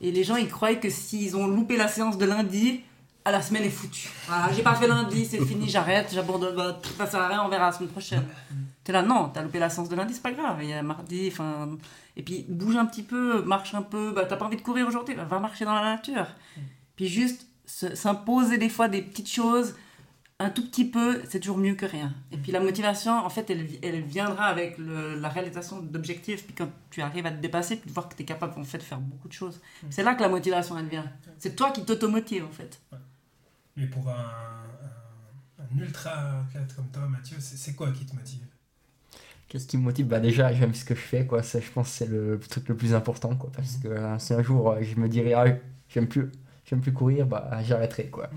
Et 0.00 0.12
les 0.12 0.24
gens, 0.24 0.36
ils 0.36 0.48
croient 0.48 0.74
que 0.76 0.90
s'ils 0.90 1.36
ont 1.36 1.46
loupé 1.46 1.76
la 1.76 1.88
séance 1.88 2.18
de 2.18 2.24
lundi, 2.24 2.80
ah, 3.24 3.32
la 3.32 3.42
semaine 3.42 3.64
est 3.64 3.70
foutue. 3.70 4.08
Voilà, 4.26 4.52
j'ai 4.52 4.62
pas 4.62 4.74
fait 4.74 4.86
lundi, 4.86 5.24
c'est 5.26 5.44
fini, 5.44 5.68
j'arrête, 5.68 6.08
j'abandonne, 6.12 6.54
bah, 6.56 6.80
ça 6.96 7.06
sert 7.06 7.20
à 7.20 7.28
rien, 7.28 7.42
on 7.44 7.48
verra 7.48 7.66
la 7.66 7.72
semaine 7.72 7.90
prochaine. 7.90 8.24
T'es 8.84 8.92
là, 8.92 9.02
non, 9.02 9.28
t'as 9.28 9.42
loupé 9.42 9.58
la 9.58 9.68
séance 9.68 9.88
de 9.88 9.96
lundi, 9.96 10.14
c'est 10.14 10.22
pas 10.22 10.32
grave, 10.32 10.56
il 10.62 10.68
y 10.70 10.72
a 10.72 10.82
mardi, 10.82 11.28
enfin. 11.30 11.68
Et 12.16 12.22
puis 12.22 12.46
bouge 12.48 12.76
un 12.76 12.86
petit 12.86 13.02
peu, 13.02 13.42
marche 13.42 13.74
un 13.74 13.82
peu, 13.82 14.12
bah, 14.12 14.24
t'as 14.24 14.36
pas 14.36 14.46
envie 14.46 14.56
de 14.56 14.62
courir 14.62 14.86
aujourd'hui, 14.88 15.14
bah, 15.14 15.24
va 15.28 15.40
marcher 15.40 15.64
dans 15.64 15.74
la 15.74 15.82
nature. 15.96 16.26
Puis 16.96 17.06
juste 17.08 17.46
se- 17.66 17.94
s'imposer 17.94 18.56
des 18.56 18.68
fois 18.70 18.88
des 18.88 19.02
petites 19.02 19.30
choses, 19.30 19.74
un 20.40 20.50
tout 20.50 20.64
petit 20.68 20.84
peu, 20.88 21.20
c'est 21.28 21.40
toujours 21.40 21.58
mieux 21.58 21.74
que 21.74 21.84
rien. 21.86 22.14
Et 22.30 22.36
puis 22.36 22.52
la 22.52 22.60
motivation, 22.60 23.12
en 23.12 23.28
fait, 23.28 23.50
elle, 23.50 23.66
elle 23.82 24.02
viendra 24.02 24.44
avec 24.44 24.78
le- 24.78 25.16
la 25.18 25.28
réalisation 25.28 25.80
d'objectifs. 25.82 26.44
Puis 26.44 26.54
quand 26.54 26.68
tu 26.90 27.00
arrives 27.02 27.26
à 27.26 27.32
te 27.32 27.40
dépasser, 27.40 27.76
puis 27.76 27.88
de 27.88 27.94
voir 27.94 28.08
que 28.08 28.14
tu 28.14 28.22
es 28.22 28.24
capable 28.24 28.58
en 28.60 28.64
fait, 28.64 28.78
de 28.78 28.82
faire 28.84 29.00
beaucoup 29.00 29.26
de 29.28 29.32
choses. 29.32 29.60
C'est 29.90 30.02
là 30.04 30.14
que 30.14 30.22
la 30.22 30.28
motivation, 30.28 30.78
elle 30.78 30.86
vient. 30.88 31.10
C'est 31.38 31.56
toi 31.56 31.70
qui 31.72 31.84
t'automotive, 31.84 32.44
en 32.44 32.50
fait. 32.52 32.80
Mais 33.76 33.86
pour 33.86 34.08
un, 34.08 34.12
un, 34.14 35.62
un 35.64 35.78
ultra 35.78 36.40
athlète 36.40 36.74
comme 36.76 36.88
toi, 36.88 37.06
Mathieu, 37.08 37.36
c'est 37.40 37.74
quoi 37.74 37.90
qui 37.92 38.06
te 38.06 38.14
motive? 38.14 38.40
Qu'est-ce 39.48 39.66
qui 39.66 39.76
me 39.78 39.82
motive? 39.82 40.06
Bah 40.06 40.20
déjà, 40.20 40.52
j'aime 40.52 40.74
ce 40.74 40.84
que 40.84 40.94
je 40.94 41.00
fais, 41.00 41.26
quoi. 41.26 41.42
Ça, 41.42 41.58
je 41.58 41.70
pense 41.70 41.88
que 41.90 41.94
c'est 41.96 42.06
le 42.06 42.38
truc 42.38 42.68
le 42.68 42.76
plus 42.76 42.94
important, 42.94 43.34
quoi. 43.34 43.50
Parce 43.52 43.76
que 43.78 43.88
euh, 43.88 44.18
si 44.18 44.34
un 44.34 44.42
jour, 44.42 44.70
euh, 44.70 44.82
je 44.82 44.94
me 44.96 45.08
dirais, 45.08 45.32
ah, 45.32 45.46
j'aime 45.88 46.06
plus, 46.06 46.30
j'aime 46.68 46.80
plus 46.80 46.92
courir, 46.92 47.26
bah 47.26 47.50
j'arrêterai, 47.64 48.04
quoi. 48.06 48.28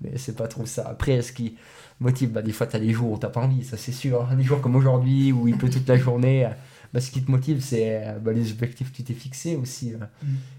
Mais 0.00 0.12
c'est 0.16 0.36
pas 0.36 0.48
trop 0.48 0.66
ça. 0.66 0.86
Après, 0.88 1.20
ce 1.22 1.32
qui 1.32 1.56
motive, 2.00 2.30
bah 2.30 2.42
des 2.42 2.52
fois, 2.52 2.66
t'as 2.66 2.78
des 2.80 2.90
jours 2.92 3.12
où 3.12 3.18
t'as 3.18 3.28
pas 3.28 3.40
envie, 3.40 3.64
ça 3.64 3.76
c'est 3.76 3.92
sûr. 3.92 4.26
Des 4.36 4.42
jours 4.42 4.60
comme 4.60 4.76
aujourd'hui, 4.76 5.32
où 5.32 5.46
il 5.48 5.56
pleut 5.56 5.70
toute 5.70 5.88
la 5.88 5.96
journée, 5.96 6.46
euh, 6.46 6.50
bah 6.92 7.00
ce 7.00 7.10
qui 7.10 7.22
te 7.22 7.30
motive, 7.30 7.60
c'est 7.60 8.04
euh, 8.06 8.18
bah, 8.18 8.32
les 8.32 8.50
objectifs 8.52 8.90
que 8.90 8.96
tu 8.96 9.04
t'es 9.04 9.14
fixés 9.14 9.56
aussi. 9.56 9.92
euh. 9.94 10.04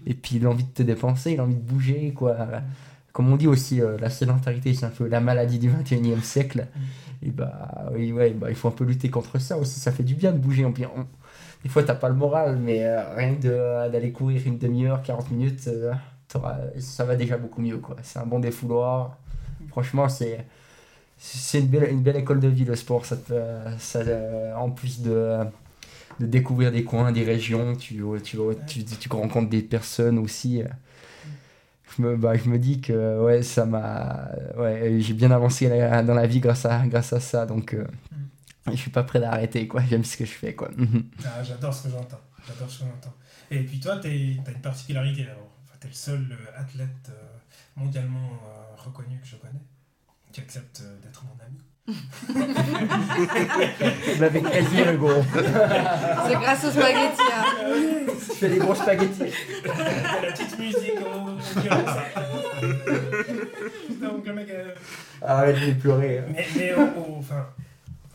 Et 0.06 0.14
puis 0.14 0.38
l'envie 0.38 0.64
de 0.64 0.70
te 0.70 0.82
dépenser, 0.82 1.36
l'envie 1.36 1.54
de 1.54 1.60
bouger, 1.60 2.12
quoi. 2.14 2.36
Comme 3.12 3.32
on 3.32 3.36
dit 3.36 3.46
aussi, 3.46 3.80
euh, 3.80 3.96
la 3.98 4.10
sédentarité, 4.10 4.74
c'est 4.74 4.84
un 4.86 4.90
peu 4.90 5.08
la 5.08 5.20
maladie 5.20 5.58
du 5.58 5.70
21e 5.70 6.20
siècle. 6.22 6.66
Et 7.22 7.30
bah, 7.30 7.88
oui, 7.94 8.12
ouais, 8.12 8.30
bah, 8.30 8.48
il 8.50 8.54
faut 8.56 8.68
un 8.68 8.72
peu 8.72 8.84
lutter 8.84 9.08
contre 9.08 9.38
ça 9.40 9.56
aussi. 9.56 9.80
Ça 9.80 9.90
fait 9.90 10.02
du 10.02 10.14
bien 10.14 10.32
de 10.32 10.38
bouger. 10.38 10.66
En 10.66 10.70
on- 10.96 11.06
Des 11.62 11.70
fois, 11.70 11.82
t'as 11.82 11.94
pas 11.94 12.10
le 12.10 12.14
moral, 12.14 12.58
mais 12.62 12.84
euh, 12.84 13.14
rien 13.14 13.34
que 13.36 13.90
d'aller 13.90 14.12
courir 14.12 14.42
une 14.46 14.58
demi-heure, 14.58 15.02
40 15.02 15.30
minutes, 15.30 15.64
euh, 15.68 15.92
ça 16.78 17.04
va 17.04 17.16
déjà 17.16 17.36
beaucoup 17.38 17.60
mieux. 17.62 17.78
quoi. 17.78 17.96
C'est 18.02 18.18
un 18.18 18.26
bon 18.26 18.38
défouloir. 18.40 19.16
Franchement, 19.70 20.08
c'est 20.08 20.46
c'est 21.18 21.60
une 21.60 21.68
belle, 21.68 21.90
une 21.90 22.02
belle 22.02 22.16
école 22.16 22.40
de 22.40 22.48
vie, 22.48 22.64
le 22.64 22.76
sport. 22.76 23.06
Ça 23.06 23.16
te, 23.16 23.32
ça, 23.78 24.00
euh, 24.00 24.54
en 24.54 24.70
plus 24.70 25.00
de, 25.00 25.38
de 26.20 26.26
découvrir 26.26 26.70
des 26.72 26.84
coins, 26.84 27.10
des 27.12 27.24
régions, 27.24 27.74
tu, 27.76 28.02
tu, 28.22 28.38
tu, 28.66 28.84
tu 28.84 29.08
rencontres 29.10 29.48
des 29.48 29.62
personnes 29.62 30.18
aussi. 30.18 30.62
je 31.96 32.02
me, 32.02 32.16
bah, 32.16 32.34
je 32.36 32.48
me 32.50 32.58
dis 32.58 32.80
que 32.80 33.22
ouais, 33.24 33.42
ça 33.42 33.64
m'a, 33.64 34.28
ouais, 34.58 34.98
j'ai 35.00 35.14
bien 35.14 35.30
avancé 35.30 35.68
dans 35.68 36.14
la 36.14 36.26
vie 36.26 36.40
grâce 36.40 36.66
à, 36.66 36.86
grâce 36.86 37.12
à 37.12 37.20
ça. 37.20 37.46
Donc, 37.46 37.72
euh, 37.74 37.86
je 38.70 38.76
suis 38.76 38.90
pas 38.90 39.02
prêt 39.04 39.20
d'arrêter. 39.20 39.66
quoi. 39.68 39.82
J'aime 39.88 40.04
ce 40.04 40.16
que 40.16 40.24
je 40.26 40.32
fais. 40.32 40.54
Quoi. 40.54 40.70
Ah, 41.24 41.42
J'adore 41.42 41.72
ce 41.72 41.84
que 41.84 41.90
j'entends. 41.90 42.20
J'adore 42.46 42.68
ce 42.70 42.80
que 42.80 42.84
j'entends. 42.84 43.14
Et 43.50 43.60
puis 43.60 43.78
toi, 43.80 43.96
tu 43.98 44.08
as 44.08 44.10
une 44.10 44.60
particularité 44.62 45.22
alors. 45.22 45.48
Enfin, 45.76 45.78
tu 45.80 45.86
es 45.86 45.90
le 45.90 45.94
seul 45.94 46.26
euh, 46.32 46.60
athlète 46.60 46.88
euh, 47.10 47.12
mondialement 47.76 48.30
euh, 48.46 48.76
reconnu 48.82 49.18
que 49.20 49.26
je 49.26 49.36
connais 49.36 49.60
qui 50.32 50.40
accepte 50.40 50.82
d'être 51.02 51.22
mon 51.24 51.36
ami. 51.44 51.56
Avec 54.22 54.44
Elvire 54.52 54.92
Hugo. 54.92 55.10
C'est 55.34 56.34
grâce 56.34 56.64
aux 56.64 56.70
spaghettis. 56.70 57.32
hein. 57.32 57.44
Je 58.08 58.34
fais 58.34 58.48
des 58.50 58.58
gros 58.58 58.74
spaghettis. 58.74 59.32
la 59.64 60.32
petite 60.32 60.58
musique 60.58 60.92
ça. 61.62 62.02
Donc 64.02 64.26
le 64.26 64.32
mec. 64.34 64.50
euh, 64.50 64.74
Arrête 65.22 65.60
de 65.60 65.72
pleurer. 65.80 66.18
hein. 66.18 66.24
Mais, 66.34 66.46
mais 66.56 66.74
au- 66.74 66.80
au- 67.00 67.16
enfin, 67.18 67.46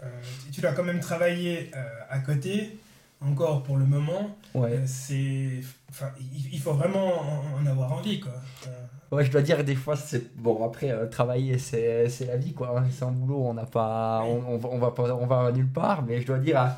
euh, 0.04 0.06
tu- 0.46 0.52
tu 0.52 0.62
dois 0.62 0.74
quand 0.74 0.84
même 0.84 1.00
travailler 1.00 1.72
euh, 1.76 1.84
à 2.10 2.20
côté, 2.20 2.78
encore 3.22 3.64
pour 3.64 3.78
le 3.78 3.86
moment. 3.86 4.36
Ouais. 4.54 4.72
Euh, 4.74 4.84
c'est, 4.86 5.62
enfin, 5.90 6.10
il, 6.20 6.54
il 6.54 6.60
faut 6.60 6.74
vraiment 6.74 7.22
en, 7.22 7.62
en 7.62 7.66
avoir 7.66 7.94
envie, 7.94 8.20
quoi. 8.20 8.34
Euh, 8.68 8.70
Ouais, 9.14 9.26
je 9.26 9.32
dois 9.32 9.42
dire, 9.42 9.62
des 9.66 9.76
fois, 9.76 9.98
c'est. 9.98 10.34
Bon, 10.38 10.64
après, 10.66 10.90
euh, 10.90 11.06
travailler, 11.06 11.58
c'est 11.58 12.08
c'est 12.08 12.28
la 12.28 12.38
vie, 12.38 12.54
quoi. 12.54 12.80
hein. 12.80 12.86
C'est 12.92 13.04
un 13.04 13.12
boulot, 13.12 13.44
on 13.46 13.54
n'a 13.54 13.66
pas. 13.66 14.24
On, 14.24 14.54
on, 14.54 14.58
va, 14.58 14.70
on, 14.72 14.78
va 14.78 14.92
pas, 14.92 15.14
on 15.16 15.26
va 15.28 15.52
nulle 15.52 15.68
part, 15.68 16.02
mais 16.04 16.22
je 16.22 16.28
dois 16.28 16.38
dire, 16.40 16.58
ah, 16.58 16.78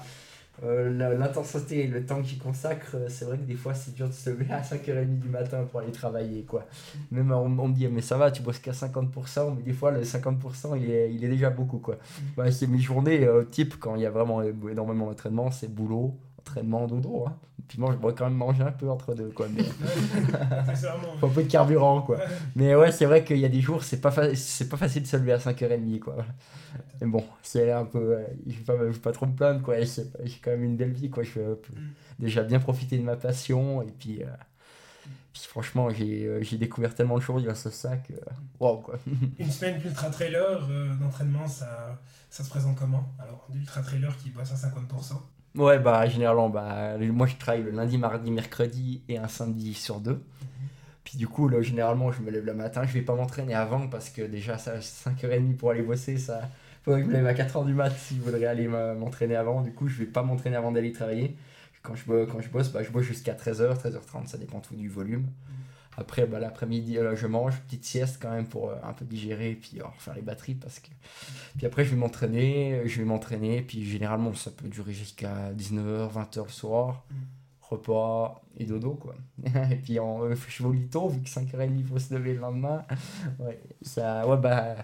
l'intensité 0.63 1.83
et 1.83 1.87
le 1.87 2.05
temps 2.05 2.23
j'y 2.23 2.37
consacre, 2.37 2.95
c'est 3.07 3.25
vrai 3.25 3.37
que 3.37 3.43
des 3.43 3.55
fois, 3.55 3.73
c'est 3.73 3.93
dur 3.93 4.07
de 4.07 4.13
se 4.13 4.29
lever 4.29 4.51
à 4.51 4.61
5h30 4.61 5.19
du 5.19 5.29
matin 5.29 5.63
pour 5.69 5.81
aller 5.81 5.91
travailler, 5.91 6.43
quoi. 6.43 6.65
Même 7.11 7.31
on, 7.31 7.45
on 7.59 7.67
me 7.67 7.73
dit, 7.73 7.87
mais 7.87 8.01
ça 8.01 8.17
va, 8.17 8.31
tu 8.31 8.41
bosses 8.41 8.59
qu'à 8.59 8.71
50%, 8.71 9.55
mais 9.55 9.61
des 9.63 9.73
fois, 9.73 9.91
le 9.91 10.01
50%, 10.01 10.77
il 10.77 10.89
est, 10.89 11.13
il 11.13 11.23
est 11.23 11.29
déjà 11.29 11.49
beaucoup, 11.49 11.79
quoi. 11.79 11.97
Bah, 12.37 12.51
c'est 12.51 12.67
mes 12.67 12.79
journées 12.79 13.25
euh, 13.25 13.43
type, 13.43 13.75
quand 13.79 13.95
il 13.95 14.01
y 14.01 14.05
a 14.05 14.11
vraiment 14.11 14.41
énormément 14.41 15.07
d'entraînement, 15.07 15.51
c'est 15.51 15.67
boulot, 15.67 16.15
entraînement, 16.43 16.87
dodo, 16.87 17.25
hein. 17.27 17.35
Puis 17.67 17.79
moi, 17.79 17.91
je 17.93 17.97
pourrais 17.97 18.13
quand 18.13 18.25
même 18.25 18.35
manger 18.37 18.61
un 18.63 18.71
peu 18.73 18.89
entre 18.89 19.15
deux, 19.15 19.29
quoi. 19.29 19.47
Mais... 19.49 19.63
faut 21.19 21.27
un 21.27 21.29
peu 21.29 21.43
de 21.43 21.49
carburant 21.49 22.01
quoi. 22.01 22.19
Mais 22.55 22.75
ouais, 22.75 22.91
c'est 22.91 23.05
vrai 23.05 23.23
qu'il 23.23 23.37
y 23.37 23.45
a 23.45 23.49
des 23.49 23.61
jours, 23.61 23.83
c'est 23.83 24.01
pas, 24.01 24.11
fa- 24.11 24.35
c'est 24.35 24.67
pas 24.69 24.77
facile 24.77 25.03
de 25.03 25.07
se 25.07 25.15
lever 25.17 25.31
à 25.33 25.37
5h30 25.37 25.99
quoi. 25.99 26.17
Mais 27.01 27.07
bon, 27.07 27.23
c'est 27.41 27.71
un 27.71 27.85
peu. 27.85 28.17
je 28.45 28.57
vais 28.57 28.63
pas, 28.63 28.77
je 28.77 28.83
vais 28.91 28.99
pas 28.99 29.11
trop 29.13 29.25
me 29.25 29.33
plaindre 29.35 29.61
quoi. 29.61 29.79
J'ai 29.81 30.39
quand 30.43 30.51
même 30.51 30.63
une 30.63 30.75
belle 30.77 30.91
vie 30.91 31.09
quoi. 31.09 31.23
Je 31.23 31.39
vais 31.39 31.45
euh, 31.45 31.55
déjà 32.19 32.43
bien 32.43 32.59
profiter 32.59 32.97
de 32.97 33.03
ma 33.03 33.15
passion 33.15 33.81
et 33.81 33.91
puis. 33.97 34.23
euh, 34.23 34.27
puis 35.31 35.41
franchement, 35.47 35.89
j'ai 35.89 36.25
euh, 36.25 36.41
j'ai 36.43 36.57
découvert 36.57 36.93
tellement 36.93 37.15
de 37.17 37.21
choses 37.23 37.43
grâce 37.43 37.65
à 37.65 37.71
ça 37.71 37.97
que. 37.97 38.13
Waouh 38.59 38.81
quoi. 38.81 38.99
Une 39.39 39.49
semaine 39.51 39.79
d'ultra 39.79 40.09
trailer 40.09 40.67
euh, 40.69 40.93
d'entraînement, 40.95 41.47
ça, 41.47 41.99
ça 42.29 42.43
se 42.43 42.49
présente 42.49 42.77
comment? 42.77 43.05
Alors, 43.19 43.47
d'ultra 43.49 43.81
trailer 43.81 44.15
qui 44.17 44.29
bosse 44.29 44.51
à 44.51 44.55
50%. 44.55 45.13
Ouais, 45.55 45.77
bah 45.79 46.07
généralement, 46.07 46.49
bah, 46.49 46.97
moi 46.99 47.27
je 47.27 47.35
travaille 47.35 47.61
le 47.63 47.69
lundi, 47.71 47.97
mardi, 47.97 48.31
mercredi 48.31 49.03
et 49.07 49.17
un 49.17 49.27
samedi 49.27 49.73
sur 49.75 49.99
deux. 49.99 50.23
Puis 51.03 51.17
du 51.17 51.27
coup, 51.27 51.49
là, 51.49 51.61
généralement, 51.61 52.11
je 52.11 52.21
me 52.21 52.31
lève 52.31 52.45
le 52.45 52.53
matin, 52.53 52.83
je 52.85 52.93
vais 52.93 53.01
pas 53.01 53.15
m'entraîner 53.15 53.53
avant 53.55 53.87
parce 53.87 54.09
que 54.09 54.21
déjà, 54.23 54.57
ça 54.57 54.81
5h30 54.81 55.57
pour 55.57 55.71
aller 55.71 55.83
bosser, 55.83 56.17
ça. 56.17 56.41
Faudrait 56.83 57.01
que 57.01 57.07
je 57.07 57.11
me 57.11 57.17
lève 57.17 57.27
à 57.27 57.33
4h 57.33 57.65
du 57.65 57.73
mat 57.73 57.91
si 57.97 58.17
je 58.17 58.21
voudrais 58.21 58.45
aller 58.45 58.67
me- 58.67 58.95
m'entraîner 58.95 59.35
avant. 59.35 59.61
Du 59.61 59.73
coup, 59.73 59.87
je 59.87 59.97
vais 59.99 60.05
pas 60.05 60.23
m'entraîner 60.23 60.55
avant 60.57 60.71
d'aller 60.71 60.91
travailler. 60.91 61.35
Quand 61.83 61.95
je, 61.95 62.05
bo- 62.05 62.25
quand 62.27 62.41
je 62.41 62.49
bosse, 62.49 62.71
bah, 62.71 62.83
je 62.83 62.91
bosse 62.91 63.05
jusqu'à 63.05 63.33
13h, 63.33 63.77
13h30, 63.77 64.27
ça 64.29 64.37
dépend 64.37 64.59
tout 64.59 64.75
du 64.75 64.89
volume. 64.89 65.27
Après, 65.97 66.25
bah, 66.25 66.39
l'après-midi, 66.39 66.97
euh, 66.97 67.15
je 67.15 67.27
mange, 67.27 67.59
petite 67.61 67.85
sieste 67.85 68.17
quand 68.21 68.31
même 68.31 68.47
pour 68.47 68.69
euh, 68.69 68.75
un 68.83 68.93
peu 68.93 69.05
digérer 69.05 69.51
et 69.51 69.55
puis 69.55 69.79
euh, 69.79 69.85
refaire 69.85 70.15
les 70.15 70.21
batteries 70.21 70.55
parce 70.55 70.79
que. 70.79 70.89
Puis 71.57 71.65
après, 71.65 71.85
je 71.85 71.91
vais 71.91 71.95
m'entraîner, 71.97 72.81
je 72.85 72.97
vais 72.99 73.05
m'entraîner, 73.05 73.61
puis 73.61 73.85
généralement, 73.85 74.33
ça 74.33 74.51
peut 74.51 74.67
durer 74.67 74.93
jusqu'à 74.93 75.51
19h, 75.53 76.11
20h 76.11 76.43
le 76.43 76.49
soir. 76.49 77.05
Repas 77.61 78.41
et 78.57 78.65
dodo, 78.65 78.91
quoi. 78.91 79.15
et 79.71 79.75
puis, 79.75 79.99
en, 79.99 80.23
euh, 80.23 80.35
je 80.47 80.63
vais 80.63 80.69
au 80.69 80.73
lit 80.73 80.87
tôt, 80.87 81.09
vu 81.09 81.21
que 81.21 81.29
5h30, 81.29 81.71
il 81.77 81.85
faut 81.85 81.99
se 81.99 82.13
lever 82.13 82.33
le 82.33 82.39
lendemain. 82.39 82.83
Ouais, 83.39 83.59
ça, 83.81 84.27
ouais, 84.27 84.37
bah, 84.37 84.75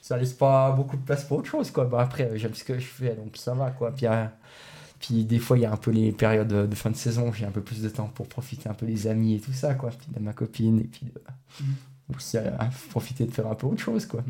ça 0.00 0.16
laisse 0.16 0.32
pas 0.32 0.72
beaucoup 0.72 0.96
de 0.96 1.02
place 1.02 1.24
pour 1.24 1.38
autre 1.38 1.50
chose, 1.50 1.70
quoi. 1.70 1.84
Bah, 1.84 2.00
après, 2.00 2.36
j'aime 2.38 2.54
ce 2.54 2.64
que 2.64 2.78
je 2.78 2.86
fais, 2.86 3.14
donc 3.14 3.36
ça 3.36 3.54
va, 3.54 3.70
quoi. 3.70 3.92
Puis, 3.92 4.06
puis 5.06 5.24
des 5.24 5.38
fois, 5.38 5.58
il 5.58 5.62
y 5.62 5.66
a 5.66 5.72
un 5.72 5.76
peu 5.76 5.90
les 5.90 6.12
périodes 6.12 6.48
de, 6.68 6.74
fin 6.74 6.90
de 6.90 6.96
saison, 6.96 7.32
j'ai 7.32 7.44
un 7.44 7.50
peu 7.50 7.60
plus 7.62 7.82
de 7.82 7.88
temps 7.88 8.08
pour 8.08 8.28
profiter 8.28 8.68
un 8.68 8.74
peu 8.74 8.86
des 8.86 9.06
amis 9.06 9.34
et 9.34 9.40
tout 9.40 9.52
ça, 9.52 9.74
quoi. 9.74 9.90
Puis 9.90 10.08
de 10.14 10.20
ma 10.20 10.32
copine, 10.32 10.80
et 10.80 10.84
puis 10.84 11.06
de, 11.06 11.12
aussi 12.14 12.38
euh, 12.38 12.50
profiter 12.90 13.26
de 13.26 13.30
faire 13.30 13.46
un 13.46 13.54
peu 13.54 13.66
autre 13.66 13.82
chose, 13.82 14.06
quoi. 14.06 14.24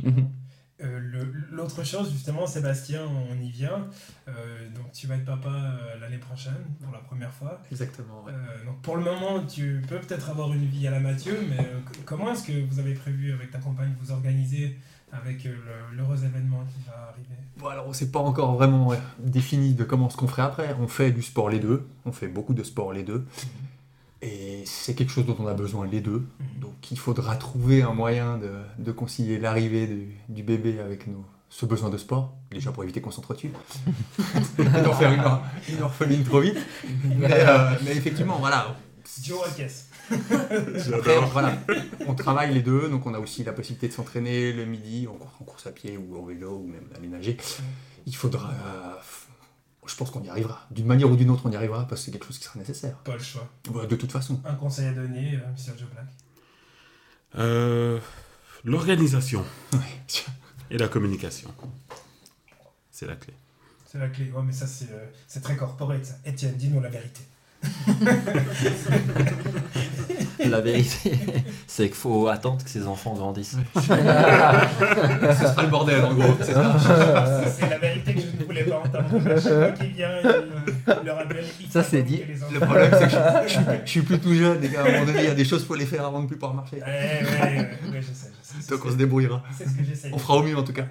Euh, 0.82 0.98
le- 0.98 1.32
L'autre 1.52 1.84
chose, 1.84 2.10
justement, 2.12 2.46
Sébastien, 2.48 3.02
on 3.30 3.40
y 3.40 3.48
vient. 3.50 3.86
Euh, 4.28 4.68
donc, 4.70 4.90
tu 4.92 5.06
vas 5.06 5.14
être 5.16 5.24
papa 5.24 5.48
euh, 5.48 5.98
l'année 6.00 6.18
prochaine, 6.18 6.64
pour 6.82 6.92
la 6.92 6.98
première 6.98 7.32
fois. 7.32 7.62
Exactement, 7.70 8.24
ouais. 8.24 8.32
Euh, 8.32 8.64
donc, 8.64 8.82
pour 8.82 8.96
le 8.96 9.04
moment, 9.04 9.40
tu 9.46 9.82
peux 9.88 10.00
peut-être 10.00 10.30
avoir 10.30 10.52
une 10.52 10.66
vie 10.66 10.88
à 10.88 10.90
la 10.90 10.98
Mathieu, 11.00 11.38
mais 11.48 11.60
euh, 11.64 11.78
comment 12.04 12.32
est-ce 12.32 12.42
que 12.44 12.64
vous 12.68 12.80
avez 12.80 12.94
prévu 12.94 13.32
avec 13.32 13.52
ta 13.52 13.58
compagne 13.58 13.94
vous 14.00 14.10
organiser 14.10 14.76
avec 15.20 15.46
euh, 15.46 15.54
l'heureux 15.92 16.24
événement 16.24 16.64
qui 16.64 16.86
va 16.86 17.10
arriver 17.10 17.28
Bon, 17.56 17.68
alors 17.68 17.86
on 17.86 17.92
s'est 17.92 18.10
pas 18.10 18.18
encore 18.18 18.54
vraiment 18.54 18.92
défini 19.18 19.74
de 19.74 19.84
comment 19.84 20.10
ce 20.10 20.16
qu'on 20.16 20.26
ferait 20.26 20.42
après. 20.42 20.74
On 20.80 20.88
fait 20.88 21.12
du 21.12 21.22
sport 21.22 21.48
les 21.48 21.60
deux, 21.60 21.86
on 22.04 22.12
fait 22.12 22.28
beaucoup 22.28 22.54
de 22.54 22.62
sport 22.64 22.92
les 22.92 23.04
deux. 23.04 23.24
Et 24.22 24.62
c'est 24.64 24.94
quelque 24.94 25.10
chose 25.12 25.26
dont 25.26 25.36
on 25.38 25.46
a 25.46 25.54
besoin 25.54 25.86
les 25.86 26.00
deux. 26.00 26.26
Donc 26.60 26.90
il 26.90 26.98
faudra 26.98 27.36
trouver 27.36 27.82
un 27.82 27.92
moyen 27.92 28.38
de, 28.38 28.52
de 28.78 28.92
concilier 28.92 29.38
l'arrivée 29.38 29.86
du, 29.86 30.08
du 30.28 30.42
bébé 30.42 30.80
avec 30.80 31.06
nos, 31.06 31.24
ce 31.54 31.66
besoin 31.66 31.88
de 31.88 31.98
sport. 31.98 32.34
Déjà 32.50 32.72
pour 32.72 32.82
éviter 32.82 33.00
qu'on 33.00 33.12
s'entretue. 33.12 33.52
Et 34.58 34.64
d'en 34.64 34.92
faire 34.92 35.12
une, 35.12 35.74
une 35.76 35.82
orpheline 35.82 36.24
trop 36.24 36.40
vite. 36.40 36.58
Mais, 37.04 37.28
euh, 37.30 37.70
mais 37.84 37.92
effectivement, 37.96 38.38
voilà. 38.40 38.76
Joe 39.22 39.38
à 39.46 39.50
caisse. 39.50 39.88
Après, 40.10 41.18
voilà, 41.32 41.56
on 42.06 42.14
travaille 42.14 42.52
les 42.54 42.62
deux, 42.62 42.88
donc 42.88 43.06
on 43.06 43.14
a 43.14 43.18
aussi 43.18 43.42
la 43.44 43.52
possibilité 43.52 43.88
de 43.88 43.92
s'entraîner 43.92 44.52
le 44.52 44.64
midi 44.66 45.06
en, 45.08 45.14
cour- 45.14 45.32
en 45.40 45.44
course 45.44 45.66
à 45.66 45.72
pied 45.72 45.96
ou 45.96 46.16
en 46.18 46.24
vélo 46.24 46.58
ou 46.58 46.66
même 46.66 46.88
aller 46.96 47.08
nager. 47.08 47.36
Il 48.06 48.14
faudra. 48.14 48.50
euh, 48.50 48.94
je 49.86 49.94
pense 49.96 50.10
qu'on 50.10 50.22
y 50.22 50.28
arrivera. 50.30 50.66
D'une 50.70 50.86
manière 50.86 51.10
ou 51.10 51.16
d'une 51.16 51.30
autre, 51.30 51.42
on 51.46 51.50
y 51.50 51.56
arrivera 51.56 51.86
parce 51.86 52.00
que 52.00 52.04
c'est 52.06 52.10
quelque 52.12 52.26
chose 52.26 52.38
qui 52.38 52.44
sera 52.44 52.58
nécessaire. 52.58 52.96
Pas 52.98 53.14
le 53.16 53.22
choix. 53.22 53.48
De 53.88 53.96
toute 53.96 54.12
façon. 54.12 54.40
Un 54.44 54.54
conseil 54.54 54.86
à 54.86 54.92
donner, 54.92 55.34
euh. 55.36 55.56
Joe 55.78 55.88
Black 55.92 56.06
Euh, 57.36 57.98
L'organisation 58.64 59.44
et 60.70 60.78
la 60.78 60.88
communication. 60.88 61.50
C'est 62.90 63.06
la 63.06 63.16
clé. 63.16 63.34
C'est 63.86 63.98
la 63.98 64.08
clé. 64.08 64.30
Ouais, 64.32 64.42
mais 64.44 64.52
ça, 64.52 64.66
c'est 64.66 64.90
euh, 64.90 65.06
c'est 65.26 65.40
très 65.42 65.56
corporate, 65.56 66.04
ça. 66.04 66.14
Étienne, 66.24 66.54
dis-nous 66.56 66.80
la 66.80 66.88
vérité. 66.88 67.20
La 70.50 70.60
vérité, 70.60 71.12
c'est 71.66 71.86
qu'il 71.86 71.94
faut 71.94 72.28
attendre 72.28 72.62
que 72.62 72.68
ses 72.68 72.86
enfants 72.86 73.14
grandissent. 73.14 73.56
Ce 73.74 73.80
sera 73.80 75.62
le 75.62 75.68
bordel, 75.68 76.04
en 76.04 76.12
gros. 76.14 76.34
C'est 76.40 76.52
ça. 76.52 76.78
Ça, 76.78 77.44
c'est 77.48 77.70
la 77.70 77.78
vérité 77.78 78.14
que 78.14 78.20
je 78.20 78.26
ne 78.38 78.44
voulais 78.44 78.64
pas 78.64 78.80
entendre. 78.80 79.08
Chaque 79.40 79.78
qu'il 79.78 79.92
vient, 79.92 80.10
il, 80.22 80.30
il 81.00 81.06
le 81.06 81.12
rappelle. 81.12 81.44
il 81.60 81.70
Ça, 81.70 81.82
c'est 81.82 82.02
dit. 82.02 82.22
Le 82.52 82.60
problème, 82.60 82.90
c'est 82.92 83.06
que 83.06 83.12
je, 83.12 83.16
je 83.48 83.52
suis, 83.52 83.60
je 83.84 83.90
suis 83.90 84.02
plus 84.02 84.18
tout 84.18 84.34
jeune, 84.34 84.60
les 84.60 84.68
gars. 84.68 84.82
À 84.82 84.88
un 84.88 84.92
moment 84.92 85.06
donné, 85.06 85.20
il 85.20 85.24
y 85.24 85.28
a 85.30 85.34
des 85.34 85.44
choses, 85.44 85.64
faut 85.64 85.74
les 85.74 85.86
faire 85.86 86.04
avant 86.04 86.20
de 86.22 86.26
plus 86.26 86.36
pouvoir 86.36 86.54
marcher. 86.54 86.76
Ouais, 86.76 86.82
ouais, 86.82 87.40
ouais, 87.40 87.58
ouais, 87.92 88.00
je 88.00 88.06
sais, 88.06 88.30
je 88.42 88.46
sais. 88.46 88.54
C'est 88.60 88.70
Donc 88.70 88.84
on 88.84 88.90
se 88.90 88.96
débrouillera. 88.96 89.42
C'est 89.56 89.64
ce 89.64 89.70
que 89.74 89.82
j'essaie. 89.84 90.10
On 90.12 90.18
fera 90.18 90.36
au 90.36 90.42
mieux, 90.42 90.56
en 90.56 90.62
tout 90.62 90.72
cas. 90.74 90.86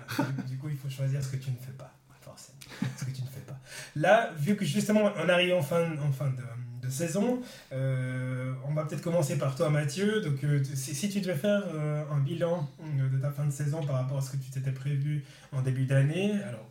Du 0.50 0.58
coup, 0.58 0.70
il 0.70 0.78
faut 0.78 0.90
choisir 0.90 1.22
ce 1.24 1.30
que 1.30 1.38
tu 1.38 1.52
ne 1.52 1.56
fais 1.58 1.72
pas, 1.78 1.94
forcément. 2.22 2.58
Ce 2.98 3.06
que 3.06 3.12
tu 3.12 3.22
ne 3.22 3.28
fais 3.28 3.42
pas. 3.46 3.58
Là, 3.96 4.32
vu 4.38 4.56
que 4.56 4.66
justement, 4.66 5.12
on 5.24 5.30
arrive 5.30 5.54
en 5.54 5.62
fin, 5.62 5.82
en 5.84 6.12
fin 6.12 6.26
de, 6.26 6.42
saison, 6.90 7.42
euh, 7.72 8.54
on 8.68 8.74
va 8.74 8.86
peut-être 8.86 9.02
commencer 9.02 9.38
par 9.38 9.56
toi, 9.56 9.70
Mathieu. 9.70 10.22
Donc, 10.22 10.44
euh, 10.44 10.64
si, 10.64 11.10
tu 11.10 11.22
devais 11.22 11.36
faire 11.36 11.64
euh, 11.74 12.04
un 12.12 12.20
bilan 12.20 12.70
de 12.82 13.18
ta 13.18 13.32
fin 13.32 13.46
de 13.46 13.52
saison 13.52 13.84
par 13.84 13.96
rapport 13.96 14.18
à 14.18 14.22
ce 14.22 14.32
que 14.32 14.38
tu 14.38 14.50
t'étais 14.50 14.72
prévu 14.72 15.24
en 15.52 15.62
début 15.62 15.86
d'année, 15.86 16.34
alors 16.44 16.70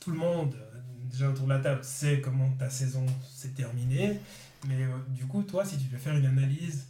tout 0.00 0.10
le 0.10 0.18
monde, 0.18 0.54
déjà 1.10 1.28
autour 1.28 1.46
de 1.46 1.52
la 1.52 1.60
table, 1.60 1.82
sait 1.82 2.20
comment 2.20 2.50
ta 2.58 2.70
saison 2.70 3.04
s'est 3.34 3.50
terminée. 3.50 4.20
Mais 4.66 4.76
du 5.08 5.26
coup, 5.26 5.42
toi, 5.42 5.64
si 5.64 5.78
tu 5.78 5.84
devais 5.84 5.98
faire 5.98 6.16
une 6.16 6.26
analyse 6.26 6.86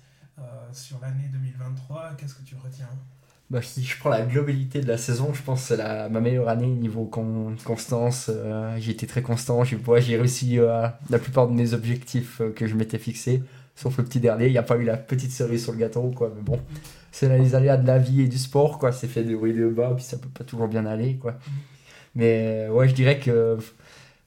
sur 0.73 1.01
l'année 1.01 1.29
2023, 1.33 2.15
qu'est-ce 2.17 2.35
que 2.35 2.43
tu 2.43 2.55
retiens? 2.55 2.89
Bah, 3.51 3.63
si 3.63 3.83
je 3.83 3.99
prends 3.99 4.11
la 4.11 4.23
globalité 4.27 4.81
de 4.83 4.87
la 4.87 4.99
saison, 4.99 5.33
je 5.33 5.43
pense 5.43 5.63
que 5.63 5.69
c'est 5.69 5.77
la, 5.79 6.11
ma 6.11 6.21
meilleure 6.21 6.51
année 6.51 6.67
niveau 6.67 7.07
con- 7.07 7.55
constance. 7.65 8.31
Euh, 8.33 8.77
j'ai 8.79 8.93
été 8.93 9.07
très 9.07 9.23
constant. 9.23 9.65
J'ai 9.65 10.17
réussi 10.19 10.59
euh, 10.59 10.87
la 11.09 11.19
plupart 11.19 11.49
de 11.49 11.55
mes 11.55 11.73
objectifs 11.73 12.43
euh, 12.43 12.51
que 12.51 12.67
je 12.67 12.75
m'étais 12.75 12.99
fixés, 12.99 13.43
sauf 13.75 13.97
le 13.97 14.05
petit 14.05 14.21
dernier. 14.21 14.47
Il 14.49 14.53
n'y 14.53 14.59
a 14.59 14.63
pas 14.63 14.77
eu 14.77 14.85
la 14.85 14.99
petite 14.99 15.33
cerise 15.33 15.63
sur 15.63 15.73
le 15.73 15.79
gâteau, 15.79 16.11
quoi. 16.15 16.31
Mais 16.37 16.43
bon, 16.43 16.61
c'est 17.11 17.39
les 17.39 17.55
aléas 17.55 17.79
de 17.79 17.87
la 17.87 17.99
vie 17.99 18.21
et 18.21 18.29
du 18.29 18.37
sport, 18.37 18.79
quoi. 18.79 18.93
C'est 18.93 19.09
fait 19.09 19.25
de 19.25 19.35
haut 19.35 19.47
et 19.47 19.55
de 19.55 19.67
bas, 19.69 19.93
puis 19.97 20.05
ça 20.05 20.19
peut 20.19 20.29
pas 20.29 20.45
toujours 20.45 20.69
bien 20.69 20.85
aller, 20.85 21.17
quoi. 21.17 21.39
Mais 22.15 22.67
euh, 22.69 22.73
ouais, 22.73 22.87
je 22.87 22.95
dirais 22.95 23.19
que 23.19 23.57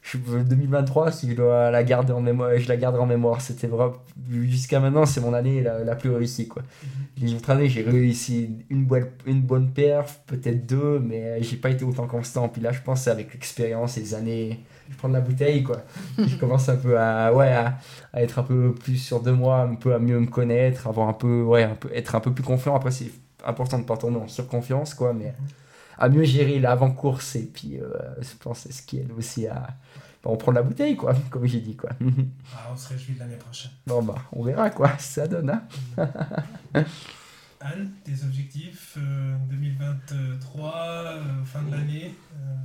je, 0.01 0.17
2023, 0.17 1.11
si 1.11 1.29
je 1.29 1.35
dois 1.35 1.69
la 1.69 1.83
garder 1.83 2.11
en 2.11 2.21
mémoire, 2.21 2.57
je 2.57 2.67
la 2.67 2.75
garderai 2.75 3.03
en 3.03 3.05
mémoire. 3.05 3.39
C'était 3.39 3.67
vraiment, 3.67 3.93
jusqu'à 4.29 4.79
maintenant, 4.79 5.05
c'est 5.05 5.21
mon 5.21 5.33
année 5.33 5.61
la, 5.61 5.83
la 5.83 5.95
plus 5.95 6.09
réussie, 6.09 6.47
quoi. 6.47 6.63
Les 7.19 7.33
autres 7.35 7.49
années, 7.51 7.69
j'ai 7.69 7.83
réussi 7.83 8.65
une 8.69 8.85
bonne, 8.85 9.07
une 9.27 9.41
bonne 9.41 9.71
perf, 9.71 10.21
peut-être 10.25 10.65
deux, 10.65 10.99
mais 10.99 11.41
j'ai 11.43 11.57
pas 11.57 11.69
été 11.69 11.85
autant 11.85 12.07
constant. 12.07 12.49
Puis 12.49 12.61
là, 12.61 12.71
je 12.71 12.81
pense 12.81 13.03
c'est 13.03 13.11
avec 13.11 13.31
l'expérience 13.33 13.97
et 13.97 14.01
les 14.01 14.13
années, 14.15 14.59
je 14.89 14.95
prends 14.97 15.07
de 15.07 15.13
la 15.13 15.21
bouteille, 15.21 15.61
quoi. 15.63 15.83
je 16.17 16.35
commence 16.37 16.67
un 16.67 16.77
peu 16.77 16.99
à, 16.99 17.31
ouais, 17.33 17.51
à, 17.51 17.77
à 18.11 18.23
être 18.23 18.39
un 18.39 18.43
peu 18.43 18.73
plus 18.73 18.97
sûr 18.97 19.21
de 19.21 19.31
moi, 19.31 19.61
un 19.61 19.75
peu 19.75 19.93
à 19.93 19.99
mieux 19.99 20.19
me 20.19 20.27
connaître, 20.27 20.87
avoir 20.87 21.09
un 21.09 21.13
peu, 21.13 21.43
ouais, 21.43 21.63
un 21.63 21.75
peu, 21.75 21.89
être 21.93 22.15
un 22.15 22.19
peu 22.19 22.31
plus 22.33 22.43
confiant. 22.43 22.75
Après, 22.75 22.91
c'est 22.91 23.11
important 23.45 23.77
de 23.77 23.83
pas 23.85 23.97
tomber 23.97 24.17
en 24.17 24.27
surconfiance, 24.27 24.95
quoi, 24.95 25.13
mais 25.13 25.33
à 26.01 26.09
mieux 26.09 26.23
gérer 26.23 26.59
l'avant-course 26.59 27.35
et 27.35 27.45
puis, 27.45 27.79
euh, 27.79 27.89
je 28.21 28.35
pense, 28.39 28.63
que 28.63 28.69
c'est 28.69 28.73
ce 28.73 28.81
qui 28.81 28.97
aide 28.99 29.11
aussi 29.17 29.47
à, 29.47 29.67
on 30.25 30.35
prend 30.37 30.51
de 30.51 30.57
la 30.57 30.63
bouteille, 30.63 30.95
quoi, 30.95 31.13
comme 31.29 31.45
j'ai 31.45 31.61
dit, 31.61 31.75
quoi. 31.75 31.91
ah, 32.55 32.69
On 32.71 32.75
se 32.75 32.89
réjouit 32.89 33.13
de 33.15 33.19
l'année 33.19 33.37
prochaine. 33.37 33.71
bon, 33.87 34.01
bah, 34.01 34.15
on 34.31 34.43
verra, 34.43 34.69
quoi, 34.69 34.91
ça 34.97 35.27
donne, 35.27 35.49
hein. 35.51 35.63
Anne, 37.63 37.91
tes 38.03 38.23
objectifs 38.25 38.97
euh, 38.97 39.35
2023, 39.51 40.73
euh, 40.75 41.43
fin 41.45 41.61
de 41.61 41.71
l'année 41.71 42.15
euh, 42.35 42.55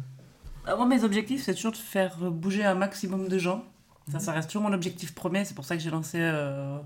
Ah, 0.66 0.74
Moi, 0.76 0.86
mes 0.86 1.04
objectifs, 1.04 1.44
c'est 1.44 1.54
toujours 1.54 1.72
de 1.72 1.76
faire 1.76 2.16
bouger 2.30 2.64
un 2.64 2.74
maximum 2.74 3.28
de 3.28 3.36
gens. 3.38 3.62
Ça, 4.10 4.20
ça 4.20 4.32
reste 4.32 4.48
toujours 4.48 4.62
mon 4.68 4.72
objectif 4.72 5.14
premier. 5.14 5.44
C'est 5.44 5.52
pour 5.54 5.66
ça 5.66 5.76
que 5.76 5.82
j'ai 5.82 5.90
lancé 5.90 6.18
euh, 6.20 6.78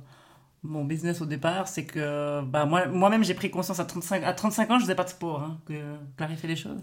mon 0.63 0.85
business 0.85 1.21
au 1.21 1.27
départ. 1.27 1.69
C'est 1.69 1.85
que 1.85 2.43
bah, 2.43 2.65
moi, 2.65 2.87
moi-même, 2.87 3.25
j'ai 3.25 3.35
pris 3.35 3.51
conscience 3.51 3.81
à 3.81 3.85
35, 3.85 4.25
à 4.25 4.33
35 4.33 4.71
ans, 4.71 4.79
je 4.79 4.85
faisais 4.85 4.95
pas 4.95 5.05
de 5.05 5.11
sport, 5.11 5.43
hein, 5.43 5.59
que, 5.67 5.75
clarifier 6.17 6.49
les 6.49 6.57
choses. 6.57 6.81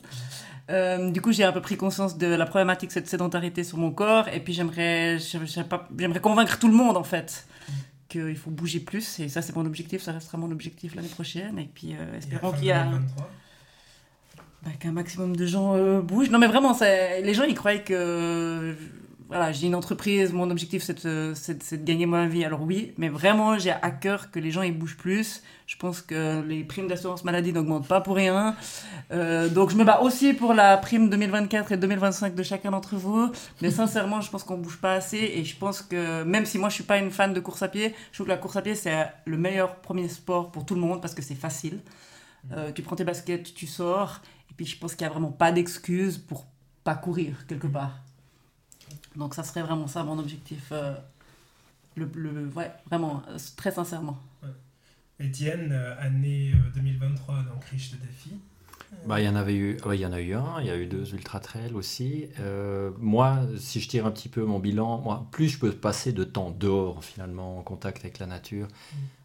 Euh, 0.69 1.11
du 1.11 1.21
coup, 1.21 1.31
j'ai 1.31 1.43
un 1.43 1.51
peu 1.51 1.61
pris 1.61 1.77
conscience 1.77 2.17
de 2.17 2.27
la 2.27 2.45
problématique 2.45 2.91
cette 2.91 3.07
sédentarité 3.07 3.63
sur 3.63 3.77
mon 3.77 3.91
corps. 3.91 4.27
Et 4.29 4.39
puis, 4.39 4.53
j'aimerais, 4.53 5.17
convaincre 6.21 6.59
tout 6.59 6.67
le 6.67 6.73
monde, 6.73 6.97
en 6.97 7.03
fait, 7.03 7.47
qu'il 8.09 8.35
faut 8.35 8.51
bouger 8.51 8.79
plus. 8.79 9.19
Et 9.19 9.29
ça, 9.29 9.41
c'est 9.41 9.55
mon 9.55 9.65
objectif. 9.65 10.01
Ça 10.01 10.11
restera 10.11 10.37
mon 10.37 10.51
objectif 10.51 10.95
l'année 10.95 11.07
prochaine. 11.07 11.57
Et 11.59 11.69
puis, 11.73 11.93
euh, 11.93 12.17
espérons 12.17 12.51
qu'il 12.51 12.65
y 12.65 12.71
a... 12.71 12.83
2023 12.85 13.29
Bah, 14.63 14.71
qu'un 14.79 14.91
maximum 14.91 15.35
de 15.35 15.45
gens 15.45 15.75
euh, 15.75 16.01
bougent. 16.01 16.31
Non, 16.31 16.39
mais 16.39 16.47
vraiment, 16.47 16.75
les 16.81 17.33
gens, 17.33 17.43
ils 17.43 17.55
croyaient 17.55 17.83
que 17.83 18.75
voilà, 19.37 19.51
j'ai 19.51 19.67
une 19.67 19.75
entreprise, 19.75 20.33
mon 20.33 20.49
objectif, 20.49 20.81
c'est 20.81 21.05
de, 21.05 21.33
de- 21.33 21.75
gagner 21.83 22.07
ma 22.07 22.25
vie. 22.27 22.43
Alors 22.43 22.63
oui, 22.63 22.93
mais 22.97 23.07
vraiment, 23.07 23.57
j'ai 23.59 23.69
à 23.71 23.91
cœur 23.91 24.31
que 24.31 24.39
les 24.39 24.49
gens, 24.49 24.63
ils 24.63 24.77
bougent 24.77 24.97
plus. 24.97 25.43
Je 25.67 25.75
pense 25.77 26.01
que 26.01 26.41
les 26.41 26.63
primes 26.63 26.87
d'assurance 26.87 27.23
maladie 27.23 27.53
n'augmentent 27.53 27.87
pas 27.87 28.01
pour 28.01 28.15
rien. 28.15 28.55
Euh, 29.11 29.47
donc, 29.47 29.69
je 29.69 29.75
me 29.75 29.83
bats 29.83 30.01
aussi 30.01 30.33
pour 30.33 30.53
la 30.55 30.75
prime 30.77 31.09
2024 31.09 31.71
et 31.71 31.77
2025 31.77 32.33
de 32.33 32.41
chacun 32.41 32.71
d'entre 32.71 32.95
vous. 32.95 33.31
Mais 33.61 33.69
sincèrement, 33.69 34.21
je 34.21 34.31
pense 34.31 34.43
qu'on 34.43 34.57
bouge 34.57 34.77
pas 34.77 34.93
assez. 34.93 35.17
Et 35.17 35.43
je 35.45 35.55
pense 35.55 35.83
que, 35.83 36.23
même 36.23 36.45
si 36.47 36.57
moi, 36.57 36.69
je 36.69 36.75
suis 36.75 36.83
pas 36.83 36.97
une 36.97 37.11
fan 37.11 37.33
de 37.33 37.39
course 37.39 37.61
à 37.61 37.67
pied, 37.67 37.93
je 38.11 38.17
trouve 38.17 38.25
que 38.27 38.31
la 38.31 38.37
course 38.37 38.55
à 38.55 38.61
pied, 38.63 38.73
c'est 38.73 39.07
le 39.25 39.37
meilleur 39.37 39.75
premier 39.81 40.07
sport 40.09 40.51
pour 40.51 40.65
tout 40.65 40.73
le 40.73 40.81
monde 40.81 40.99
parce 40.99 41.13
que 41.13 41.21
c'est 41.21 41.35
facile. 41.35 41.79
Euh, 42.53 42.71
tu 42.71 42.81
prends 42.81 42.95
tes 42.95 43.03
baskets, 43.03 43.53
tu 43.53 43.67
sors. 43.67 44.21
Et 44.49 44.53
puis 44.55 44.65
je 44.65 44.79
pense 44.79 44.95
qu'il 44.95 45.05
n'y 45.05 45.11
a 45.11 45.13
vraiment 45.13 45.31
pas 45.31 45.51
d'excuse 45.51 46.17
pour 46.17 46.47
pas 46.83 46.95
courir 46.95 47.45
quelque 47.47 47.67
part. 47.67 47.99
Donc 49.15 49.33
ça 49.33 49.43
serait 49.43 49.61
vraiment 49.63 49.87
ça 49.87 50.03
mon 50.03 50.17
objectif. 50.19 50.69
euh, 50.71 50.95
le, 51.95 52.09
le, 52.13 52.45
ouais, 52.49 52.71
vraiment, 52.85 53.23
euh, 53.29 53.37
très 53.55 53.71
sincèrement. 53.71 54.17
Étienne, 55.19 55.71
euh, 55.71 55.95
année 55.99 56.51
euh, 56.53 56.69
2023, 56.75 57.35
donc 57.51 57.65
riche 57.65 57.91
de 57.91 57.97
défis. 57.97 58.35
Bah, 59.05 59.19
il 59.19 59.25
y 59.25 59.29
en 59.29 59.35
avait 59.35 59.55
eu, 59.55 59.77
ouais, 59.85 59.97
il 59.97 60.01
y 60.01 60.05
en 60.05 60.13
a 60.13 60.21
eu 60.21 60.33
un, 60.33 60.61
il 60.61 60.67
y 60.67 60.69
a 60.69 60.77
eu 60.77 60.85
deux 60.85 61.13
ultra 61.13 61.39
trails 61.41 61.73
aussi. 61.73 62.27
Euh, 62.39 62.91
moi, 62.99 63.41
si 63.57 63.81
je 63.81 63.89
tire 63.89 64.05
un 64.05 64.11
petit 64.11 64.29
peu 64.29 64.45
mon 64.45 64.59
bilan, 64.59 65.01
moi, 65.01 65.27
plus 65.31 65.49
je 65.49 65.59
peux 65.59 65.71
passer 65.71 66.13
de 66.13 66.23
temps 66.23 66.51
dehors 66.51 67.03
finalement 67.03 67.57
en 67.57 67.63
contact 67.63 67.99
avec 68.05 68.19
la 68.19 68.27
nature, 68.27 68.67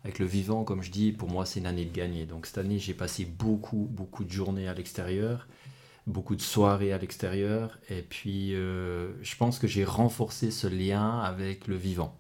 avec 0.03 0.18
le 0.18 0.27
vivant, 0.27 0.64
comme 0.64 0.83
je 0.83 0.90
dis, 0.90 1.12
pour 1.12 1.29
moi 1.29 1.46
c'est 1.46 1.61
une 1.61 1.66
année 1.66 1.85
de 1.85 1.94
gagner. 1.94 2.25
Donc 2.27 2.46
cette 2.46 2.59
année 2.59 2.79
j'ai 2.81 2.94
passé 2.94 3.25
beaucoup, 3.25 3.87
beaucoup 3.90 4.25
de 4.25 4.31
journées 4.33 4.66
à 4.66 4.75
l'extérieur, 4.75 5.46
beaucoup 6.06 6.34
de 6.34 6.42
soirées 6.42 6.92
à 6.92 6.98
l'extérieur, 6.98 7.78
et 7.88 8.02
puis 8.02 8.54
euh, 8.54 9.12
je 9.22 9.36
pense 9.36 9.58
que 9.58 9.66
j'ai 9.66 9.84
renforcé 9.84 10.50
ce 10.50 10.66
lien 10.66 11.20
avec 11.20 11.66
le 11.68 11.76
vivant. 11.76 12.16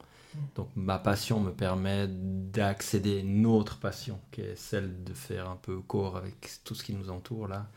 Donc 0.54 0.68
ma 0.76 0.98
passion 0.98 1.40
me 1.40 1.50
permet 1.50 2.06
d'accéder 2.08 3.18
à 3.18 3.20
une 3.20 3.44
autre 3.44 3.78
passion, 3.78 4.18
qui 4.30 4.40
est 4.40 4.56
celle 4.56 5.04
de 5.04 5.12
faire 5.12 5.50
un 5.50 5.56
peu 5.56 5.80
corps 5.80 6.16
avec 6.16 6.60
tout 6.64 6.74
ce 6.74 6.84
qui 6.84 6.94
nous 6.94 7.10
entoure 7.10 7.48
là. 7.48 7.68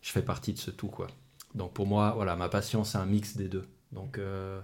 Je 0.00 0.10
fais 0.10 0.22
partie 0.22 0.52
de 0.52 0.58
ce 0.58 0.70
tout 0.70 0.88
quoi. 0.88 1.08
Donc 1.54 1.72
pour 1.74 1.86
moi, 1.86 2.12
voilà, 2.14 2.36
ma 2.36 2.48
passion 2.48 2.84
c'est 2.84 2.98
un 2.98 3.06
mix 3.06 3.36
des 3.36 3.48
deux. 3.48 3.68
Donc 3.92 4.18
euh, 4.18 4.60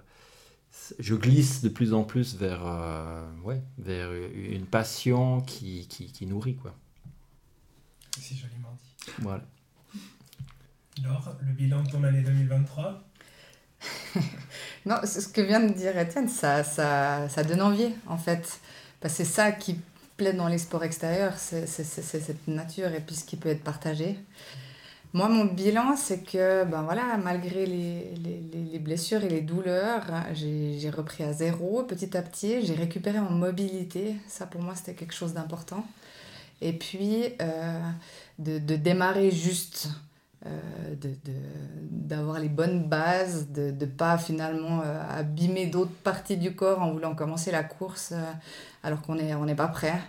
je 0.99 1.15
glisse 1.15 1.61
de 1.61 1.69
plus 1.69 1.93
en 1.93 2.03
plus 2.03 2.35
vers, 2.35 2.65
euh, 2.65 3.29
ouais, 3.43 3.61
vers 3.77 4.11
une 4.13 4.65
passion 4.65 5.41
qui, 5.41 5.87
qui, 5.87 6.11
qui 6.11 6.25
nourrit 6.25 6.55
quoi. 6.55 6.73
C'est 8.19 8.35
joliment 8.35 8.75
dit. 8.81 9.11
Voilà. 9.19 9.43
Laure, 11.03 11.35
le 11.45 11.53
bilan 11.53 11.83
de 11.83 11.89
ton 11.89 12.03
année 12.03 12.21
2023 12.21 13.03
Non, 14.85 14.95
ce 15.05 15.27
que 15.27 15.41
vient 15.41 15.59
de 15.61 15.73
dire 15.73 15.97
Étienne, 15.97 16.27
ça, 16.29 16.63
ça, 16.63 17.29
ça 17.29 17.43
donne 17.43 17.61
envie, 17.61 17.89
en 18.07 18.17
fait. 18.17 18.59
Parce 18.99 19.17
que 19.17 19.23
c'est 19.23 19.31
ça 19.31 19.51
qui 19.51 19.79
plaît 20.17 20.33
dans 20.33 20.47
les 20.47 20.57
sports 20.57 20.83
extérieurs, 20.83 21.37
c'est 21.37 21.65
cette 21.67 22.47
nature 22.47 22.91
et 22.93 22.99
puis 22.99 23.15
ce 23.15 23.23
qui 23.23 23.37
peut 23.37 23.49
être 23.49 23.63
partagé. 23.63 24.19
Moi, 25.13 25.27
mon 25.29 25.45
bilan, 25.45 25.95
c'est 25.97 26.21
que, 26.23 26.63
ben 26.65 26.83
voilà, 26.83 27.17
malgré 27.17 27.65
les, 27.65 28.15
les, 28.23 28.41
les- 28.53 28.63
les 28.71 28.79
blessures 28.79 29.23
et 29.23 29.29
les 29.29 29.41
douleurs, 29.41 30.03
j'ai 30.33 30.89
repris 30.89 31.23
à 31.23 31.33
zéro 31.33 31.83
petit 31.83 32.15
à 32.17 32.21
petit. 32.21 32.65
J'ai 32.65 32.75
récupéré 32.75 33.19
en 33.19 33.29
mobilité. 33.31 34.15
Ça, 34.27 34.45
pour 34.47 34.61
moi, 34.61 34.75
c'était 34.75 34.93
quelque 34.93 35.13
chose 35.13 35.33
d'important. 35.33 35.85
Et 36.61 36.73
puis, 36.73 37.25
euh, 37.41 37.81
de, 38.39 38.59
de 38.59 38.75
démarrer 38.77 39.31
juste 39.31 39.89
d'avoir 41.91 42.39
les 42.39 42.49
bonnes 42.49 42.87
bases, 42.87 43.49
de 43.51 43.71
ne 43.71 43.85
pas 43.85 44.17
finalement 44.17 44.81
euh, 44.83 45.03
abîmer 45.09 45.67
d'autres 45.67 45.91
parties 46.03 46.37
du 46.37 46.55
corps 46.55 46.81
en 46.81 46.91
voulant 46.91 47.13
commencer 47.15 47.51
la 47.51 47.63
course 47.63 48.11
euh, 48.13 48.33
alors 48.83 49.01
qu'on 49.01 49.15
n'est 49.15 49.35
on 49.35 49.45
n'est 49.45 49.55
pas 49.55 49.67
prêt. 49.67 50.01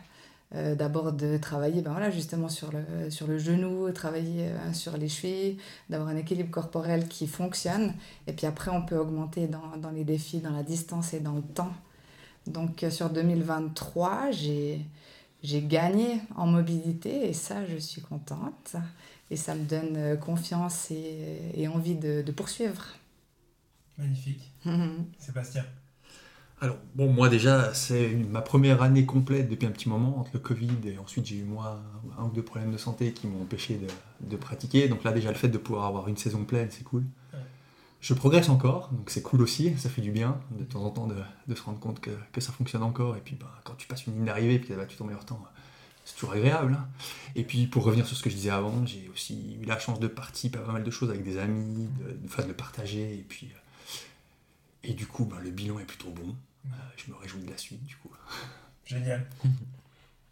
Euh, 0.55 0.75
D'abord 0.75 1.13
de 1.13 1.39
travailler 1.39 1.81
ben 1.81 1.93
voilà, 1.93 2.11
justement 2.11 2.49
sur 2.49 2.71
le, 2.73 3.11
sur 3.11 3.27
le 3.27 3.39
genou, 3.39 3.91
travailler 3.93 4.49
euh, 4.49 4.73
sur 4.75 4.99
les 4.99 5.09
chevilles, 5.09 5.57
d'avoir 5.89 6.11
un 6.11 6.17
équilibre 6.17 6.51
corporel 6.51 7.09
qui 7.09 7.27
fonctionne. 7.27 7.95
Et 8.27 8.33
puis 8.35 8.47
après, 8.47 8.71
on 8.71 8.83
peut 8.83 8.99
augmenter 8.99 9.47
dans, 9.47 9.77
dans 9.79 9.91
les 9.91 10.05
défis, 10.05 10.41
dans 10.41 10.51
la 10.51 10.63
distance 10.63 11.15
et 11.15 11.21
dans 11.21 11.35
le 11.35 11.43
temps. 11.43 11.73
Donc 12.47 12.83
euh, 12.83 12.91
sur 12.91 13.11
2023, 13.11 14.31
j'ai 14.33 14.85
j'ai 15.43 15.63
gagné 15.63 16.21
en 16.37 16.47
mobilité 16.47 17.29
et 17.29 17.33
ça, 17.33 17.67
je 17.67 17.77
suis 17.77 18.01
contente. 18.01 18.77
Et 19.33 19.37
ça 19.37 19.55
me 19.55 19.65
donne 19.65 19.97
euh, 19.97 20.17
confiance 20.17 20.91
et, 20.91 21.39
et 21.55 21.67
envie 21.67 21.95
de, 21.95 22.21
de 22.21 22.33
poursuivre. 22.33 22.85
Magnifique. 23.97 24.53
Mhm. 24.67 25.07
Sébastien. 25.19 25.65
Alors, 26.61 26.77
bon, 26.95 27.11
moi 27.11 27.31
déjà, 27.31 27.73
c'est 27.73 28.11
ma 28.31 28.43
première 28.43 28.83
année 28.83 29.07
complète 29.07 29.49
depuis 29.49 29.67
un 29.67 29.71
petit 29.71 29.89
moment, 29.89 30.19
entre 30.19 30.33
le 30.35 30.39
Covid 30.39 30.77
et 30.85 30.99
ensuite 30.99 31.25
j'ai 31.27 31.39
eu 31.39 31.45
moi 31.45 31.81
un 32.19 32.25
ou 32.25 32.31
deux 32.31 32.43
problèmes 32.43 32.71
de 32.71 32.77
santé 32.77 33.13
qui 33.13 33.27
m'ont 33.27 33.43
empêché 33.43 33.79
de, 33.79 33.89
de 34.29 34.37
pratiquer. 34.37 34.87
Donc 34.87 35.03
là, 35.03 35.13
déjà, 35.13 35.31
le 35.31 35.35
fait 35.35 35.49
de 35.49 35.59
pouvoir 35.59 35.87
avoir 35.87 36.09
une 36.09 36.19
saison 36.19 36.45
pleine, 36.45 36.69
c'est 36.71 36.85
cool. 36.85 37.05
Ouais. 37.33 37.41
Je 38.01 38.13
progresse 38.15 38.51
encore, 38.51 38.91
donc 38.93 39.09
c'est 39.09 39.23
cool 39.23 39.41
aussi, 39.41 39.77
ça 39.79 39.89
fait 39.89 40.03
du 40.03 40.13
bien 40.13 40.39
de 40.51 40.65
temps 40.65 40.85
en 40.85 40.91
temps 40.91 41.07
de, 41.07 41.17
de 41.49 41.55
se 41.55 41.63
rendre 41.63 41.81
compte 41.81 42.01
que, 42.01 42.11
que 42.33 42.41
ça 42.43 42.53
fonctionne 42.53 42.83
encore. 42.83 43.17
Et 43.17 43.21
puis, 43.21 43.35
bah, 43.35 43.51
quand 43.65 43.75
tu 43.77 43.89
passes 43.89 44.07
une 44.07 44.13
ligne 44.15 44.27
d'arrivée 44.27 44.55
et 44.55 44.59
puis 44.59 44.75
bah, 44.75 44.85
tu 44.87 44.97
ton 44.97 45.07
meilleur 45.07 45.25
temps, 45.25 45.43
c'est 46.05 46.15
toujours 46.15 46.35
agréable. 46.35 46.75
hein. 46.79 46.89
Et 47.35 47.45
puis, 47.45 47.67
pour 47.67 47.85
revenir 47.85 48.07
sur 48.07 48.17
ce 48.17 48.23
que 48.23 48.31
je 48.31 48.35
disais 48.35 48.51
avant, 48.51 48.85
j'ai 48.87 49.09
aussi 49.13 49.57
eu 49.61 49.65
la 49.65 49.79
chance 49.79 50.01
de 50.01 50.07
participer 50.09 50.59
à 50.59 50.63
pas 50.63 50.73
mal 50.73 50.85
de 50.85 50.91
choses 50.91 51.11
avec 51.11 51.23
des 51.25 51.39
amis, 51.39 51.89
de, 51.99 52.13
de, 52.13 52.19
enfin, 52.27 52.43
de 52.43 52.49
le 52.49 52.55
partager. 52.55 53.15
Et 53.15 53.25
puis, 53.29 53.51
euh, 53.55 53.59
et 54.85 54.95
du 54.95 55.07
coup, 55.07 55.25
bah, 55.25 55.39
le 55.43 55.51
bilan 55.51 55.79
est 55.79 55.85
plutôt 55.85 56.11
bon. 56.11 56.35
Euh, 56.67 56.69
je 56.97 57.11
me 57.11 57.17
réjouis 57.17 57.43
de 57.43 57.51
la 57.51 57.59
suite, 57.59 57.85
du 57.85 57.97
coup. 57.97 58.11
Génial. 58.85 59.27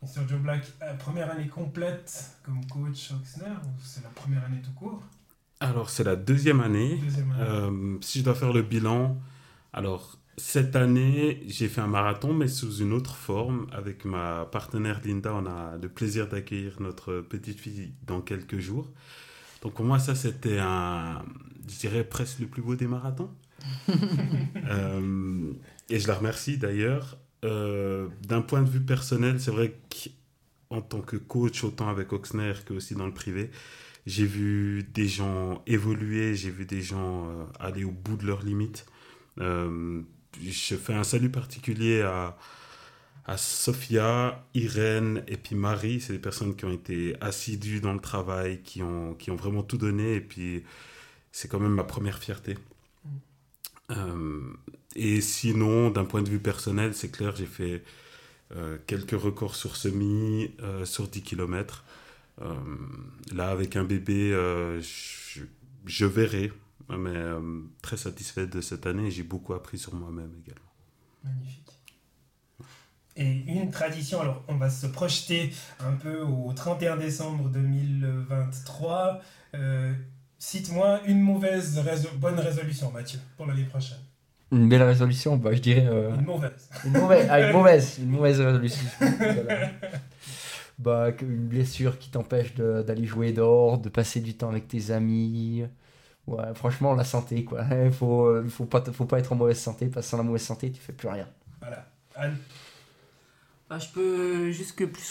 Et 0.02 0.06
sur 0.06 0.26
Joe 0.28 0.40
Black, 0.40 0.64
euh, 0.82 0.94
première 0.94 1.30
année 1.30 1.46
complète 1.48 2.36
comme 2.42 2.64
coach 2.66 3.12
Oxner 3.12 3.50
ou 3.64 3.70
c'est 3.82 4.02
la 4.02 4.08
première 4.10 4.44
année 4.44 4.60
tout 4.62 4.72
court? 4.72 5.02
Alors, 5.60 5.90
c'est 5.90 6.04
la 6.04 6.16
deuxième 6.16 6.60
année. 6.60 6.96
Deuxième 6.96 7.30
année. 7.32 7.42
Euh, 7.42 7.98
si 8.00 8.20
je 8.20 8.24
dois 8.24 8.34
faire 8.34 8.52
le 8.52 8.62
bilan, 8.62 9.16
alors 9.72 10.16
cette 10.40 10.74
année, 10.74 11.42
j'ai 11.46 11.68
fait 11.68 11.80
un 11.82 11.86
marathon, 11.86 12.32
mais 12.32 12.48
sous 12.48 12.78
une 12.78 12.92
autre 12.92 13.14
forme. 13.14 13.66
Avec 13.72 14.04
ma 14.04 14.46
partenaire 14.46 15.00
Linda, 15.04 15.32
on 15.34 15.46
a 15.46 15.76
le 15.76 15.88
plaisir 15.88 16.28
d'accueillir 16.28 16.80
notre 16.80 17.20
petite 17.20 17.60
fille 17.60 17.92
dans 18.06 18.20
quelques 18.20 18.58
jours. 18.58 18.90
Donc 19.62 19.74
pour 19.74 19.84
moi, 19.84 19.98
ça, 19.98 20.14
c'était 20.14 20.58
un, 20.58 21.22
je 21.68 21.78
dirais, 21.78 22.04
presque 22.04 22.40
le 22.40 22.46
plus 22.46 22.62
beau 22.62 22.74
des 22.76 22.86
marathons. 22.86 23.30
Euh, 24.70 25.52
et 25.88 25.98
je 25.98 26.08
la 26.08 26.14
remercie 26.14 26.56
d'ailleurs. 26.58 27.18
Euh, 27.44 28.08
D'un 28.22 28.40
point 28.42 28.62
de 28.62 28.68
vue 28.68 28.80
personnel, 28.80 29.40
c'est 29.40 29.50
vrai 29.50 29.74
qu'en 30.68 30.80
tant 30.80 31.00
que 31.00 31.16
coach, 31.16 31.64
autant 31.64 31.88
avec 31.88 32.12
Oxner 32.12 32.52
que 32.64 32.74
aussi 32.74 32.94
dans 32.94 33.06
le 33.06 33.14
privé, 33.14 33.50
j'ai 34.06 34.26
vu 34.26 34.84
des 34.94 35.08
gens 35.08 35.62
évoluer, 35.66 36.34
j'ai 36.34 36.50
vu 36.50 36.64
des 36.66 36.82
gens 36.82 37.28
euh, 37.28 37.44
aller 37.58 37.84
au 37.84 37.90
bout 37.90 38.16
de 38.16 38.26
leurs 38.26 38.42
limites. 38.42 38.86
Je 40.42 40.76
fais 40.76 40.94
un 40.94 41.04
salut 41.04 41.30
particulier 41.30 42.02
à, 42.02 42.36
à 43.26 43.36
Sophia, 43.36 44.44
Irène 44.54 45.22
et 45.28 45.36
puis 45.36 45.54
Marie. 45.54 46.00
C'est 46.00 46.12
des 46.12 46.18
personnes 46.18 46.56
qui 46.56 46.64
ont 46.64 46.72
été 46.72 47.16
assidues 47.20 47.80
dans 47.80 47.92
le 47.92 48.00
travail, 48.00 48.62
qui 48.62 48.82
ont, 48.82 49.14
qui 49.14 49.30
ont 49.30 49.36
vraiment 49.36 49.62
tout 49.62 49.78
donné. 49.78 50.14
Et 50.14 50.20
puis, 50.20 50.64
c'est 51.32 51.48
quand 51.48 51.60
même 51.60 51.74
ma 51.74 51.84
première 51.84 52.18
fierté. 52.18 52.56
Euh, 53.90 54.40
et 54.96 55.20
sinon, 55.20 55.90
d'un 55.90 56.04
point 56.04 56.22
de 56.22 56.28
vue 56.28 56.38
personnel, 56.40 56.94
c'est 56.94 57.10
clair, 57.10 57.34
j'ai 57.36 57.46
fait 57.46 57.82
euh, 58.56 58.78
quelques 58.86 59.20
records 59.20 59.56
sur 59.56 59.76
semi, 59.76 60.50
euh, 60.62 60.84
sur 60.84 61.08
10 61.08 61.22
km. 61.22 61.84
Là, 63.34 63.50
avec 63.50 63.76
un 63.76 63.84
bébé, 63.84 64.30
je, 64.30 65.42
je 65.84 66.06
verrai, 66.06 66.50
mais 66.98 67.16
euh, 67.16 67.40
très 67.82 67.96
satisfait 67.96 68.46
de 68.46 68.60
cette 68.60 68.86
année. 68.86 69.10
J'ai 69.10 69.22
beaucoup 69.22 69.54
appris 69.54 69.78
sur 69.78 69.94
moi-même 69.94 70.30
également. 70.44 70.70
Magnifique. 71.24 71.66
Et 73.16 73.42
une 73.52 73.70
tradition, 73.70 74.20
alors 74.20 74.42
on 74.48 74.54
va 74.56 74.70
se 74.70 74.86
projeter 74.86 75.52
un 75.80 75.92
peu 75.92 76.20
au 76.22 76.52
31 76.54 76.96
décembre 76.96 77.48
2023. 77.50 79.20
Euh, 79.54 79.92
Cite-moi 80.38 81.00
une 81.06 81.20
mauvaise 81.20 81.78
réso- 81.80 82.16
bonne 82.16 82.38
résolution, 82.38 82.90
Mathieu, 82.90 83.18
pour 83.36 83.44
l'année 83.46 83.64
prochaine. 83.64 83.98
Une 84.52 84.68
belle 84.70 84.82
résolution, 84.82 85.36
bah, 85.36 85.52
je 85.54 85.60
dirais. 85.60 85.86
euh, 85.86 86.14
Une 86.14 86.24
mauvaise. 86.24 86.70
Une 86.86 86.92
mauvaise, 86.92 87.26
ah, 87.30 87.40
une 87.46 87.52
mauvaise, 87.56 87.98
une 87.98 88.08
mauvaise 88.08 88.40
résolution. 88.40 88.86
Voilà. 88.98 89.70
Bah, 90.78 91.08
une 91.20 91.46
blessure 91.46 91.98
qui 91.98 92.08
t'empêche 92.10 92.54
de- 92.54 92.82
d'aller 92.82 93.04
jouer 93.04 93.32
dehors, 93.34 93.76
de 93.78 93.90
passer 93.90 94.20
du 94.20 94.34
temps 94.34 94.48
avec 94.48 94.66
tes 94.66 94.90
amis. 94.92 95.64
Ouais, 96.26 96.54
franchement, 96.54 96.94
la 96.94 97.04
santé, 97.04 97.44
quoi. 97.44 97.62
Il 97.84 97.92
faut, 97.92 98.26
euh, 98.26 98.46
faut, 98.48 98.64
pas, 98.66 98.82
faut 98.92 99.04
pas 99.06 99.18
être 99.18 99.32
en 99.32 99.36
mauvaise 99.36 99.58
santé, 99.60 99.86
parce 99.86 100.06
que 100.06 100.10
sans 100.10 100.16
la 100.18 100.22
mauvaise 100.22 100.42
santé, 100.42 100.70
tu 100.70 100.80
fais 100.80 100.92
plus 100.92 101.08
rien. 101.08 101.26
Voilà. 101.60 101.84
Anne, 102.16 102.36
Bah, 103.68 103.78
je 103.78 103.88
peux 103.88 104.50
juste 104.50 104.74
que 104.76 104.84
plus. 104.84 105.02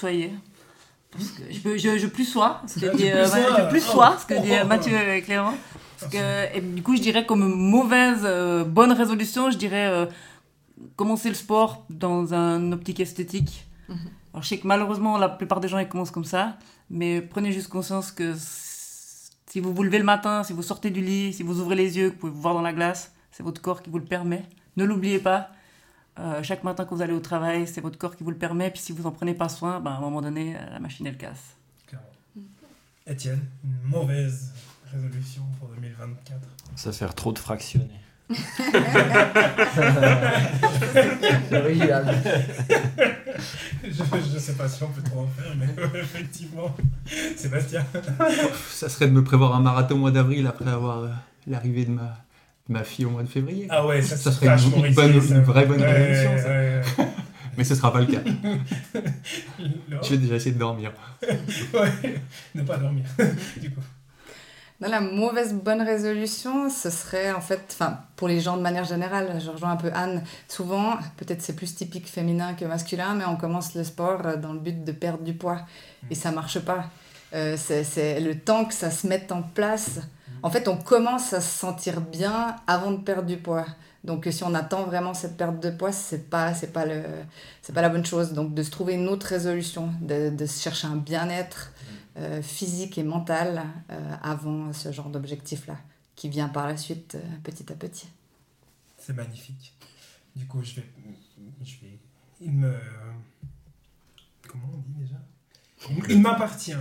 Parce 1.12 1.32
que 1.32 1.42
je, 1.52 1.60
peux, 1.62 1.78
je, 1.78 1.98
je 1.98 2.08
plus 2.08 2.26
sois, 2.26 2.62
ce 2.68 2.80
que 2.80 2.86
Ah, 2.92 2.96
dit, 2.96 3.10
euh, 3.10 3.24
plus 3.28 3.34
ouais, 3.34 3.48
sois. 3.48 3.58
je 3.64 3.70
plus 3.70 3.84
Oh. 3.88 3.92
sois, 3.92 4.18
ce 4.20 4.26
que 4.28 4.34
dit 4.42 4.50
Oh, 4.52 4.56
euh, 4.56 4.62
oh, 4.64 4.68
Mathieu 4.68 4.96
et 5.16 5.22
Clément. 5.24 5.54
Parce 6.00 6.12
que, 6.12 6.56
et 6.58 6.62
du 6.62 6.84
coup, 6.84 6.96
je 6.96 7.02
dirais 7.02 7.26
comme 7.26 7.44
mauvaise, 7.54 8.22
euh, 8.24 8.64
bonne 8.64 8.92
résolution, 8.92 9.50
je 9.52 9.58
dirais 9.58 9.88
euh, 9.88 10.06
commencer 10.96 11.28
le 11.30 11.36
sport 11.36 11.84
dans 11.90 12.34
un 12.34 12.72
optique 12.72 13.00
esthétique. 13.00 13.68
Mhm. 13.90 13.98
Alors, 14.34 14.44
je 14.44 14.50
sais 14.50 14.60
que 14.60 14.68
malheureusement, 14.68 15.18
la 15.18 15.28
plupart 15.30 15.60
des 15.60 15.68
gens, 15.68 15.80
ils 15.80 15.90
commencent 15.90 16.12
comme 16.12 16.24
ça, 16.26 16.58
mais 16.92 17.22
prenez 17.22 17.52
juste 17.52 17.70
conscience 17.70 18.12
que 18.12 18.36
si 19.50 19.60
vous 19.60 19.74
vous 19.74 19.84
levez 19.84 19.98
le 19.98 20.06
matin, 20.06 20.44
si 20.44 20.54
vous 20.54 20.62
sortez 20.62 20.92
du 20.92 21.02
lit, 21.02 21.34
si 21.34 21.44
vous 21.44 21.60
ouvrez 21.60 21.76
les 21.76 21.98
yeux, 21.98 22.10
que 22.10 22.14
vous 22.14 22.20
pouvez 22.20 22.32
vous 22.32 22.42
voir 22.42 22.54
dans 22.54 22.62
la 22.62 22.72
glace, 22.72 23.12
c'est 23.32 23.44
votre 23.44 23.62
corps 23.62 23.82
qui 23.82 23.90
vous 23.90 23.98
le 23.98 24.06
permet. 24.06 24.44
Ne 24.78 24.86
l'oubliez 24.86 25.20
pas. 25.20 25.50
Euh, 26.20 26.44
chaque 26.44 26.64
matin 26.64 26.86
que 26.86 26.94
vous 26.94 27.02
allez 27.02 27.14
au 27.14 27.20
travail, 27.20 27.68
c'est 27.68 27.82
votre 27.82 27.98
corps 27.98 28.16
qui 28.16 28.24
vous 28.24 28.30
le 28.30 28.38
permet. 28.38 28.70
Puis 28.70 28.82
si 28.82 28.92
vous 28.92 29.08
en 29.08 29.12
prenez 29.12 29.34
pas 29.34 29.50
soin, 29.50 29.80
ben, 29.80 29.92
à 29.92 29.96
un 29.96 30.02
moment 30.02 30.22
donné, 30.22 30.56
euh, 30.56 30.60
la 30.72 30.80
machine 30.80 31.08
elle 31.08 31.18
casse. 31.18 31.56
clairement. 31.88 32.06
Étienne, 33.08 33.42
une 33.64 33.90
mauvaise 33.90 34.54
résolution 34.92 35.44
pour 35.60 35.70
2024. 35.70 36.40
Ça 36.76 36.92
faire 36.92 37.16
trop 37.16 37.32
de 37.32 37.40
fractionnés. 37.40 37.90
Je, 43.84 44.04
je 44.34 44.40
sais 44.40 44.54
pas 44.54 44.68
si 44.68 44.84
on 44.84 44.88
peut 44.90 45.02
trop 45.02 45.22
en 45.22 45.28
faire, 45.28 45.54
mais 45.58 45.68
effectivement. 46.00 46.76
Sébastien. 47.36 47.86
Ça 48.70 48.90
serait 48.90 49.08
de 49.08 49.12
me 49.14 49.24
prévoir 49.24 49.56
un 49.56 49.62
marathon 49.62 49.96
au 49.96 50.00
mois 50.00 50.12
d'avril 50.12 50.46
après 50.48 50.70
avoir 50.70 51.00
euh, 51.04 51.10
l'arrivée 51.48 51.86
de 51.86 51.92
ma, 51.92 52.18
de 52.68 52.74
ma 52.74 52.84
fille 52.84 53.06
au 53.06 53.10
mois 53.12 53.24
de 53.24 53.28
février. 53.30 53.68
Ah 53.70 53.86
ouais, 53.86 54.02
ça, 54.02 54.18
serait 54.18 54.48
une- 54.48 54.86
une 54.86 54.94
bonne- 54.94 55.22
ça. 55.22 55.36
une 55.36 55.42
vraie 55.44 55.66
bonne 55.66 55.82
Ouais. 55.82 56.82
Mais 57.58 57.64
ce 57.66 57.76
sera 57.76 57.92
pas 57.92 58.00
le 58.00 58.06
cas. 58.06 58.22
Je 60.02 60.10
vais 60.12 60.18
déjà 60.18 60.36
essayer 60.36 60.54
de 60.54 60.60
dormir. 60.60 60.92
Ouais, 61.74 62.22
ne 62.56 62.62
pas 62.64 62.78
dormir, 62.78 63.04
du 63.62 63.70
coup. 63.72 63.82
Dans 64.80 64.88
la 64.88 65.02
mauvaise 65.02 65.54
bonne 65.54 65.82
résolution, 65.82 66.70
ce 66.70 66.90
serait 66.90 67.34
en 67.34 67.42
fait, 67.42 67.60
enfin 67.70 68.00
pour 68.16 68.30
les 68.30 68.40
gens 68.40 68.56
de 68.56 68.62
manière 68.62 68.86
générale, 68.86 69.38
je 69.44 69.50
rejoins 69.50 69.72
un 69.72 69.76
peu 69.76 69.92
Anne, 69.94 70.24
souvent, 70.48 70.94
peut-être 71.18 71.42
c'est 71.42 71.56
plus 71.56 71.76
typique 71.76 72.08
féminin 72.08 72.54
que 72.54 72.64
masculin, 72.64 73.14
mais 73.14 73.26
on 73.26 73.36
commence 73.36 73.76
le 73.76 73.84
sport 73.84 74.22
euh, 74.26 74.38
dans 74.38 74.54
le 74.54 74.60
but 74.60 74.86
de 74.86 74.92
perdre 74.94 75.24
du 75.26 75.34
poids 75.34 75.60
et 76.10 76.16
ça 76.16 76.32
marche 76.32 76.60
pas. 76.60 76.86
Euh, 77.34 77.58
c'est 77.58 78.22
le 78.22 78.40
temps 78.40 78.64
que 78.64 78.74
ça 78.74 78.90
se 78.90 79.06
mette 79.06 79.34
en 79.34 79.42
place. 79.42 80.00
En 80.44 80.50
fait, 80.50 80.70
on 80.70 80.78
commence 80.78 81.34
à 81.34 81.42
se 81.42 81.60
sentir 81.60 82.00
bien 82.00 82.56
avant 82.66 82.92
de 82.92 83.02
perdre 83.02 83.28
du 83.28 83.36
poids. 83.36 83.66
Donc 84.06 84.30
si 84.32 84.46
on 84.46 84.54
attend 84.54 84.84
vraiment 84.84 85.14
cette 85.14 85.36
perte 85.36 85.60
de 85.60 85.72
poids, 85.72 85.92
c'est 85.92 86.30
pas 86.30 86.54
c'est 86.54 86.72
pas 86.72 86.86
le 86.86 87.04
c'est 87.62 87.76
pas 87.76 87.82
la 87.82 87.90
bonne 87.90 88.06
chose. 88.06 88.32
Donc 88.32 88.54
de 88.54 88.64
se 88.64 88.72
trouver 88.72 88.94
une 88.94 89.10
autre 89.10 89.28
résolution, 89.28 89.90
de, 90.00 90.30
de 90.30 90.46
se 90.46 90.62
chercher 90.62 90.88
un 90.88 90.96
bien-être 90.96 91.74
physique 92.42 92.98
et 92.98 93.04
mental 93.04 93.64
euh, 93.92 94.16
avant 94.22 94.74
ce 94.74 94.92
genre 94.92 95.10
d'objectif-là, 95.10 95.78
qui 96.16 96.30
vient 96.30 96.50
par 96.50 96.68
la 96.68 96.78
suite 96.78 97.16
euh, 97.16 97.38
petit 97.44 97.72
à 97.72 97.76
petit. 97.76 98.08
C'est 98.98 99.14
magnifique. 99.14 99.74
Du 100.36 100.46
coup, 100.46 100.64
je 100.64 100.76
vais. 100.76 100.90
Je 101.64 101.76
vais. 101.82 102.00
Il 102.42 102.52
me. 102.52 102.74
Comment 104.48 104.70
on 104.74 104.78
dit 104.78 104.94
déjà? 105.00 105.16
Il, 106.10 106.22
m'appartient. 106.22 106.76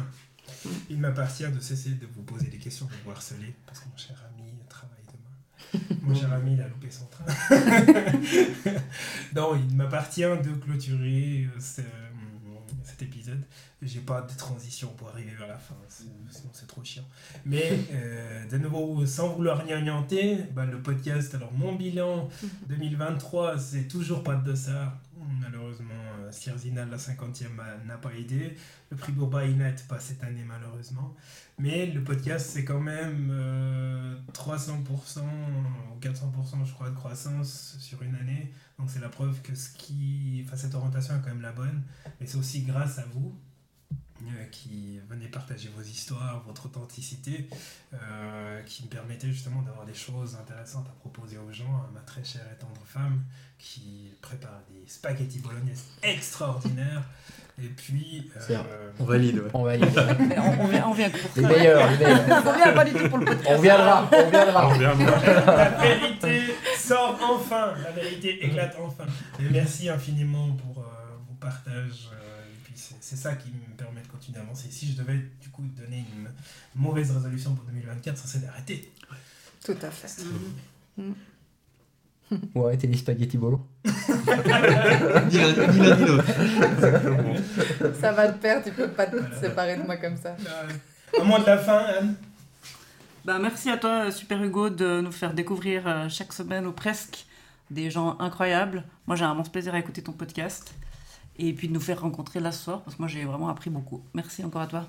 Il 0.90 0.98
m'appartient 0.98 1.48
de 1.48 1.60
cesser 1.60 1.90
de 1.90 2.06
vous 2.06 2.22
poser 2.22 2.46
des 2.48 2.58
questions, 2.58 2.86
de 2.86 2.92
vous 3.04 3.10
harceler, 3.10 3.54
parce 3.66 3.80
que 3.80 3.88
mon 3.88 3.96
cher 3.96 4.16
ami 4.34 4.52
travaille 4.68 5.04
demain. 5.06 5.98
Mon 6.02 6.14
cher 6.14 6.32
ami, 6.32 6.54
il 6.54 6.60
a 6.60 6.68
loupé 6.68 6.90
son 6.90 7.06
train. 7.06 7.24
non, 9.34 9.54
il 9.56 9.74
m'appartient 9.76 10.22
de 10.22 10.52
clôturer 10.60 11.44
euh, 11.54 11.60
ce- 11.60 11.82
cet 12.88 13.02
épisode. 13.02 13.42
J'ai 13.82 14.00
pas 14.00 14.22
de 14.22 14.36
transition 14.36 14.88
pour 14.96 15.08
arriver 15.08 15.32
vers 15.38 15.46
la 15.46 15.58
fin, 15.58 15.74
sinon 15.88 16.50
c'est 16.52 16.66
trop 16.66 16.82
chiant. 16.82 17.04
Mais 17.44 17.78
euh, 17.92 18.48
de 18.48 18.58
nouveau, 18.58 19.04
sans 19.06 19.28
vouloir 19.28 19.64
gnagnoter, 19.66 20.38
bah, 20.54 20.64
le 20.64 20.80
podcast, 20.80 21.34
alors 21.34 21.52
mon 21.52 21.74
bilan 21.74 22.28
2023, 22.68 23.58
c'est 23.58 23.88
toujours 23.88 24.22
pas 24.22 24.34
de 24.36 24.54
ça. 24.54 24.98
Malheureusement. 25.40 25.94
euh, 26.20 26.30
Sierzinal, 26.32 26.88
la 26.90 26.96
50e, 26.96 27.48
n'a 27.86 27.96
pas 27.98 28.12
aidé. 28.14 28.56
Le 28.90 28.96
prix 28.96 29.12
Bourbaï 29.12 29.54
n'aide 29.54 29.80
pas 29.86 30.00
cette 30.00 30.22
année, 30.24 30.44
malheureusement. 30.46 31.14
Mais 31.58 31.86
le 31.86 32.02
podcast, 32.02 32.50
c'est 32.52 32.64
quand 32.64 32.80
même 32.80 33.30
300% 34.32 35.20
ou 35.20 36.00
400%, 36.00 36.64
je 36.64 36.72
crois, 36.72 36.90
de 36.90 36.94
croissance 36.94 37.76
sur 37.78 38.02
une 38.02 38.14
année. 38.14 38.52
Donc 38.78 38.90
c'est 38.90 39.00
la 39.00 39.08
preuve 39.08 39.40
que 39.42 39.54
ce 39.54 39.70
qui, 39.72 40.42
enfin, 40.46 40.56
cette 40.56 40.74
orientation 40.74 41.16
est 41.16 41.20
quand 41.20 41.30
même 41.30 41.42
la 41.42 41.52
bonne. 41.52 41.82
Mais 42.20 42.26
c'est 42.26 42.38
aussi 42.38 42.62
grâce 42.62 42.98
à 42.98 43.04
vous, 43.12 43.28
euh, 43.28 43.47
qui 44.50 45.00
venez 45.08 45.26
partager 45.28 45.70
vos 45.76 45.82
histoires, 45.82 46.42
votre 46.46 46.66
authenticité, 46.66 47.48
euh, 47.94 48.62
qui 48.62 48.84
me 48.84 48.88
permettait 48.88 49.28
justement 49.28 49.62
d'avoir 49.62 49.86
des 49.86 49.94
choses 49.94 50.36
intéressantes 50.40 50.86
à 50.88 51.00
proposer 51.00 51.38
aux 51.38 51.52
gens, 51.52 51.86
à 51.88 51.90
ma 51.92 52.00
très 52.00 52.24
chère 52.24 52.46
et 52.52 52.58
tendre 52.58 52.80
femme, 52.84 53.22
qui 53.58 54.12
prépare 54.20 54.60
des 54.70 54.88
spaghettis 54.88 55.40
bolognaises 55.40 55.84
extraordinaires. 56.02 57.02
Et 57.60 57.68
puis. 57.68 58.30
Euh, 58.50 58.90
on 59.00 59.04
valide, 59.04 59.42
On 59.52 59.64
valide. 59.64 59.86
on, 60.60 60.66
vient, 60.66 60.86
on 60.88 60.92
vient 60.92 61.10
pour 61.10 61.20
ça. 61.20 61.28
Les 61.40 61.42
meilleurs, 61.42 61.90
les 61.90 61.96
meilleurs. 61.98 62.46
on 62.46 62.56
vient 62.56 62.72
pas 62.72 62.84
du 62.84 62.92
tout 62.92 63.08
pour 63.08 63.18
le 63.18 63.24
podcast. 63.24 63.48
On 63.50 63.60
viendra, 63.60 64.10
on 64.12 64.30
viendra. 64.30 64.68
On 64.68 64.72
viendra. 64.74 65.56
La 65.56 65.70
vérité 65.70 66.40
sort 66.76 67.18
enfin. 67.20 67.74
La 67.82 67.90
vérité 67.90 68.44
éclate 68.44 68.76
enfin. 68.80 69.04
Et 69.40 69.50
merci 69.50 69.88
infiniment 69.88 70.52
pour 70.52 70.84
vos 71.28 71.34
partages 71.40 72.10
c'est 73.00 73.16
ça 73.16 73.34
qui 73.34 73.50
me 73.50 73.76
permet 73.76 74.00
de 74.02 74.08
continuer 74.08 74.38
à 74.38 74.42
avancer. 74.42 74.68
Si 74.70 74.92
je 74.92 74.96
devais 74.96 75.18
du 75.40 75.48
coup 75.50 75.62
donner 75.76 76.04
une 76.16 76.28
mauvaise 76.74 77.10
résolution 77.10 77.54
pour 77.54 77.64
2024, 77.64 78.16
ça 78.16 78.26
serait 78.26 78.46
d'arrêter. 78.46 78.92
Tout 79.64 79.76
à 79.82 79.90
fait. 79.90 80.24
Mm. 80.96 81.12
Ou 82.54 82.66
arrêter 82.66 82.86
les 82.86 82.96
spaghetti 82.96 83.38
bolo. 83.38 83.66
ni 83.84 83.90
l'un 83.90 85.72
ni 85.72 86.06
l'autre. 86.06 86.24
Ça 88.00 88.12
va 88.12 88.28
te 88.28 88.38
perdre, 88.38 88.64
tu 88.64 88.72
peux 88.72 88.88
pas 88.88 89.06
te 89.06 89.16
séparer 89.40 89.76
de 89.76 89.82
moi 89.82 89.96
comme 89.96 90.16
ça. 90.16 90.36
Au 91.18 91.24
moins 91.24 91.40
de 91.40 91.46
la 91.46 91.58
fin, 91.58 91.78
Anne. 91.78 92.14
Bah, 93.24 93.38
merci 93.38 93.70
à 93.70 93.76
toi, 93.76 94.10
Super 94.10 94.42
Hugo, 94.42 94.70
de 94.70 95.00
nous 95.00 95.12
faire 95.12 95.34
découvrir 95.34 95.86
euh, 95.86 96.08
chaque 96.08 96.32
semaine 96.32 96.66
ou 96.66 96.72
presque 96.72 97.26
des 97.70 97.90
gens 97.90 98.18
incroyables. 98.20 98.84
Moi, 99.06 99.16
j'ai 99.16 99.24
un 99.24 99.32
immense 99.32 99.50
plaisir 99.50 99.74
à 99.74 99.78
écouter 99.78 100.02
ton 100.02 100.12
podcast 100.12 100.74
et 101.38 101.52
puis 101.52 101.68
de 101.68 101.72
nous 101.72 101.80
faire 101.80 102.00
rencontrer 102.00 102.40
là 102.40 102.52
ce 102.52 102.64
soir, 102.64 102.82
parce 102.82 102.96
que 102.96 103.02
moi 103.02 103.08
j'ai 103.08 103.24
vraiment 103.24 103.48
appris 103.48 103.70
beaucoup. 103.70 104.02
Merci 104.14 104.44
encore 104.44 104.62
à 104.62 104.66
toi. 104.66 104.86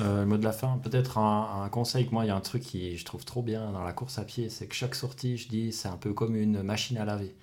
Euh, 0.00 0.20
le 0.20 0.26
mot 0.26 0.38
de 0.38 0.44
la 0.44 0.52
fin, 0.52 0.78
peut-être 0.78 1.18
un, 1.18 1.68
conseil 1.70 2.06
que 2.06 2.12
moi, 2.12 2.24
il 2.24 2.28
y 2.28 2.30
a 2.30 2.36
un 2.36 2.40
truc 2.40 2.62
qui 2.62 2.96
je 2.96 3.04
trouve 3.04 3.24
trop 3.24 3.42
bien 3.42 3.70
dans 3.72 3.84
la 3.84 3.92
course 3.92 4.18
à 4.18 4.24
pied, 4.24 4.48
c'est 4.48 4.66
que 4.66 4.74
chaque 4.74 4.94
sortie, 4.94 5.36
je 5.36 5.48
dis, 5.48 5.72
c'est 5.72 5.88
un 5.88 5.96
peu 5.96 6.12
comme 6.14 6.36
une 6.36 6.62
machine 6.62 6.96
à 6.96 7.04
laver. 7.04 7.34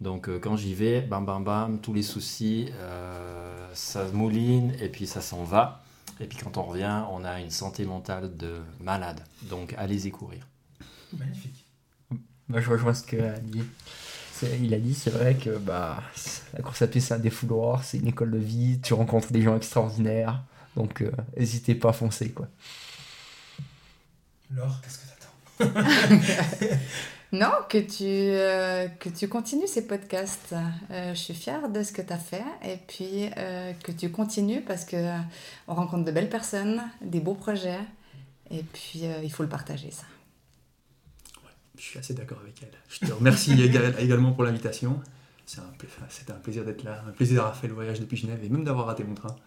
Donc 0.00 0.28
euh, 0.28 0.38
quand 0.38 0.56
j'y 0.56 0.74
vais, 0.74 1.00
bam 1.00 1.24
bam 1.24 1.44
bam, 1.44 1.80
tous 1.80 1.94
les 1.94 2.02
soucis, 2.02 2.68
euh, 2.74 3.68
ça 3.74 4.06
mouline 4.12 4.72
et 4.80 4.88
puis 4.88 5.06
ça 5.06 5.20
s'en 5.20 5.44
va. 5.44 5.82
Et 6.20 6.26
puis 6.26 6.38
quand 6.38 6.56
on 6.58 6.62
revient, 6.62 7.02
on 7.10 7.24
a 7.24 7.40
une 7.40 7.50
santé 7.50 7.84
mentale 7.84 8.36
de 8.36 8.60
malade. 8.80 9.20
Donc 9.42 9.74
allez-y 9.78 10.10
courir. 10.10 10.46
Magnifique. 11.16 11.64
Moi 12.48 12.60
je 12.60 12.70
rejoins 12.70 12.94
ce 12.94 13.04
que 13.04 13.40
dit 13.40 13.62
il 14.42 14.74
a 14.74 14.78
dit, 14.78 14.94
c'est 14.94 15.10
vrai 15.10 15.34
que 15.34 15.56
bah, 15.58 16.02
la 16.54 16.62
course 16.62 16.82
à 16.82 16.86
pied, 16.86 17.00
c'est 17.00 17.14
un 17.14 17.18
défouloir, 17.18 17.84
c'est 17.84 17.98
une 17.98 18.08
école 18.08 18.32
de 18.32 18.38
vie, 18.38 18.80
tu 18.82 18.94
rencontres 18.94 19.32
des 19.32 19.42
gens 19.42 19.56
extraordinaires, 19.56 20.42
donc 20.76 21.02
euh, 21.02 21.10
n'hésitez 21.36 21.74
pas 21.74 21.90
à 21.90 21.92
foncer. 21.92 22.30
Quoi. 22.30 22.48
Laure, 24.50 24.80
qu'est-ce 24.82 24.98
que 24.98 25.04
t'attends? 25.58 26.76
Non, 27.32 27.50
que 27.68 27.78
tu, 27.78 28.04
euh, 28.04 28.86
que 29.00 29.08
tu 29.08 29.26
continues 29.26 29.66
ces 29.66 29.88
podcasts. 29.88 30.54
Euh, 30.92 31.14
je 31.14 31.18
suis 31.18 31.34
fière 31.34 31.68
de 31.68 31.82
ce 31.82 31.92
que 31.92 32.00
tu 32.00 32.12
as 32.12 32.18
fait 32.18 32.44
et 32.64 32.76
puis 32.76 33.28
que 33.82 33.90
tu 33.90 34.08
continues 34.12 34.60
parce 34.60 34.84
que 34.84 34.96
on 35.66 35.74
rencontre 35.74 36.04
de 36.04 36.12
belles 36.12 36.28
personnes, 36.28 36.80
des 37.00 37.18
beaux 37.18 37.34
projets 37.34 37.80
et 38.52 38.62
puis 38.62 39.02
il 39.24 39.32
faut 39.32 39.42
le 39.42 39.48
partager 39.48 39.90
ça. 39.90 40.04
Je 41.76 41.82
suis 41.82 41.98
assez 41.98 42.14
d'accord 42.14 42.38
avec 42.42 42.54
elle. 42.62 42.72
Je 42.88 43.06
te 43.06 43.12
remercie 43.12 43.60
également 43.98 44.32
pour 44.32 44.44
l'invitation. 44.44 45.00
C'était 45.46 46.32
un, 46.32 46.36
plaisir 46.36 46.64
d'être 46.64 46.84
là, 46.84 47.04
un 47.06 47.10
plaisir 47.10 47.36
d'avoir 47.36 47.54
fait 47.54 47.68
le 47.68 47.74
voyage 47.74 48.00
depuis 48.00 48.16
Genève 48.16 48.42
et 48.42 48.48
même 48.48 48.64
d'avoir 48.64 48.86
raté 48.86 49.04
mon 49.04 49.14
train. 49.14 49.36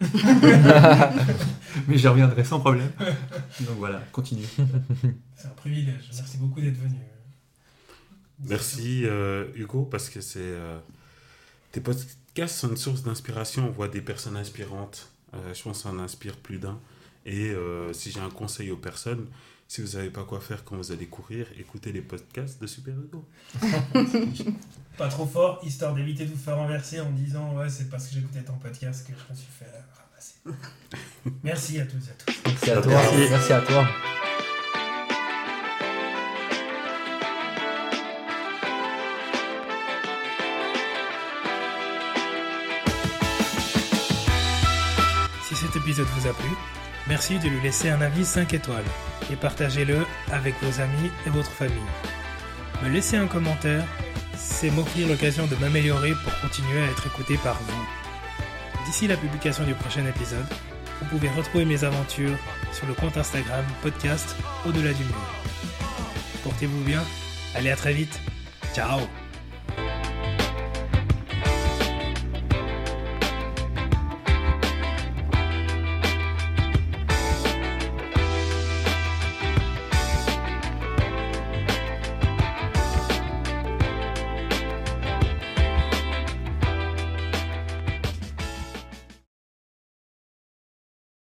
Mais 1.88 1.98
j'y 1.98 2.06
reviendrai 2.06 2.44
sans 2.44 2.60
problème. 2.60 2.90
Donc 3.60 3.78
voilà, 3.78 4.00
continue. 4.12 4.46
C'est 5.34 5.46
un 5.46 5.56
privilège. 5.56 6.08
Merci 6.14 6.36
beaucoup 6.36 6.60
d'être 6.60 6.78
venu. 6.78 7.00
Merci 8.44 9.02
euh, 9.06 9.46
Hugo, 9.56 9.84
parce 9.84 10.08
que 10.08 10.20
c'est. 10.20 10.38
Euh, 10.40 10.78
tes 11.72 11.80
podcasts 11.80 12.56
sont 12.56 12.68
une 12.70 12.76
source 12.76 13.02
d'inspiration. 13.02 13.66
On 13.66 13.72
voit 13.72 13.88
des 13.88 14.00
personnes 14.00 14.36
inspirantes. 14.36 15.10
Euh, 15.34 15.52
je 15.52 15.62
pense 15.62 15.78
que 15.78 15.82
ça 15.82 15.90
en 15.90 15.98
inspire 15.98 16.36
plus 16.36 16.58
d'un. 16.58 16.78
Et 17.26 17.52
si 17.92 18.10
j'ai 18.10 18.20
un 18.20 18.30
conseil 18.30 18.70
aux 18.70 18.78
personnes, 18.78 19.26
si 19.68 19.82
vous 19.82 19.86
savez 19.86 20.08
pas 20.08 20.24
quoi 20.24 20.40
faire 20.40 20.64
quand 20.64 20.76
vous 20.76 20.92
allez 20.92 21.06
courir, 21.06 21.46
écoutez 21.58 21.92
les 21.92 22.00
podcasts 22.00 22.58
de 22.60 22.66
Super 22.66 22.94
Hugo. 22.94 23.28
pas 24.96 25.08
trop 25.08 25.26
fort, 25.26 25.60
histoire 25.62 25.94
d'éviter 25.94 26.24
de 26.24 26.30
vous 26.30 26.38
faire 26.38 26.56
renverser 26.56 27.00
en 27.00 27.10
disant 27.10 27.54
ouais 27.54 27.68
c'est 27.68 27.90
parce 27.90 28.08
que 28.08 28.14
j'écoutais 28.14 28.42
ton 28.42 28.54
podcast 28.54 29.06
que 29.06 29.12
je 29.12 29.30
me 29.30 29.36
suis 29.36 29.46
fait 29.46 29.66
ramasser. 29.94 30.36
Merci 31.44 31.78
à 31.80 31.84
tous 31.84 31.98
et 31.98 32.10
à 32.10 32.14
tous. 32.14 32.40
Merci 32.46 32.70
à 32.70 32.80
toi. 32.80 33.02
Merci 33.30 33.52
à 33.52 33.60
toi. 33.60 33.88
Si 45.46 45.56
cet 45.56 45.76
épisode 45.76 46.06
vous 46.06 46.26
a 46.26 46.32
plu, 46.32 46.48
Merci 47.08 47.38
de 47.38 47.48
lui 47.48 47.60
laisser 47.62 47.88
un 47.88 48.00
avis 48.02 48.24
5 48.24 48.52
étoiles 48.52 48.84
et 49.32 49.36
partagez-le 49.36 50.04
avec 50.30 50.54
vos 50.62 50.80
amis 50.80 51.10
et 51.26 51.30
votre 51.30 51.50
famille. 51.50 51.76
Me 52.82 52.90
laisser 52.90 53.16
un 53.16 53.26
commentaire, 53.26 53.84
c'est 54.36 54.70
m'offrir 54.70 55.08
l'occasion 55.08 55.46
de 55.46 55.56
m'améliorer 55.56 56.12
pour 56.22 56.40
continuer 56.40 56.80
à 56.80 56.90
être 56.90 57.06
écouté 57.06 57.38
par 57.38 57.58
vous. 57.62 57.86
D'ici 58.84 59.06
la 59.06 59.16
publication 59.16 59.64
du 59.64 59.74
prochain 59.74 60.06
épisode, 60.06 60.46
vous 61.00 61.06
pouvez 61.06 61.28
retrouver 61.30 61.64
mes 61.64 61.84
aventures 61.84 62.36
sur 62.72 62.86
le 62.86 62.94
compte 62.94 63.16
Instagram 63.16 63.64
podcast 63.82 64.36
Au-delà 64.66 64.92
du 64.92 65.04
mur. 65.04 65.34
Portez-vous 66.42 66.84
bien, 66.84 67.02
allez 67.54 67.70
à 67.70 67.76
très 67.76 67.94
vite, 67.94 68.20
ciao 68.74 69.00